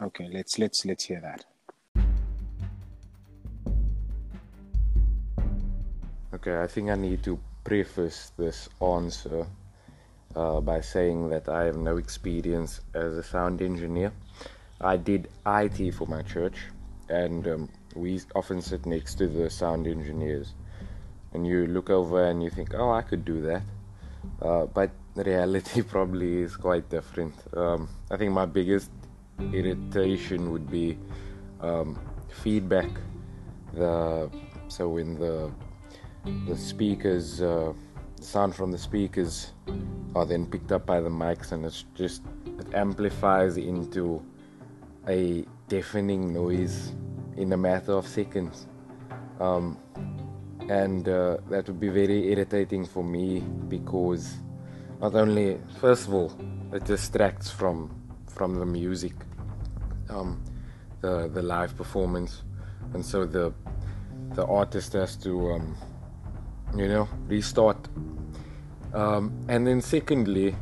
Okay. 0.00 0.28
Let's 0.32 0.58
let's 0.58 0.84
let's 0.84 1.04
hear 1.04 1.20
that. 1.20 1.44
Okay, 6.34 6.60
I 6.60 6.66
think 6.66 6.90
I 6.90 6.96
need 6.96 7.22
to 7.24 7.38
preface 7.62 8.32
this 8.36 8.68
answer 8.82 9.46
uh, 10.34 10.60
by 10.60 10.80
saying 10.80 11.28
that 11.28 11.48
I 11.48 11.62
have 11.62 11.76
no 11.76 11.96
experience 11.96 12.80
as 12.92 13.16
a 13.16 13.22
sound 13.22 13.62
engineer. 13.62 14.10
I 14.80 14.96
did 14.96 15.28
IT 15.46 15.92
for 15.94 16.08
my 16.08 16.22
church, 16.22 16.56
and 17.08 17.46
um, 17.46 17.68
we 17.94 18.20
often 18.34 18.60
sit 18.60 18.84
next 18.84 19.14
to 19.18 19.28
the 19.28 19.48
sound 19.48 19.86
engineers. 19.86 20.54
And 21.34 21.46
you 21.46 21.68
look 21.68 21.88
over 21.88 22.24
and 22.24 22.42
you 22.42 22.50
think, 22.50 22.74
oh, 22.74 22.90
I 22.90 23.02
could 23.02 23.24
do 23.24 23.40
that. 23.42 23.62
Uh, 24.42 24.66
but 24.66 24.90
reality 25.14 25.82
probably 25.94 26.42
is 26.42 26.56
quite 26.56 26.90
different. 26.90 27.34
Um, 27.56 27.88
I 28.10 28.16
think 28.16 28.32
my 28.32 28.46
biggest 28.46 28.90
irritation 29.52 30.50
would 30.50 30.68
be 30.68 30.98
um, 31.60 31.96
feedback. 32.28 32.90
The 33.74 34.28
so 34.66 34.88
when 34.88 35.14
the 35.14 35.52
the 36.46 36.56
speakers, 36.56 37.40
uh, 37.40 37.72
the 38.16 38.24
sound 38.24 38.54
from 38.54 38.70
the 38.70 38.78
speakers, 38.78 39.52
are 40.14 40.26
then 40.26 40.46
picked 40.46 40.72
up 40.72 40.86
by 40.86 41.00
the 41.00 41.08
mics, 41.08 41.52
and 41.52 41.64
it's 41.64 41.84
just 41.94 42.22
it 42.58 42.74
amplifies 42.74 43.56
into 43.56 44.22
a 45.08 45.44
deafening 45.68 46.32
noise 46.32 46.92
in 47.36 47.52
a 47.52 47.56
matter 47.56 47.92
of 47.92 48.06
seconds. 48.06 48.66
Um, 49.40 49.78
and 50.68 51.08
uh, 51.08 51.38
that 51.50 51.66
would 51.66 51.80
be 51.80 51.88
very 51.88 52.32
irritating 52.32 52.86
for 52.86 53.04
me 53.04 53.40
because 53.68 54.36
not 55.00 55.14
only 55.14 55.60
first 55.80 56.08
of 56.08 56.14
all 56.14 56.32
it 56.72 56.84
distracts 56.84 57.50
from 57.50 57.90
from 58.26 58.54
the 58.54 58.64
music 58.64 59.12
um, 60.08 60.42
the 61.02 61.28
the 61.28 61.42
live 61.42 61.76
performance 61.76 62.42
and 62.94 63.04
so 63.04 63.26
the 63.26 63.52
the 64.34 64.46
artist 64.46 64.94
has 64.94 65.16
to 65.16 65.52
um, 65.52 65.76
you 66.76 66.88
know 66.88 67.08
restart. 67.26 67.88
Um, 68.92 69.32
and 69.48 69.66
then 69.66 69.80
secondly 69.80 70.54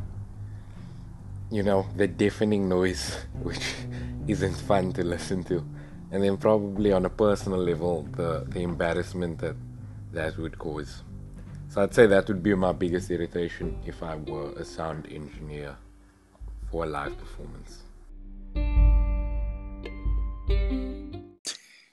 you 1.51 1.63
know 1.63 1.87
the 1.97 2.07
deafening 2.07 2.69
noise 2.69 3.19
which 3.43 3.75
isn't 4.27 4.55
fun 4.55 4.93
to 4.95 5.05
listen 5.05 5.45
to. 5.45 5.65
And 6.11 6.23
then 6.23 6.37
probably 6.37 6.93
on 6.93 7.07
a 7.07 7.11
personal 7.11 7.59
level 7.59 8.09
the 8.13 8.45
the 8.49 8.61
embarrassment 8.61 9.39
that 9.39 9.57
that 10.13 10.37
would 10.39 10.59
cause. 10.59 11.03
So 11.73 11.83
i'd 11.83 11.95
say 11.95 12.07
that 12.07 12.29
would 12.29 12.43
be 12.43 12.55
my 12.55 12.73
biggest 12.73 13.11
irritation 13.11 13.79
if 13.87 14.03
i 14.03 14.15
were 14.15 14.51
a 14.59 14.65
sound 14.65 15.07
engineer 15.11 15.75
for 16.71 16.85
a 16.85 16.87
live 16.87 17.17
performance 17.17 17.85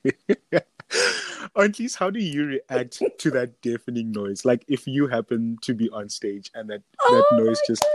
or 1.55 1.65
at 1.65 1.79
least 1.79 1.97
how 1.97 2.09
do 2.09 2.19
you 2.19 2.45
react 2.45 3.01
to 3.17 3.31
that 3.31 3.61
deafening 3.61 4.11
noise? 4.11 4.45
Like 4.45 4.65
if 4.67 4.87
you 4.87 5.07
happen 5.07 5.57
to 5.61 5.73
be 5.73 5.89
on 5.89 6.09
stage 6.09 6.51
and 6.53 6.69
that 6.69 6.81
that 7.09 7.25
Oh 7.31 7.37
noise 7.37 7.61
just 7.67 7.85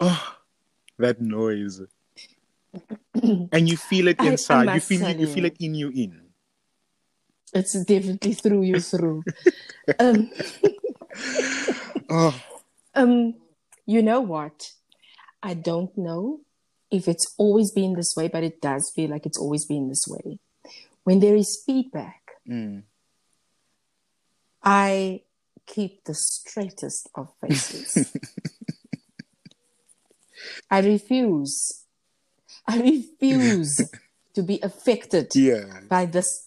oh 0.00 0.36
that 0.98 1.20
noise. 1.20 1.82
And 3.52 3.68
you 3.68 3.76
feel 3.76 4.08
it 4.08 4.20
I- 4.20 4.26
I 4.26 4.30
inside. 4.30 4.74
You 4.74 4.80
feel 4.80 5.00
tell 5.00 5.16
you 5.16 5.26
feel 5.26 5.44
it 5.44 5.56
in 5.58 5.74
you 5.74 5.88
in. 5.88 6.30
It's 7.52 7.72
definitely 7.84 8.34
through 8.34 8.62
you 8.62 8.80
through. 8.80 9.24
um, 9.98 10.30
oh. 12.08 12.40
um, 12.94 13.34
you 13.86 14.02
know 14.02 14.20
what? 14.20 14.70
I 15.42 15.54
don't 15.54 15.96
know 15.98 16.40
if 16.90 17.08
it's 17.08 17.34
always 17.38 17.72
been 17.72 17.94
this 17.94 18.14
way, 18.16 18.28
but 18.28 18.44
it 18.44 18.60
does 18.60 18.92
feel 18.94 19.10
like 19.10 19.26
it's 19.26 19.38
always 19.38 19.66
been 19.66 19.88
this 19.88 20.04
way. 20.06 20.38
When 21.04 21.20
there 21.20 21.34
is 21.34 21.62
feedback, 21.66 22.19
mm. 22.50 22.82
I 24.62 25.22
keep 25.66 26.04
the 26.04 26.14
straightest 26.14 27.08
of 27.14 27.32
faces. 27.40 28.12
I 30.70 30.80
refuse. 30.80 31.84
I 32.66 32.80
refuse 32.80 33.90
to 34.34 34.42
be 34.42 34.60
affected 34.62 35.28
yeah 35.34 35.80
by 35.88 36.06
this 36.06 36.46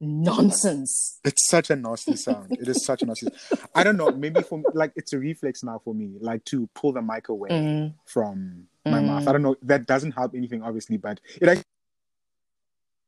nonsense. 0.00 1.18
it's 1.24 1.48
such 1.48 1.70
a 1.70 1.76
nasty 1.76 2.14
sound 2.16 2.54
it 2.60 2.68
is 2.68 2.84
such 2.84 3.04
a 3.04 3.06
nasty 3.06 3.26
i 3.74 3.82
don't 3.84 3.96
know 3.96 4.12
maybe 4.12 4.42
for 4.42 4.62
like 4.74 4.92
it's 4.96 5.12
a 5.14 5.18
reflex 5.18 5.62
now 5.62 5.80
for 5.82 5.94
me 5.94 6.10
like 6.20 6.44
to 6.44 6.68
pull 6.74 6.92
the 6.92 7.00
mic 7.00 7.28
away 7.30 7.48
Mm. 7.48 7.94
from 8.04 8.66
my 8.84 9.00
Mm. 9.00 9.06
mouth 9.06 9.28
i 9.28 9.32
don't 9.32 9.42
know 9.42 9.56
that 9.62 9.86
doesn't 9.86 10.12
help 10.12 10.34
anything 10.34 10.62
obviously 10.62 10.98
but 10.98 11.20
it 11.40 11.48
actually 11.48 11.64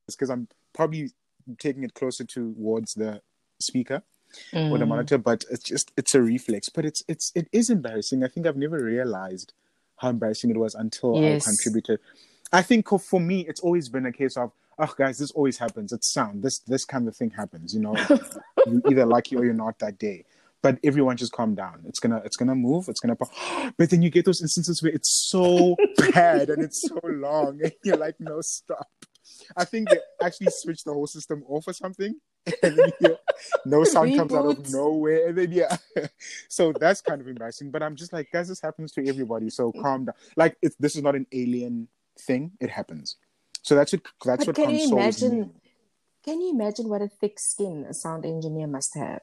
because 0.06 0.30
i'm 0.30 0.48
probably 0.72 1.10
taking 1.58 1.84
it 1.84 1.94
closer 1.94 2.24
towards 2.24 2.94
the 2.94 3.20
speaker 3.60 4.02
or 4.52 4.78
the 4.78 4.84
Mm. 4.84 4.88
monitor 4.88 5.16
but 5.16 5.44
it's 5.50 5.62
just 5.62 5.92
it's 5.96 6.14
a 6.14 6.20
reflex. 6.22 6.68
But 6.68 6.84
it's 6.84 7.04
it's 7.08 7.30
it 7.34 7.48
is 7.52 7.70
embarrassing. 7.70 8.24
I 8.24 8.28
think 8.28 8.46
i've 8.46 8.56
never 8.56 8.82
realized 8.82 9.52
how 9.98 10.08
embarrassing 10.10 10.50
it 10.50 10.56
was 10.56 10.74
until 10.74 11.22
Yes. 11.22 11.46
i 11.46 11.50
contributed. 11.50 12.00
I 12.52 12.62
think 12.62 12.88
for 12.88 13.20
me 13.20 13.46
it's 13.46 13.60
always 13.60 13.88
been 13.88 14.06
a 14.06 14.12
case 14.12 14.36
of 14.36 14.50
oh 14.78 14.92
guys 14.98 15.18
this 15.18 15.30
always 15.32 15.58
happens. 15.58 15.92
It's 15.92 16.12
sound. 16.12 16.42
This 16.42 16.58
this 16.58 16.84
kind 16.84 17.06
of 17.06 17.16
thing 17.16 17.30
happens 17.30 17.74
you 17.74 17.80
know? 17.80 17.94
You 18.66 18.80
either 18.90 19.04
lucky 19.06 19.36
or 19.36 19.44
you're 19.44 19.52
not 19.54 19.78
that 19.80 19.98
day. 19.98 20.24
But 20.62 20.78
everyone 20.82 21.18
just 21.18 21.32
calm 21.32 21.54
down. 21.54 21.82
It's 21.86 22.00
gonna 22.00 22.22
it's 22.24 22.36
gonna 22.36 22.54
move. 22.56 22.88
It's 22.88 22.98
gonna 22.98 23.16
but 23.78 23.90
then 23.90 24.02
you 24.02 24.10
get 24.10 24.24
those 24.24 24.40
instances 24.42 24.82
where 24.82 24.90
it's 24.92 25.10
so 25.30 25.76
bad 26.12 26.48
and 26.50 26.64
it's 26.64 26.80
so 26.88 26.98
long 27.04 27.60
and 27.62 27.72
you're 27.84 27.98
like 27.98 28.18
no 28.18 28.40
stop 28.40 28.88
i 29.56 29.64
think 29.64 29.88
they 29.88 29.98
actually 30.22 30.50
switched 30.50 30.84
the 30.84 30.92
whole 30.92 31.06
system 31.06 31.44
off 31.48 31.66
or 31.68 31.72
something. 31.72 32.14
And 32.62 32.76
then 32.76 33.16
no 33.64 33.84
sound 33.84 34.14
comes 34.16 34.34
out 34.34 34.44
of 34.44 34.70
nowhere. 34.70 35.28
And 35.28 35.38
then 35.38 35.52
yeah. 35.52 35.76
So 36.48 36.72
that's 36.72 37.00
kind 37.00 37.20
of 37.20 37.28
embarrassing. 37.28 37.70
But 37.70 37.82
i'm 37.82 37.96
just 37.96 38.12
like 38.12 38.30
guys 38.30 38.48
this 38.48 38.60
happens 38.60 38.92
to 38.92 39.08
everybody. 39.08 39.48
So 39.50 39.72
calm 39.72 40.06
down. 40.06 40.14
Like 40.36 40.56
it's 40.60 40.76
this 40.78 40.94
is 40.94 41.02
not 41.02 41.14
an 41.14 41.26
alien 41.32 41.88
thing. 42.20 42.52
It 42.60 42.70
happens. 42.70 43.16
So 43.62 43.74
that's 43.74 43.92
what 43.92 44.02
that's 44.24 44.44
But 44.44 44.58
what 44.58 44.66
can 44.66 44.70
you 44.74 44.86
me 44.88 44.92
imagine? 44.92 45.52
Can 46.24 46.40
you 46.40 46.50
imagine 46.50 46.88
what 46.88 47.02
a 47.02 47.08
thick 47.08 47.38
skin 47.38 47.86
a 47.88 47.94
sound 47.94 48.24
engineer 48.24 48.66
must 48.66 48.96
have? 48.96 49.22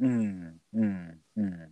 Mm, 0.00 0.54
mm, 0.74 1.14
mm. 1.38 1.68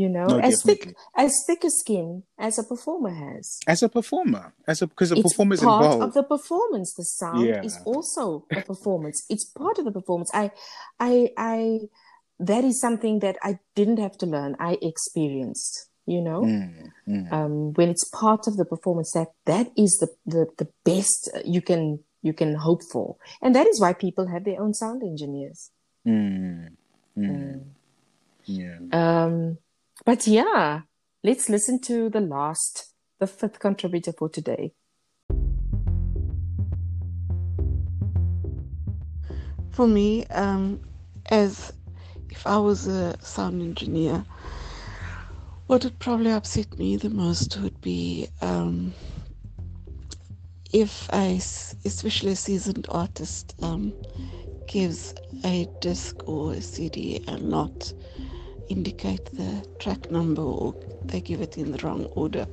You 0.00 0.08
know, 0.08 0.28
No, 0.28 0.38
as 0.38 0.62
thick 0.62 0.94
as 1.14 1.32
thick 1.46 1.62
a 1.62 1.70
skin 1.70 2.22
as 2.38 2.58
a 2.58 2.64
performer 2.64 3.10
has. 3.10 3.60
As 3.66 3.82
a 3.82 3.88
performer, 3.98 4.54
as 4.66 4.80
a 4.80 4.86
because 4.86 5.12
it's 5.12 5.22
performer 5.22 5.54
is 5.54 5.60
part 5.60 5.82
involved. 5.84 6.02
of 6.04 6.14
the 6.14 6.22
performance. 6.22 6.94
The 6.94 7.04
sound 7.04 7.44
Yeah. 7.46 7.62
is 7.68 7.76
also 7.84 8.46
a 8.50 8.62
performance. 8.62 9.18
It's 9.28 9.44
part 9.62 9.76
of 9.78 9.84
the 9.84 9.92
performance. 9.92 10.30
I, 10.32 10.52
I, 10.98 11.12
I. 11.36 11.80
That 12.38 12.64
is 12.64 12.80
something 12.80 13.18
that 13.18 13.36
I 13.42 13.58
didn't 13.74 13.98
have 13.98 14.16
to 14.22 14.26
learn. 14.26 14.56
I 14.58 14.78
experienced. 14.80 15.72
You 16.06 16.22
know, 16.28 16.40
Mm, 16.48 16.92
mm. 17.06 17.32
um, 17.36 17.54
when 17.76 17.90
it's 17.90 18.08
part 18.08 18.48
of 18.48 18.56
the 18.56 18.64
performance, 18.64 19.12
that 19.12 19.28
that 19.44 19.66
is 19.76 19.92
the 20.00 20.08
the 20.34 20.46
the 20.60 20.68
best 20.82 21.28
you 21.44 21.60
can 21.60 21.82
you 22.22 22.32
can 22.32 22.54
hope 22.54 22.82
for, 22.92 23.16
and 23.42 23.54
that 23.54 23.66
is 23.66 23.76
why 23.82 23.92
people 23.92 24.26
have 24.32 24.44
their 24.48 24.60
own 24.64 24.72
sound 24.72 25.02
engineers. 25.02 25.70
Mm, 26.06 26.72
mm, 27.18 27.60
yeah. 28.46 28.78
Um, 29.00 29.58
but 30.04 30.26
yeah, 30.26 30.82
let's 31.22 31.48
listen 31.48 31.80
to 31.82 32.08
the 32.08 32.20
last, 32.20 32.92
the 33.18 33.26
fifth 33.26 33.58
contributor 33.58 34.12
for 34.12 34.28
today. 34.28 34.72
For 39.70 39.86
me, 39.86 40.26
um, 40.26 40.80
as 41.26 41.72
if 42.30 42.46
I 42.46 42.58
was 42.58 42.86
a 42.86 43.18
sound 43.20 43.62
engineer, 43.62 44.24
what 45.66 45.84
would 45.84 45.98
probably 45.98 46.32
upset 46.32 46.78
me 46.78 46.96
the 46.96 47.10
most 47.10 47.56
would 47.60 47.80
be 47.80 48.28
um, 48.40 48.92
if 50.72 51.08
a, 51.12 51.36
especially 51.84 52.32
a 52.32 52.36
seasoned 52.36 52.86
artist, 52.88 53.54
um, 53.62 53.92
gives 54.66 55.14
a 55.44 55.68
disc 55.80 56.16
or 56.28 56.52
a 56.52 56.60
CD 56.60 57.24
and 57.26 57.50
not 57.50 57.92
indicate 58.70 59.24
the 59.26 59.66
track 59.78 60.10
number 60.10 60.42
or 60.42 60.74
they 61.04 61.20
give 61.20 61.40
it 61.40 61.58
in 61.58 61.72
the 61.72 61.78
wrong 61.84 62.04
order. 62.22 62.46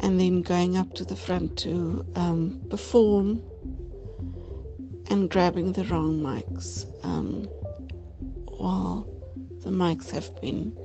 And 0.00 0.18
then 0.18 0.42
going 0.42 0.76
up 0.76 0.94
to 0.94 1.04
the 1.04 1.16
front 1.16 1.58
to 1.58 2.04
um, 2.16 2.60
perform 2.70 3.42
and 5.10 5.28
grabbing 5.28 5.72
the 5.72 5.84
wrong 5.84 6.20
mics 6.20 6.86
um, 7.04 7.44
while 8.46 9.06
the 9.62 9.70
mics 9.70 10.10
have 10.10 10.40
been 10.40 10.76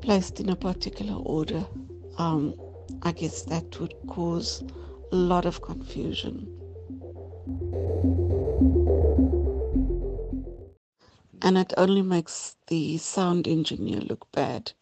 placed 0.00 0.40
in 0.40 0.50
a 0.50 0.56
particular 0.56 1.14
order. 1.14 1.66
Um, 2.18 2.54
I 3.02 3.12
guess 3.12 3.42
that 3.44 3.80
would 3.80 3.94
cause 4.06 4.62
a 5.10 5.16
lot 5.16 5.46
of 5.46 5.62
confusion. 5.62 6.46
and 11.44 11.58
it 11.58 11.74
only 11.76 12.00
makes 12.00 12.56
the 12.68 12.96
sound 12.96 13.46
engineer 13.46 14.00
look 14.00 14.26
bad. 14.32 14.72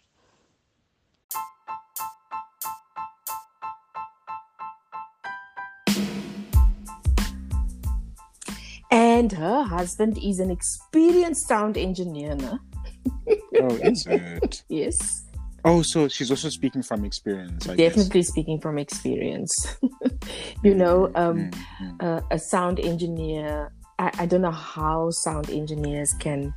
And 8.92 9.32
her 9.32 9.64
husband 9.64 10.18
is 10.22 10.38
an 10.38 10.50
experienced 10.50 11.48
sound 11.48 11.76
engineer. 11.76 12.36
No? 12.36 12.58
oh, 13.60 13.76
is 13.82 14.06
it? 14.06 14.62
yes. 14.68 15.24
Oh, 15.64 15.82
so 15.82 16.06
she's 16.08 16.30
also 16.30 16.48
speaking 16.48 16.82
from 16.82 17.04
experience. 17.04 17.68
I 17.68 17.74
Definitely 17.74 18.20
guess. 18.20 18.28
speaking 18.28 18.60
from 18.60 18.78
experience. 18.78 19.76
you 20.62 20.74
know, 20.74 21.06
um, 21.16 21.50
mm-hmm. 21.50 21.90
uh, 22.00 22.20
a 22.30 22.38
sound 22.38 22.78
engineer 22.78 23.72
I, 24.02 24.10
I 24.22 24.26
don't 24.26 24.42
know 24.42 24.50
how 24.50 25.10
sound 25.10 25.48
engineers 25.48 26.12
can 26.18 26.54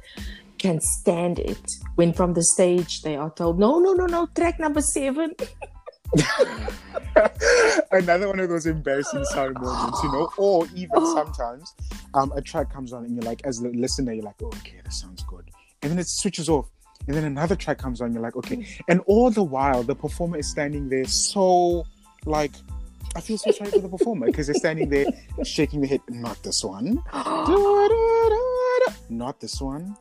can 0.58 0.80
stand 0.82 1.38
it 1.38 1.74
when 1.96 2.12
from 2.12 2.34
the 2.34 2.43
stage 2.43 3.04
they 3.04 3.16
are 3.16 3.30
told, 3.30 3.60
no, 3.60 3.78
no, 3.78 3.93
no, 3.93 4.06
no, 4.08 4.28
track 4.36 4.60
number 4.60 4.82
seven. 4.82 5.36
Another 7.91 8.28
one 8.28 8.39
of 8.39 8.50
those 8.50 8.66
embarrassing 8.66 9.26
sound 9.26 9.56
moments, 9.60 10.02
you 10.02 10.12
know, 10.12 10.30
or 10.38 10.66
even 10.74 11.06
sometimes 11.14 11.76
um, 12.16 12.32
a 12.36 12.41
track 12.41 12.74
comes 12.74 12.93
on 12.93 13.04
and 13.04 13.14
you're 13.14 13.24
like, 13.24 13.41
as 13.46 13.58
the 13.58 13.70
listener, 13.70 14.14
you're 14.14 14.24
like, 14.24 14.41
oh, 14.41 14.48
okay, 14.48 14.80
that 14.84 14.93
sounds 14.93 15.22
good. 15.24 15.52
And 15.84 15.91
then 15.91 16.00
it 16.00 16.08
switches 16.08 16.50
off. 16.50 16.68
And 17.08 17.16
then 17.16 17.26
another 17.26 17.56
track 17.56 17.78
comes 17.78 18.02
on, 18.02 18.14
you're 18.14 18.24
like, 18.24 18.36
okay. 18.38 18.66
And 18.88 19.02
all 19.06 19.30
the 19.30 19.43
while, 19.43 19.84
the 19.84 19.93
performer 19.93 20.38
is 20.38 20.50
standing 20.50 20.89
there 20.89 21.06
so, 21.06 21.86
like, 22.26 22.54
I 23.16 23.22
feel 23.22 23.38
so 23.38 23.51
sorry 23.51 23.72
for 23.72 23.80
the 23.80 23.88
performer 23.89 24.26
because 24.28 24.47
they're 24.47 24.55
standing 24.55 24.89
there 24.89 25.05
shaking 25.43 25.82
their 25.82 25.89
head. 25.89 26.01
Not 26.09 26.41
this 26.43 26.63
one. 26.63 27.01
Not 29.09 29.39
this 29.39 29.61
one. 29.61 29.95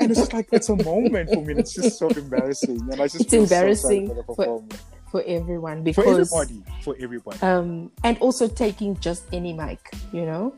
And 0.00 0.10
it's 0.10 0.20
just 0.20 0.32
like, 0.32 0.48
it's 0.52 0.68
a 0.68 0.76
moment 0.84 1.30
for 1.30 1.42
me. 1.42 1.54
It's 1.54 1.74
just 1.74 1.98
so 1.98 2.08
embarrassing. 2.08 2.80
And 2.92 2.94
I 3.00 3.06
just 3.06 3.20
It's 3.22 3.30
feel 3.30 3.46
so 3.46 3.54
embarrassing 3.56 4.14
for 4.34 4.62
for- 5.10 5.22
everyone 5.26 5.82
For 5.94 6.06
everybody. 6.06 6.62
For 6.82 6.94
everybody. 7.00 7.38
um 7.40 7.90
and 8.04 8.18
also 8.18 8.46
taking 8.48 8.98
just 8.98 9.24
any 9.32 9.52
mic 9.54 9.78
you 10.12 10.26
know 10.26 10.52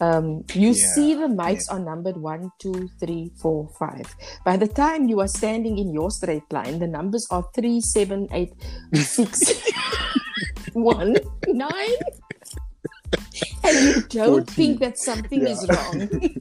um 0.00 0.44
you 0.52 0.68
Yeah, 0.68 0.86
see 0.94 1.14
the 1.14 1.26
mics 1.28 1.70
are 1.70 1.78
numbered 1.78 2.16
one 2.16 2.50
two 2.58 2.88
three 3.00 3.30
four 3.40 3.68
five 3.78 4.14
by 4.44 4.56
the 4.56 4.68
time 4.68 5.08
you 5.08 5.20
are 5.20 5.28
standing 5.28 5.78
in 5.78 5.92
your 5.92 6.10
straight 6.10 6.50
line 6.52 6.78
the 6.78 6.86
numbers 6.86 7.26
are 7.30 7.44
three 7.54 7.80
seven 7.80 8.28
eight 8.32 8.52
six 8.94 9.40
one 10.74 11.16
nine 11.48 11.96
and 13.64 13.78
you 13.86 14.02
don't 14.08 14.50
14. 14.50 14.54
think 14.54 14.80
that 14.80 14.98
something 14.98 15.46
is 15.46 15.66
wrong 15.68 16.08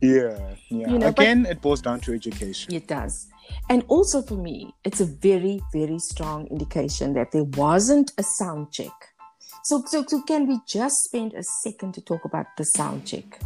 Yeah, 0.00 0.38
yeah. 0.68 0.90
You 0.90 0.98
know, 0.98 1.08
Again, 1.08 1.44
it 1.46 1.60
boils 1.60 1.82
down 1.82 2.00
to 2.00 2.14
education. 2.14 2.72
It 2.74 2.86
does. 2.86 3.26
And 3.68 3.84
also 3.88 4.22
for 4.22 4.36
me, 4.36 4.72
it's 4.84 5.00
a 5.00 5.04
very, 5.04 5.60
very 5.72 5.98
strong 5.98 6.46
indication 6.48 7.14
that 7.14 7.32
there 7.32 7.44
wasn't 7.44 8.12
a 8.16 8.22
sound 8.22 8.70
check. 8.72 8.92
So, 9.68 9.84
so, 9.84 10.02
so 10.08 10.22
can 10.22 10.46
we 10.46 10.60
just 10.66 10.96
spend 11.04 11.34
a 11.34 11.42
second 11.42 11.92
to 11.92 12.00
talk 12.00 12.24
about 12.24 12.46
the 12.56 12.64
sound 12.64 13.06
check? 13.06 13.38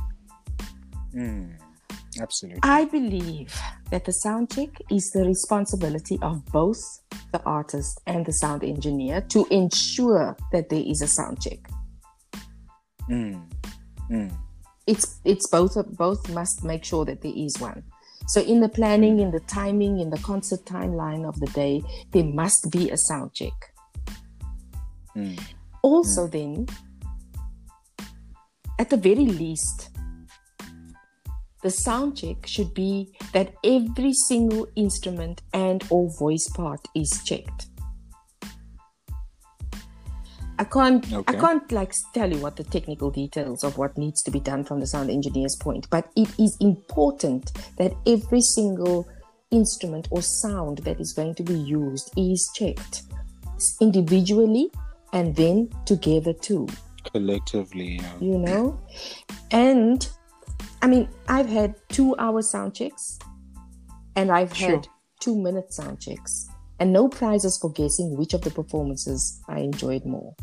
Mm, 1.12 1.54
absolutely. 2.20 2.60
I 2.62 2.84
believe 2.84 3.52
that 3.90 4.04
the 4.04 4.12
sound 4.12 4.52
check 4.54 4.68
is 4.88 5.10
the 5.10 5.24
responsibility 5.24 6.20
of 6.22 6.46
both 6.52 6.78
the 7.32 7.42
artist 7.42 8.00
and 8.06 8.24
the 8.24 8.32
sound 8.34 8.62
engineer 8.62 9.22
to 9.30 9.44
ensure 9.50 10.36
that 10.52 10.68
there 10.68 10.84
is 10.86 11.02
a 11.02 11.08
sound 11.08 11.42
check. 11.42 11.58
Mm, 13.10 13.42
mm, 14.08 14.32
It's 14.86 15.18
it's 15.24 15.48
both 15.48 15.74
both 15.96 16.30
must 16.30 16.62
make 16.62 16.84
sure 16.84 17.04
that 17.04 17.22
there 17.22 17.34
is 17.34 17.58
one. 17.58 17.82
So 18.28 18.42
in 18.42 18.60
the 18.60 18.68
planning, 18.68 19.18
in 19.18 19.32
the 19.32 19.40
timing, 19.40 19.98
in 19.98 20.10
the 20.10 20.18
concert 20.18 20.64
timeline 20.66 21.26
of 21.28 21.40
the 21.40 21.48
day, 21.48 21.82
there 22.12 22.22
must 22.22 22.70
be 22.70 22.90
a 22.90 22.96
sound 22.96 23.34
check. 23.34 23.74
mm. 25.16 25.36
Also 25.82 26.26
then 26.26 26.66
at 28.78 28.90
the 28.90 28.96
very 28.96 29.26
least 29.26 29.90
the 31.62 31.70
sound 31.70 32.16
check 32.16 32.44
should 32.46 32.74
be 32.74 33.14
that 33.32 33.54
every 33.64 34.12
single 34.12 34.66
instrument 34.74 35.42
and 35.52 35.84
or 35.90 36.10
voice 36.18 36.48
part 36.48 36.80
is 36.94 37.22
checked. 37.24 37.66
I 40.58 40.64
can't 40.64 41.04
i 41.26 41.32
can't 41.32 41.72
like 41.72 41.92
tell 42.14 42.30
you 42.30 42.38
what 42.38 42.54
the 42.54 42.62
technical 42.62 43.10
details 43.10 43.64
of 43.64 43.78
what 43.78 43.98
needs 43.98 44.22
to 44.22 44.30
be 44.30 44.38
done 44.38 44.62
from 44.62 44.78
the 44.78 44.86
sound 44.86 45.10
engineer's 45.10 45.56
point 45.56 45.88
but 45.90 46.08
it 46.14 46.28
is 46.38 46.56
important 46.60 47.50
that 47.78 47.92
every 48.06 48.40
single 48.40 49.08
instrument 49.50 50.06
or 50.12 50.22
sound 50.22 50.78
that 50.78 51.00
is 51.00 51.12
going 51.14 51.34
to 51.34 51.42
be 51.42 51.54
used 51.54 52.12
is 52.16 52.48
checked 52.54 53.02
individually 53.80 54.70
and 55.12 55.34
then 55.36 55.68
together 55.86 56.32
too 56.32 56.66
Collectively, 57.12 57.96
yeah. 58.00 58.12
you 58.20 58.38
know 58.38 58.78
and 59.50 60.08
i 60.82 60.86
mean 60.86 61.08
i've 61.28 61.48
had 61.48 61.74
two 61.88 62.14
hour 62.18 62.40
sound 62.42 62.74
checks 62.74 63.18
and 64.16 64.30
i've 64.30 64.54
Sure. 64.54 64.70
had 64.70 64.86
two 65.20 65.36
minute 65.36 65.72
sound 65.74 66.00
checks 66.00 66.46
and 66.80 66.92
no 66.92 67.08
prizes 67.08 67.58
for 67.60 67.70
guessing 67.72 68.16
which 68.16 68.34
of 68.34 68.42
the 68.42 68.50
performances 68.50 69.40
i 69.48 69.58
enjoyed 69.60 70.04
more 70.04 70.34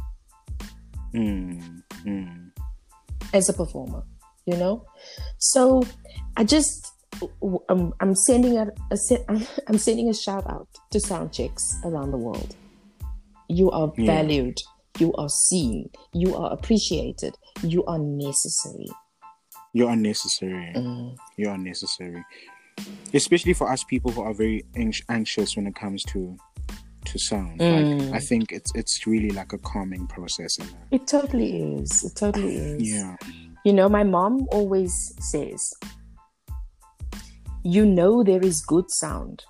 Mm, 1.14 1.82
mm. 2.06 2.52
as 3.34 3.50
a 3.50 3.54
performer 3.54 4.04
you 4.46 4.56
know 4.58 4.86
so 5.40 5.82
i 6.38 6.44
just 6.44 6.92
um, 7.70 7.94
i'm 8.00 8.14
sending 8.14 8.58
a, 8.58 8.68
a 8.92 8.98
se- 8.98 9.26
i'm 9.68 9.78
sending 9.80 10.08
a 10.10 10.14
shout 10.14 10.46
out 10.50 10.68
to 10.92 11.00
sound 11.00 11.34
checks 11.34 11.76
around 11.84 12.12
the 12.12 12.18
world 12.18 12.56
you 13.50 13.70
are 13.72 13.92
Yeah. 13.98 14.06
valued 14.06 14.58
you 15.00 15.14
are 15.14 15.30
seen 15.30 15.90
you 16.14 16.36
are 16.36 16.52
appreciated 16.54 17.34
you 17.64 17.84
are 17.86 18.00
necessary 18.00 18.88
You're 19.74 19.92
unnecessary. 19.92 20.74
Mm. 20.76 21.16
You're 21.38 21.54
unnecessary. 21.54 22.24
Especially 23.14 23.54
for 23.54 23.70
us 23.72 23.84
people 23.84 24.12
who 24.12 24.22
are 24.24 24.34
very 24.34 24.64
anx- 24.76 25.04
anxious 25.10 25.56
when 25.56 25.68
it 25.68 25.76
comes 25.76 26.02
to 26.12 26.36
to 27.06 27.20
sound. 27.20 27.60
Mm. 27.60 28.10
Like, 28.10 28.14
I 28.18 28.20
think 28.30 28.52
it's 28.52 28.72
it's 28.76 29.06
really 29.06 29.30
like 29.40 29.54
a 29.54 29.60
calming 29.60 30.08
process. 30.08 30.58
In 30.58 30.66
that. 30.74 30.88
It 30.98 31.04
totally 31.08 31.50
is. 31.78 32.04
It 32.04 32.16
totally 32.16 32.56
is. 32.74 32.92
Yeah. 32.94 33.16
You 33.64 33.74
know, 33.78 33.90
my 33.90 34.04
mom 34.04 34.48
always 34.58 34.94
says, 35.32 35.62
you 37.64 37.86
know, 37.86 38.24
there 38.24 38.42
is 38.52 38.62
good 38.66 38.90
sound 38.90 39.44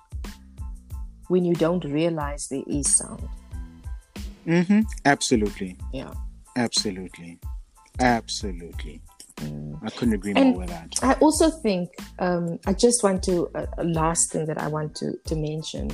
when 1.28 1.44
you 1.48 1.54
don't 1.54 1.84
realize 1.84 2.48
there 2.48 2.66
is 2.66 2.94
sound. 2.94 3.24
Mm-hmm. 4.46 4.80
Absolutely. 5.04 5.76
Yeah. 5.92 6.12
Absolutely. 6.56 7.38
Absolutely. 7.98 9.02
I 9.82 9.88
couldn't 9.90 10.14
agree 10.14 10.32
And- 10.36 10.50
more 10.50 10.58
with 10.60 10.68
that. 10.68 10.92
I 11.02 11.14
also 11.14 11.50
think, 11.50 11.88
um, 12.18 12.58
I 12.66 12.74
just 12.74 13.02
want 13.02 13.22
to, 13.24 13.48
a 13.78 13.84
last 13.84 14.32
thing 14.32 14.44
that 14.46 14.60
I 14.60 14.68
want 14.68 14.94
to, 14.96 15.12
to 15.26 15.36
mention 15.36 15.90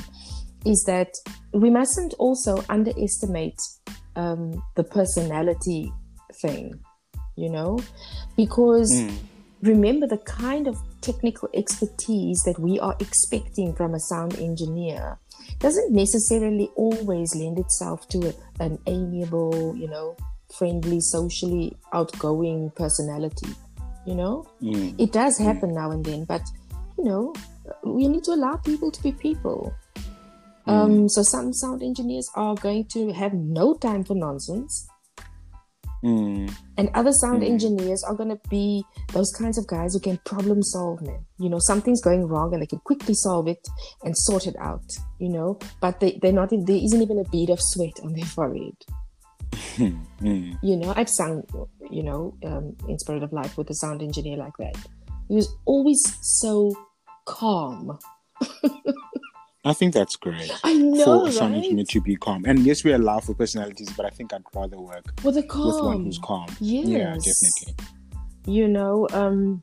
is 0.64 0.82
that 0.88 1.14
we 1.52 1.70
mustn't 1.70 2.14
also 2.18 2.64
underestimate 2.68 3.60
um, 4.16 4.60
the 4.74 4.82
personality 4.82 5.92
thing, 6.42 6.74
you 7.36 7.50
know, 7.50 7.78
because 8.36 8.92
Mm. 8.92 9.16
remember 9.62 10.06
the 10.08 10.18
kind 10.18 10.66
of 10.66 10.76
technical 11.02 11.48
expertise 11.54 12.42
that 12.46 12.58
we 12.58 12.80
are 12.80 12.96
expecting 12.98 13.74
from 13.74 13.94
a 13.94 14.00
sound 14.00 14.36
engineer 14.40 15.18
doesn't 15.58 15.92
necessarily 15.92 16.70
always 16.76 17.34
lend 17.34 17.58
itself 17.58 18.08
to 18.08 18.28
a, 18.28 18.34
an 18.64 18.78
amiable, 18.86 19.74
you 19.76 19.88
know, 19.88 20.16
friendly, 20.56 21.00
socially 21.00 21.76
outgoing 21.92 22.70
personality. 22.76 23.48
You 24.06 24.14
know, 24.14 24.46
Mm. 24.62 24.94
it 24.98 25.12
does 25.12 25.36
happen 25.38 25.74
now 25.74 25.90
and 25.90 26.04
then, 26.04 26.24
but 26.24 26.42
you 26.96 27.04
know, 27.04 27.32
we 27.84 28.06
need 28.08 28.22
to 28.24 28.32
allow 28.32 28.56
people 28.56 28.90
to 28.90 29.02
be 29.02 29.12
people. 29.12 29.74
Um, 30.68 31.08
so 31.08 31.22
some 31.22 31.52
sound 31.52 31.82
engineers 31.82 32.28
are 32.34 32.54
going 32.56 32.86
to 32.86 33.12
have 33.12 33.34
no 33.34 33.74
time 33.74 34.02
for 34.02 34.14
nonsense 34.14 34.88
Mm. 36.06 36.50
and 36.78 36.88
other 37.00 37.12
sound 37.12 37.42
Mm. 37.42 37.50
engineers 37.52 38.02
are 38.08 38.14
going 38.20 38.28
to 38.36 38.40
be 38.48 38.84
those 39.12 39.30
kinds 39.40 39.58
of 39.58 39.66
guys 39.66 39.94
who 39.94 40.00
can 40.08 40.18
problem 40.32 40.62
solve 40.62 41.00
man 41.08 41.20
you 41.44 41.48
know 41.52 41.58
something's 41.70 42.02
going 42.08 42.26
wrong 42.32 42.52
and 42.52 42.62
they 42.62 42.66
can 42.74 42.78
quickly 42.90 43.14
solve 43.14 43.48
it 43.54 43.66
and 44.04 44.16
sort 44.16 44.46
it 44.46 44.56
out 44.70 44.88
you 45.18 45.30
know 45.36 45.58
but 45.80 45.98
they, 46.00 46.12
they're 46.22 46.38
not 46.40 46.50
there 46.50 46.76
isn't 46.86 47.02
even 47.06 47.18
a 47.18 47.28
bead 47.34 47.50
of 47.50 47.60
sweat 47.60 47.96
on 48.04 48.12
their 48.12 48.24
forehead 48.36 48.76
Mm. 50.26 50.58
you 50.62 50.76
know 50.76 50.92
i've 50.96 51.08
sung 51.10 51.42
you 51.90 52.02
know 52.02 52.34
um, 52.44 52.74
in 52.88 52.98
spirit 52.98 53.22
of 53.22 53.32
life 53.32 53.56
with 53.58 53.68
a 53.70 53.74
sound 53.74 54.00
engineer 54.02 54.36
like 54.38 54.56
that 54.58 54.76
he 55.28 55.34
was 55.34 55.48
always 55.66 56.00
so 56.22 56.72
calm 57.26 57.98
I 59.66 59.72
think 59.72 59.94
that's 59.94 60.14
great. 60.16 60.50
i 60.64 60.72
know 60.74 61.04
for 61.22 61.28
a 61.28 61.32
sound 61.32 61.54
right 61.54 61.64
engineer 61.64 61.84
to 61.90 62.00
be 62.00 62.14
calm. 62.16 62.44
And 62.46 62.60
yes, 62.60 62.84
we 62.84 62.92
allow 62.92 63.18
for 63.20 63.34
personalities, 63.34 63.90
but 63.96 64.06
I 64.06 64.10
think 64.10 64.32
I'd 64.32 64.44
rather 64.54 64.78
work 64.80 65.04
with 65.24 65.36
a 65.36 65.42
calm 65.42 65.66
with 65.66 65.80
one 65.82 66.04
who's 66.04 66.18
calm. 66.18 66.46
yes 66.60 66.86
Yeah, 66.86 67.14
definitely. 67.14 67.74
you 68.46 68.68
know 68.68 69.08
um 69.12 69.62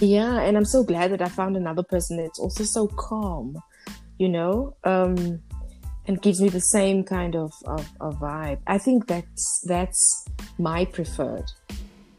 yeah 0.00 0.40
and 0.40 0.56
i'm 0.56 0.64
so 0.64 0.82
glad 0.82 1.12
that 1.12 1.22
i 1.22 1.28
found 1.28 1.56
another 1.56 1.84
person 1.84 2.16
that's 2.16 2.40
also 2.40 2.64
so 2.64 2.88
calm 2.88 3.54
you 4.18 4.28
know 4.28 4.74
um 4.84 5.38
and 6.06 6.20
gives 6.22 6.40
me 6.40 6.48
the 6.48 6.60
same 6.76 7.04
kind 7.04 7.36
of, 7.36 7.52
of, 7.66 7.88
of 8.00 8.18
vibe 8.18 8.58
i 8.66 8.76
think 8.78 9.06
that's 9.06 9.62
that's 9.68 10.24
my 10.58 10.84
preferred 10.86 11.44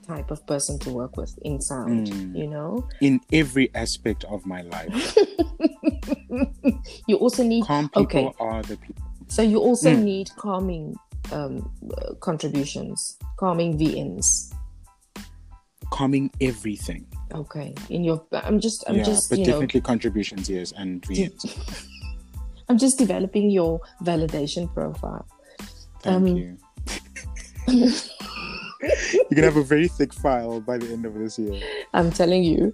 type 0.08 0.32
of 0.32 0.45
person 0.45 0.78
to 0.80 0.89
work 0.91 1.16
with 1.18 1.34
in 1.43 1.62
sound. 1.62 2.08
Mm. 2.08 2.38
You 2.38 2.47
know, 2.47 2.88
In 3.01 3.22
every 3.32 3.74
aspect 3.74 4.26
of 4.26 4.45
my 4.45 4.62
life, 4.62 5.18
you 7.07 7.15
also 7.17 7.43
need 7.43 7.65
calm 7.65 7.89
people 7.89 8.03
okay. 8.03 8.34
are 8.39 8.61
the 8.63 8.77
people. 8.77 9.03
So 9.27 9.41
you 9.41 9.59
also 9.59 9.91
Mm. 9.91 10.03
need 10.03 10.29
calming 10.38 10.95
um, 11.31 11.71
uh, 11.97 12.13
contributions, 12.19 13.17
calming 13.38 13.77
VNs. 13.77 14.53
Calming 15.91 16.29
everything. 16.41 17.05
Okay, 17.34 17.73
in 17.89 18.03
your, 18.03 18.25
I'm 18.31 18.59
just, 18.59 18.84
I'm 18.88 18.97
yeah, 18.97 19.03
just, 19.03 19.29
but 19.29 19.39
you 19.39 19.45
know, 19.45 19.51
definitely 19.53 19.81
contributions, 19.81 20.49
yes, 20.49 20.71
and 20.77 21.01
VNs. 21.01 21.45
I'm 22.69 22.77
just 22.77 22.97
developing 22.97 23.49
your 23.49 23.81
validation 24.03 24.71
profile. 24.73 25.25
Thank 26.01 26.27
Um, 26.27 26.27
you. 26.38 26.57
You're 29.13 29.23
gonna 29.36 29.47
have 29.47 29.57
a 29.57 29.63
very 29.63 29.88
thick 29.88 30.13
file 30.13 30.59
by 30.61 30.77
the 30.77 30.91
end 30.91 31.05
of 31.05 31.13
this 31.15 31.39
year. 31.39 31.59
I'm 31.93 32.11
telling 32.11 32.43
you. 32.43 32.73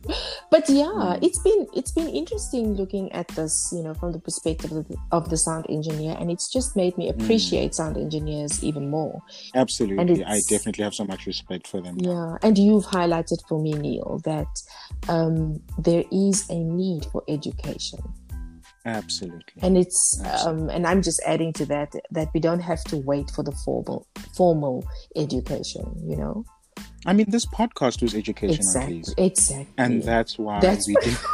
But 0.52 0.70
yeah, 0.70 0.86
Mm. 0.90 1.24
it's 1.24 1.40
been 1.40 1.68
it's 1.74 1.92
been 1.92 2.10
interesting 2.10 2.74
looking 2.76 3.12
at 3.12 3.28
this, 3.30 3.70
you 3.72 3.84
know, 3.84 3.94
from 3.94 4.12
the 4.12 4.20
perspective 4.20 4.72
of 4.72 4.88
the, 4.88 4.98
of 5.12 5.30
the 5.30 5.38
sound 5.38 5.66
engineer, 5.70 6.16
and 6.20 6.32
it's 6.32 6.50
just 6.50 6.76
made 6.76 6.98
me 6.98 7.12
Mm. 7.12 7.22
appreciate 7.22 7.76
sound 7.76 7.98
engineers 7.98 8.64
even 8.64 8.90
more. 8.90 9.22
Absolutely, 9.56 10.24
I 10.26 10.42
definitely 10.50 10.84
have 10.84 10.96
so 10.96 11.06
much 11.06 11.26
respect 11.28 11.68
for 11.68 11.82
them. 11.82 11.98
now. 11.98 12.10
Yeah, 12.12 12.48
and 12.48 12.58
you've 12.58 12.86
highlighted 12.86 13.40
for 13.48 13.60
me, 13.62 13.74
Neil, 13.74 14.20
that 14.26 14.48
um, 15.08 15.62
there 15.78 16.04
is 16.12 16.50
a 16.50 16.56
need 16.58 17.06
for 17.12 17.24
education, 17.28 18.00
Absolutely. 18.86 19.62
and 19.62 19.78
it's 19.78 20.20
Absolutely. 20.24 20.64
um, 20.64 20.70
and 20.70 20.88
I'm 20.88 21.02
just 21.02 21.22
adding 21.26 21.54
to 21.54 21.66
that 21.68 21.94
that 22.12 22.30
we 22.34 22.40
don't 22.40 22.62
have 22.62 22.84
to 22.86 22.98
wait 22.98 23.30
for 23.32 23.44
the 23.44 23.52
formal 23.52 24.08
formal 24.36 24.88
education, 25.16 25.84
you 26.08 26.16
know. 26.16 26.46
I 27.06 27.14
mean, 27.14 27.30
this 27.30 27.46
podcast 27.46 28.02
was 28.02 28.14
educational, 28.16 28.56
Exactly, 28.56 29.00
please, 29.00 29.14
exactly. 29.18 29.68
and 29.78 30.04
that's 30.04 30.38
why 30.38 30.60
That's 30.60 30.88
we 30.88 30.96
did. 31.02 31.18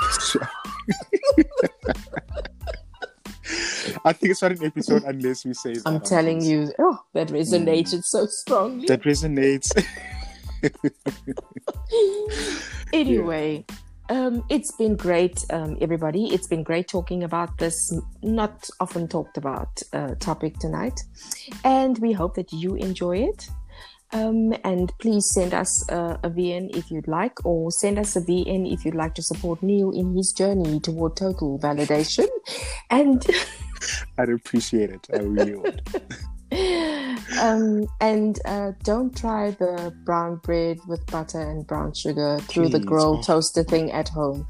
I 4.04 4.14
think 4.14 4.32
it's 4.32 4.41
not 4.41 4.52
an 4.52 4.64
episode 4.64 5.04
unless 5.04 5.46
we 5.46 5.54
say 5.54 5.74
that. 5.74 5.84
I'm 5.86 6.02
telling 6.02 6.41
you, 6.41 6.72
oh, 6.80 7.00
that 7.14 7.28
resonated 7.30 8.04
so 8.04 8.26
strongly. 8.26 8.88
that 8.88 9.04
resonates. 9.04 9.72
anyway 12.93 13.64
um 14.10 14.43
it's 14.49 14.72
been 14.74 14.95
great 14.95 15.43
um 15.51 15.78
everybody 15.82 16.34
it's 16.34 16.47
been 16.47 16.64
great 16.64 16.88
talking 16.88 17.24
about 17.24 17.58
this 17.58 17.93
not 18.22 18.70
often 18.80 19.08
talked 19.08 19.38
about 19.38 19.82
uh, 19.93 20.14
topic 20.16 20.58
tonight 20.60 20.99
and 21.64 21.97
we 21.99 22.12
hope 22.12 22.36
that 22.36 22.51
you 22.51 22.76
enjoy 22.76 23.18
it 23.18 23.49
um, 24.16 24.53
and 24.64 24.93
please 24.99 25.30
send 25.34 25.53
us 25.53 25.89
uh, 25.89 26.18
a 26.24 26.30
VN 26.30 26.76
if 26.76 26.89
you'd 26.89 27.08
like, 27.08 27.45
or 27.45 27.70
send 27.72 27.99
us 27.99 28.16
a 28.16 28.22
VN 28.22 28.72
if 28.72 28.86
you'd 28.86 28.95
like 28.95 29.14
to 29.16 29.22
support 29.22 29.62
Neil 29.62 29.91
in 29.91 30.16
his 30.16 30.32
journey 30.32 30.80
toward 30.80 31.18
total 31.18 31.60
validation. 31.60 32.28
And 32.89 33.26
I'd 34.18 34.30
appreciate 34.30 34.91
it. 34.91 35.08
I 35.14 35.18
really 35.18 35.56
would. 35.56 35.82
um, 37.41 37.86
and 38.01 38.39
uh, 38.45 38.71
don't 38.84 39.15
try 39.15 39.51
the 39.51 39.93
brown 40.05 40.38
bread 40.38 40.80
with 40.88 41.05
butter 41.07 41.39
and 41.41 41.65
brown 41.67 41.93
sugar 41.93 42.39
through 42.47 42.69
the 42.69 42.80
Please. 42.80 42.86
grill 42.86 43.17
Oh. 43.19 43.21
toaster 43.21 43.63
thing 43.63 43.91
at 43.91 44.09
home. 44.09 44.47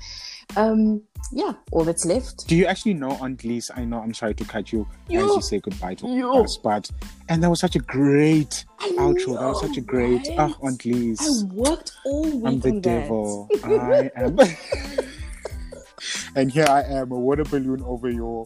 Um, 0.56 1.02
yeah, 1.32 1.54
all 1.72 1.84
that's 1.84 2.06
left. 2.06 2.48
Do 2.48 2.56
you 2.56 2.68
actually 2.68 2.94
know 2.94 3.12
Aunt 3.20 3.44
Lise? 3.44 3.72
I 3.76 3.84
know 3.84 4.00
I'm 4.00 4.14
sorry 4.14 4.36
to 4.36 4.46
cut 4.46 4.72
you 4.72 4.88
as 5.10 5.16
you 5.36 5.42
say 5.42 5.60
goodbye 5.60 5.96
to 5.96 6.08
Yo. 6.08 6.44
us, 6.44 6.58
but 6.58 6.90
and 7.30 7.42
that 7.44 7.50
was 7.50 7.60
such 7.60 7.76
a 7.76 7.80
great 7.80 8.64
I 8.80 8.90
outro. 8.92 9.40
that 9.40 9.48
was 9.50 9.62
such 9.62 9.78
a 9.78 9.82
know, 9.82 9.88
great 9.88 10.28
right? 10.30 10.36
ah 10.40 10.54
Aunt 10.62 10.86
Lise. 10.86 11.20
I 11.22 11.46
worked 11.54 11.94
all 12.06 12.24
week 12.30 12.46
I'm 12.46 12.60
the 12.60 12.70
on 12.70 12.82
devil. 12.82 13.48
that. 13.64 14.12
I 14.16 14.22
am. 14.24 14.38
and 16.36 16.52
here 16.52 16.68
I 16.70 16.84
am, 16.84 17.12
a 17.12 17.20
water 17.20 17.44
balloon 17.44 17.82
over 17.84 18.10
your 18.10 18.46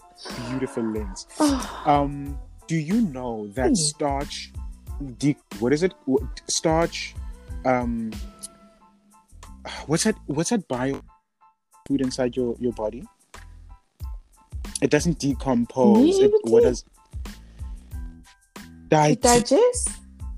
beautiful 0.49 0.83
lens. 0.83 1.27
Um, 1.85 2.39
do 2.69 2.77
you 2.77 3.01
know 3.01 3.47
that 3.55 3.69
Hmm. 3.69 3.73
starch? 3.75 4.51
De- 5.17 5.35
what 5.59 5.73
is 5.73 5.81
it? 5.81 5.93
Starch. 6.47 7.15
Um, 7.65 8.11
what's 9.87 10.03
that? 10.03 10.15
What's 10.27 10.51
that 10.51 10.67
bio 10.67 11.01
food 11.87 12.01
inside 12.01 12.35
your 12.35 12.55
your 12.59 12.73
body? 12.73 13.03
It 14.81 14.91
doesn't 14.91 15.17
decompose. 15.19 16.19
It, 16.19 16.31
what 16.43 16.61
does? 16.63 16.85
It 18.55 18.89
Diet. 18.89 19.21
digest? 19.21 19.89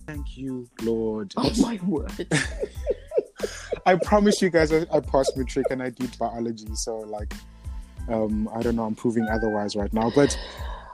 Thank 0.08 0.38
you, 0.38 0.70
Lord. 0.84 1.34
Oh 1.38 1.52
my 1.62 1.80
word. 1.86 2.28
I 3.86 3.96
promise 3.96 4.42
you 4.42 4.50
guys, 4.50 4.72
I, 4.72 4.86
I 4.94 5.00
passed 5.02 5.36
matric 5.36 5.68
and 5.70 5.82
I 5.84 5.90
did 5.90 6.18
biology, 6.18 6.68
so 6.76 6.98
like, 7.00 7.34
um, 8.10 8.48
I 8.56 8.62
don't 8.62 8.76
know, 8.76 8.84
I'm 8.86 8.94
proving 8.96 9.28
otherwise 9.28 9.76
right 9.76 9.92
now. 9.92 10.12
But 10.14 10.38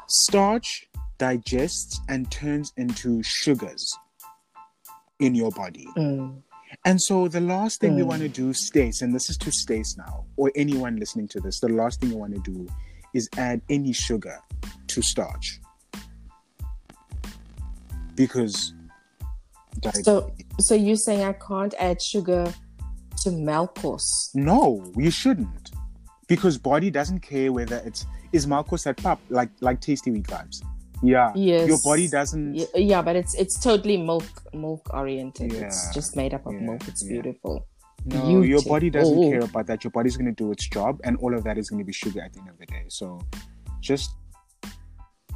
starch 0.07 0.86
digests 1.17 1.99
and 2.09 2.29
turns 2.31 2.73
into 2.77 3.21
sugars 3.23 3.93
in 5.19 5.33
your 5.35 5.51
body, 5.51 5.87
Mm. 5.97 6.41
and 6.85 7.01
so 7.01 7.27
the 7.27 7.41
last 7.41 7.79
thing 7.79 7.95
we 7.95 8.03
Mm. 8.03 8.07
want 8.07 8.21
to 8.21 8.29
do, 8.29 8.53
Stace, 8.53 9.01
and 9.01 9.13
this 9.15 9.29
is 9.29 9.37
to 9.37 9.51
Stace 9.51 9.97
now, 9.97 10.25
or 10.35 10.51
anyone 10.55 10.97
listening 10.97 11.27
to 11.29 11.39
this, 11.39 11.59
the 11.59 11.69
last 11.69 11.99
thing 12.01 12.11
you 12.11 12.17
want 12.17 12.33
to 12.35 12.41
do 12.51 12.67
is 13.13 13.29
add 13.37 13.61
any 13.69 13.93
sugar 13.93 14.39
to 14.87 15.01
starch 15.01 15.59
because. 18.15 18.73
So, 20.03 20.31
so 20.59 20.73
you're 20.75 20.95
saying 20.97 21.23
I 21.23 21.33
can't 21.33 21.73
add 21.79 22.01
sugar 22.01 22.51
to 23.23 23.29
Malcos? 23.29 24.03
No, 24.33 24.91
you 24.95 25.11
shouldn't. 25.11 25.71
Because 26.27 26.57
body 26.57 26.89
doesn't 26.89 27.19
care 27.21 27.53
whether 27.53 27.77
it's 27.85 28.05
is 28.33 28.45
Malcos 28.47 28.85
at 28.87 28.97
pop 28.97 29.19
like 29.29 29.49
like 29.61 29.79
tasty 29.79 30.11
wheat 30.11 30.25
vibes. 30.27 30.61
Yeah. 31.03 31.31
Yes. 31.35 31.67
Your 31.67 31.77
body 31.83 32.07
doesn't 32.07 32.55
Yeah, 32.55 32.65
yeah, 32.75 33.01
but 33.01 33.15
it's 33.15 33.33
it's 33.35 33.59
totally 33.59 33.97
milk 33.97 34.25
milk 34.53 34.81
oriented. 34.93 35.53
It's 35.53 35.93
just 35.93 36.15
made 36.15 36.33
up 36.33 36.45
of 36.45 36.53
Yeah, 36.53 36.59
milk. 36.61 36.87
It's 36.87 37.03
yeah. 37.03 37.13
beautiful. 37.13 37.65
no 38.05 38.41
your 38.41 38.61
body 38.63 38.89
doesn't 38.89 39.13
beautiful. 39.13 39.31
care 39.39 39.49
about 39.49 39.67
that. 39.67 39.83
Your 39.83 39.91
body's 39.91 40.17
gonna 40.17 40.31
do 40.31 40.51
its 40.51 40.67
job 40.67 40.99
and 41.03 41.17
all 41.17 41.33
of 41.35 41.43
that 41.43 41.57
is 41.57 41.69
gonna 41.69 41.83
be 41.83 41.93
sugar 41.93 42.21
at 42.21 42.33
the 42.33 42.39
end 42.39 42.49
of 42.49 42.57
the 42.57 42.65
day. 42.65 42.85
So 42.87 43.19
just 43.81 44.11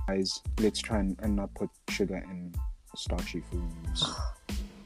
guys, 0.08 0.40
let's 0.60 0.80
try 0.82 1.00
and, 1.00 1.16
and 1.22 1.36
not 1.36 1.54
put 1.54 1.70
sugar 1.90 2.18
in 2.18 2.54
starchy 2.96 3.42
foods. 3.52 4.06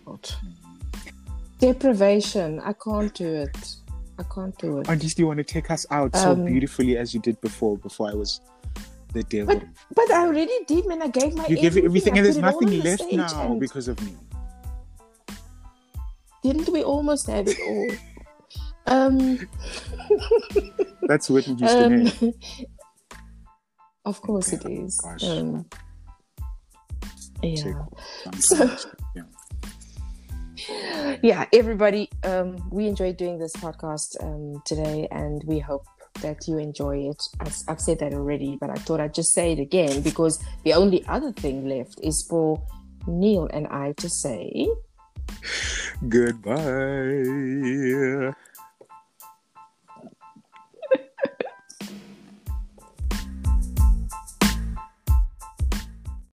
Deprivation. 1.59 2.59
I 2.59 2.73
can't 2.73 3.13
do 3.13 3.33
it. 3.33 3.75
I 4.19 4.23
can't 4.23 4.57
do 4.57 4.79
it. 4.79 4.87
Least 4.87 5.19
you 5.19 5.27
want 5.27 5.37
to 5.37 5.43
take 5.43 5.71
us 5.71 5.85
out 5.89 6.15
so 6.15 6.31
Um, 6.31 6.45
beautifully 6.45 6.97
as 6.97 7.13
you 7.13 7.19
did 7.19 7.39
before, 7.41 7.77
before 7.77 8.09
I 8.09 8.13
was 8.13 8.41
the 9.15 9.23
devil. 9.23 9.55
But 9.55 9.63
but 9.95 10.11
I 10.11 10.25
already 10.27 10.53
did, 10.67 10.85
man. 10.87 11.01
I 11.01 11.07
gave 11.07 11.33
my 11.35 11.47
you 11.47 11.55
give 11.57 11.77
it 11.79 11.85
everything 11.85 12.17
and 12.17 12.25
there's 12.25 12.37
it 12.37 12.41
nothing 12.45 12.67
on 12.67 12.73
the 12.75 12.81
left 12.83 13.03
now 13.11 13.47
and 13.51 13.59
because 13.59 13.87
of 13.87 13.97
me. 14.05 14.13
Didn't 16.43 16.69
we 16.69 16.83
almost 16.83 17.25
have 17.27 17.47
it 17.47 17.57
all? 17.65 17.89
Um, 18.87 19.39
That's 21.09 21.27
Whitney 21.29 21.55
Houston. 21.55 22.07
um 22.21 22.33
of 24.05 24.21
course 24.21 24.53
it 24.53 24.63
Okay, 24.63 24.75
is. 24.85 24.99
gosh. 25.01 25.23
Um, 25.23 25.65
yeah. 27.41 27.55
Say 27.55 27.73
cool. 27.73 27.97
I'm 28.27 28.39
So- 28.39 28.77
Yeah. 29.15 29.23
yeah 31.29 31.45
everybody 31.53 32.09
um 32.23 32.57
we 32.71 32.87
enjoyed 32.87 33.17
doing 33.17 33.37
this 33.37 33.53
podcast 33.57 34.15
um 34.23 34.61
today 34.65 35.07
and 35.11 35.43
we 35.45 35.59
hope 35.59 35.85
that 36.21 36.47
you 36.47 36.57
enjoy 36.57 36.97
it 37.09 37.21
I've, 37.39 37.55
I've 37.67 37.81
said 37.81 37.99
that 37.99 38.13
already 38.13 38.57
but 38.59 38.69
i 38.69 38.75
thought 38.75 38.99
i'd 38.99 39.13
just 39.13 39.33
say 39.33 39.51
it 39.53 39.59
again 39.59 40.01
because 40.01 40.43
the 40.63 40.73
only 40.73 41.05
other 41.07 41.31
thing 41.31 41.67
left 41.67 41.99
is 42.01 42.23
for 42.23 42.61
neil 43.07 43.47
and 43.53 43.67
i 43.67 43.93
to 43.93 44.09
say 44.09 44.67
Goodbye. 46.09 46.55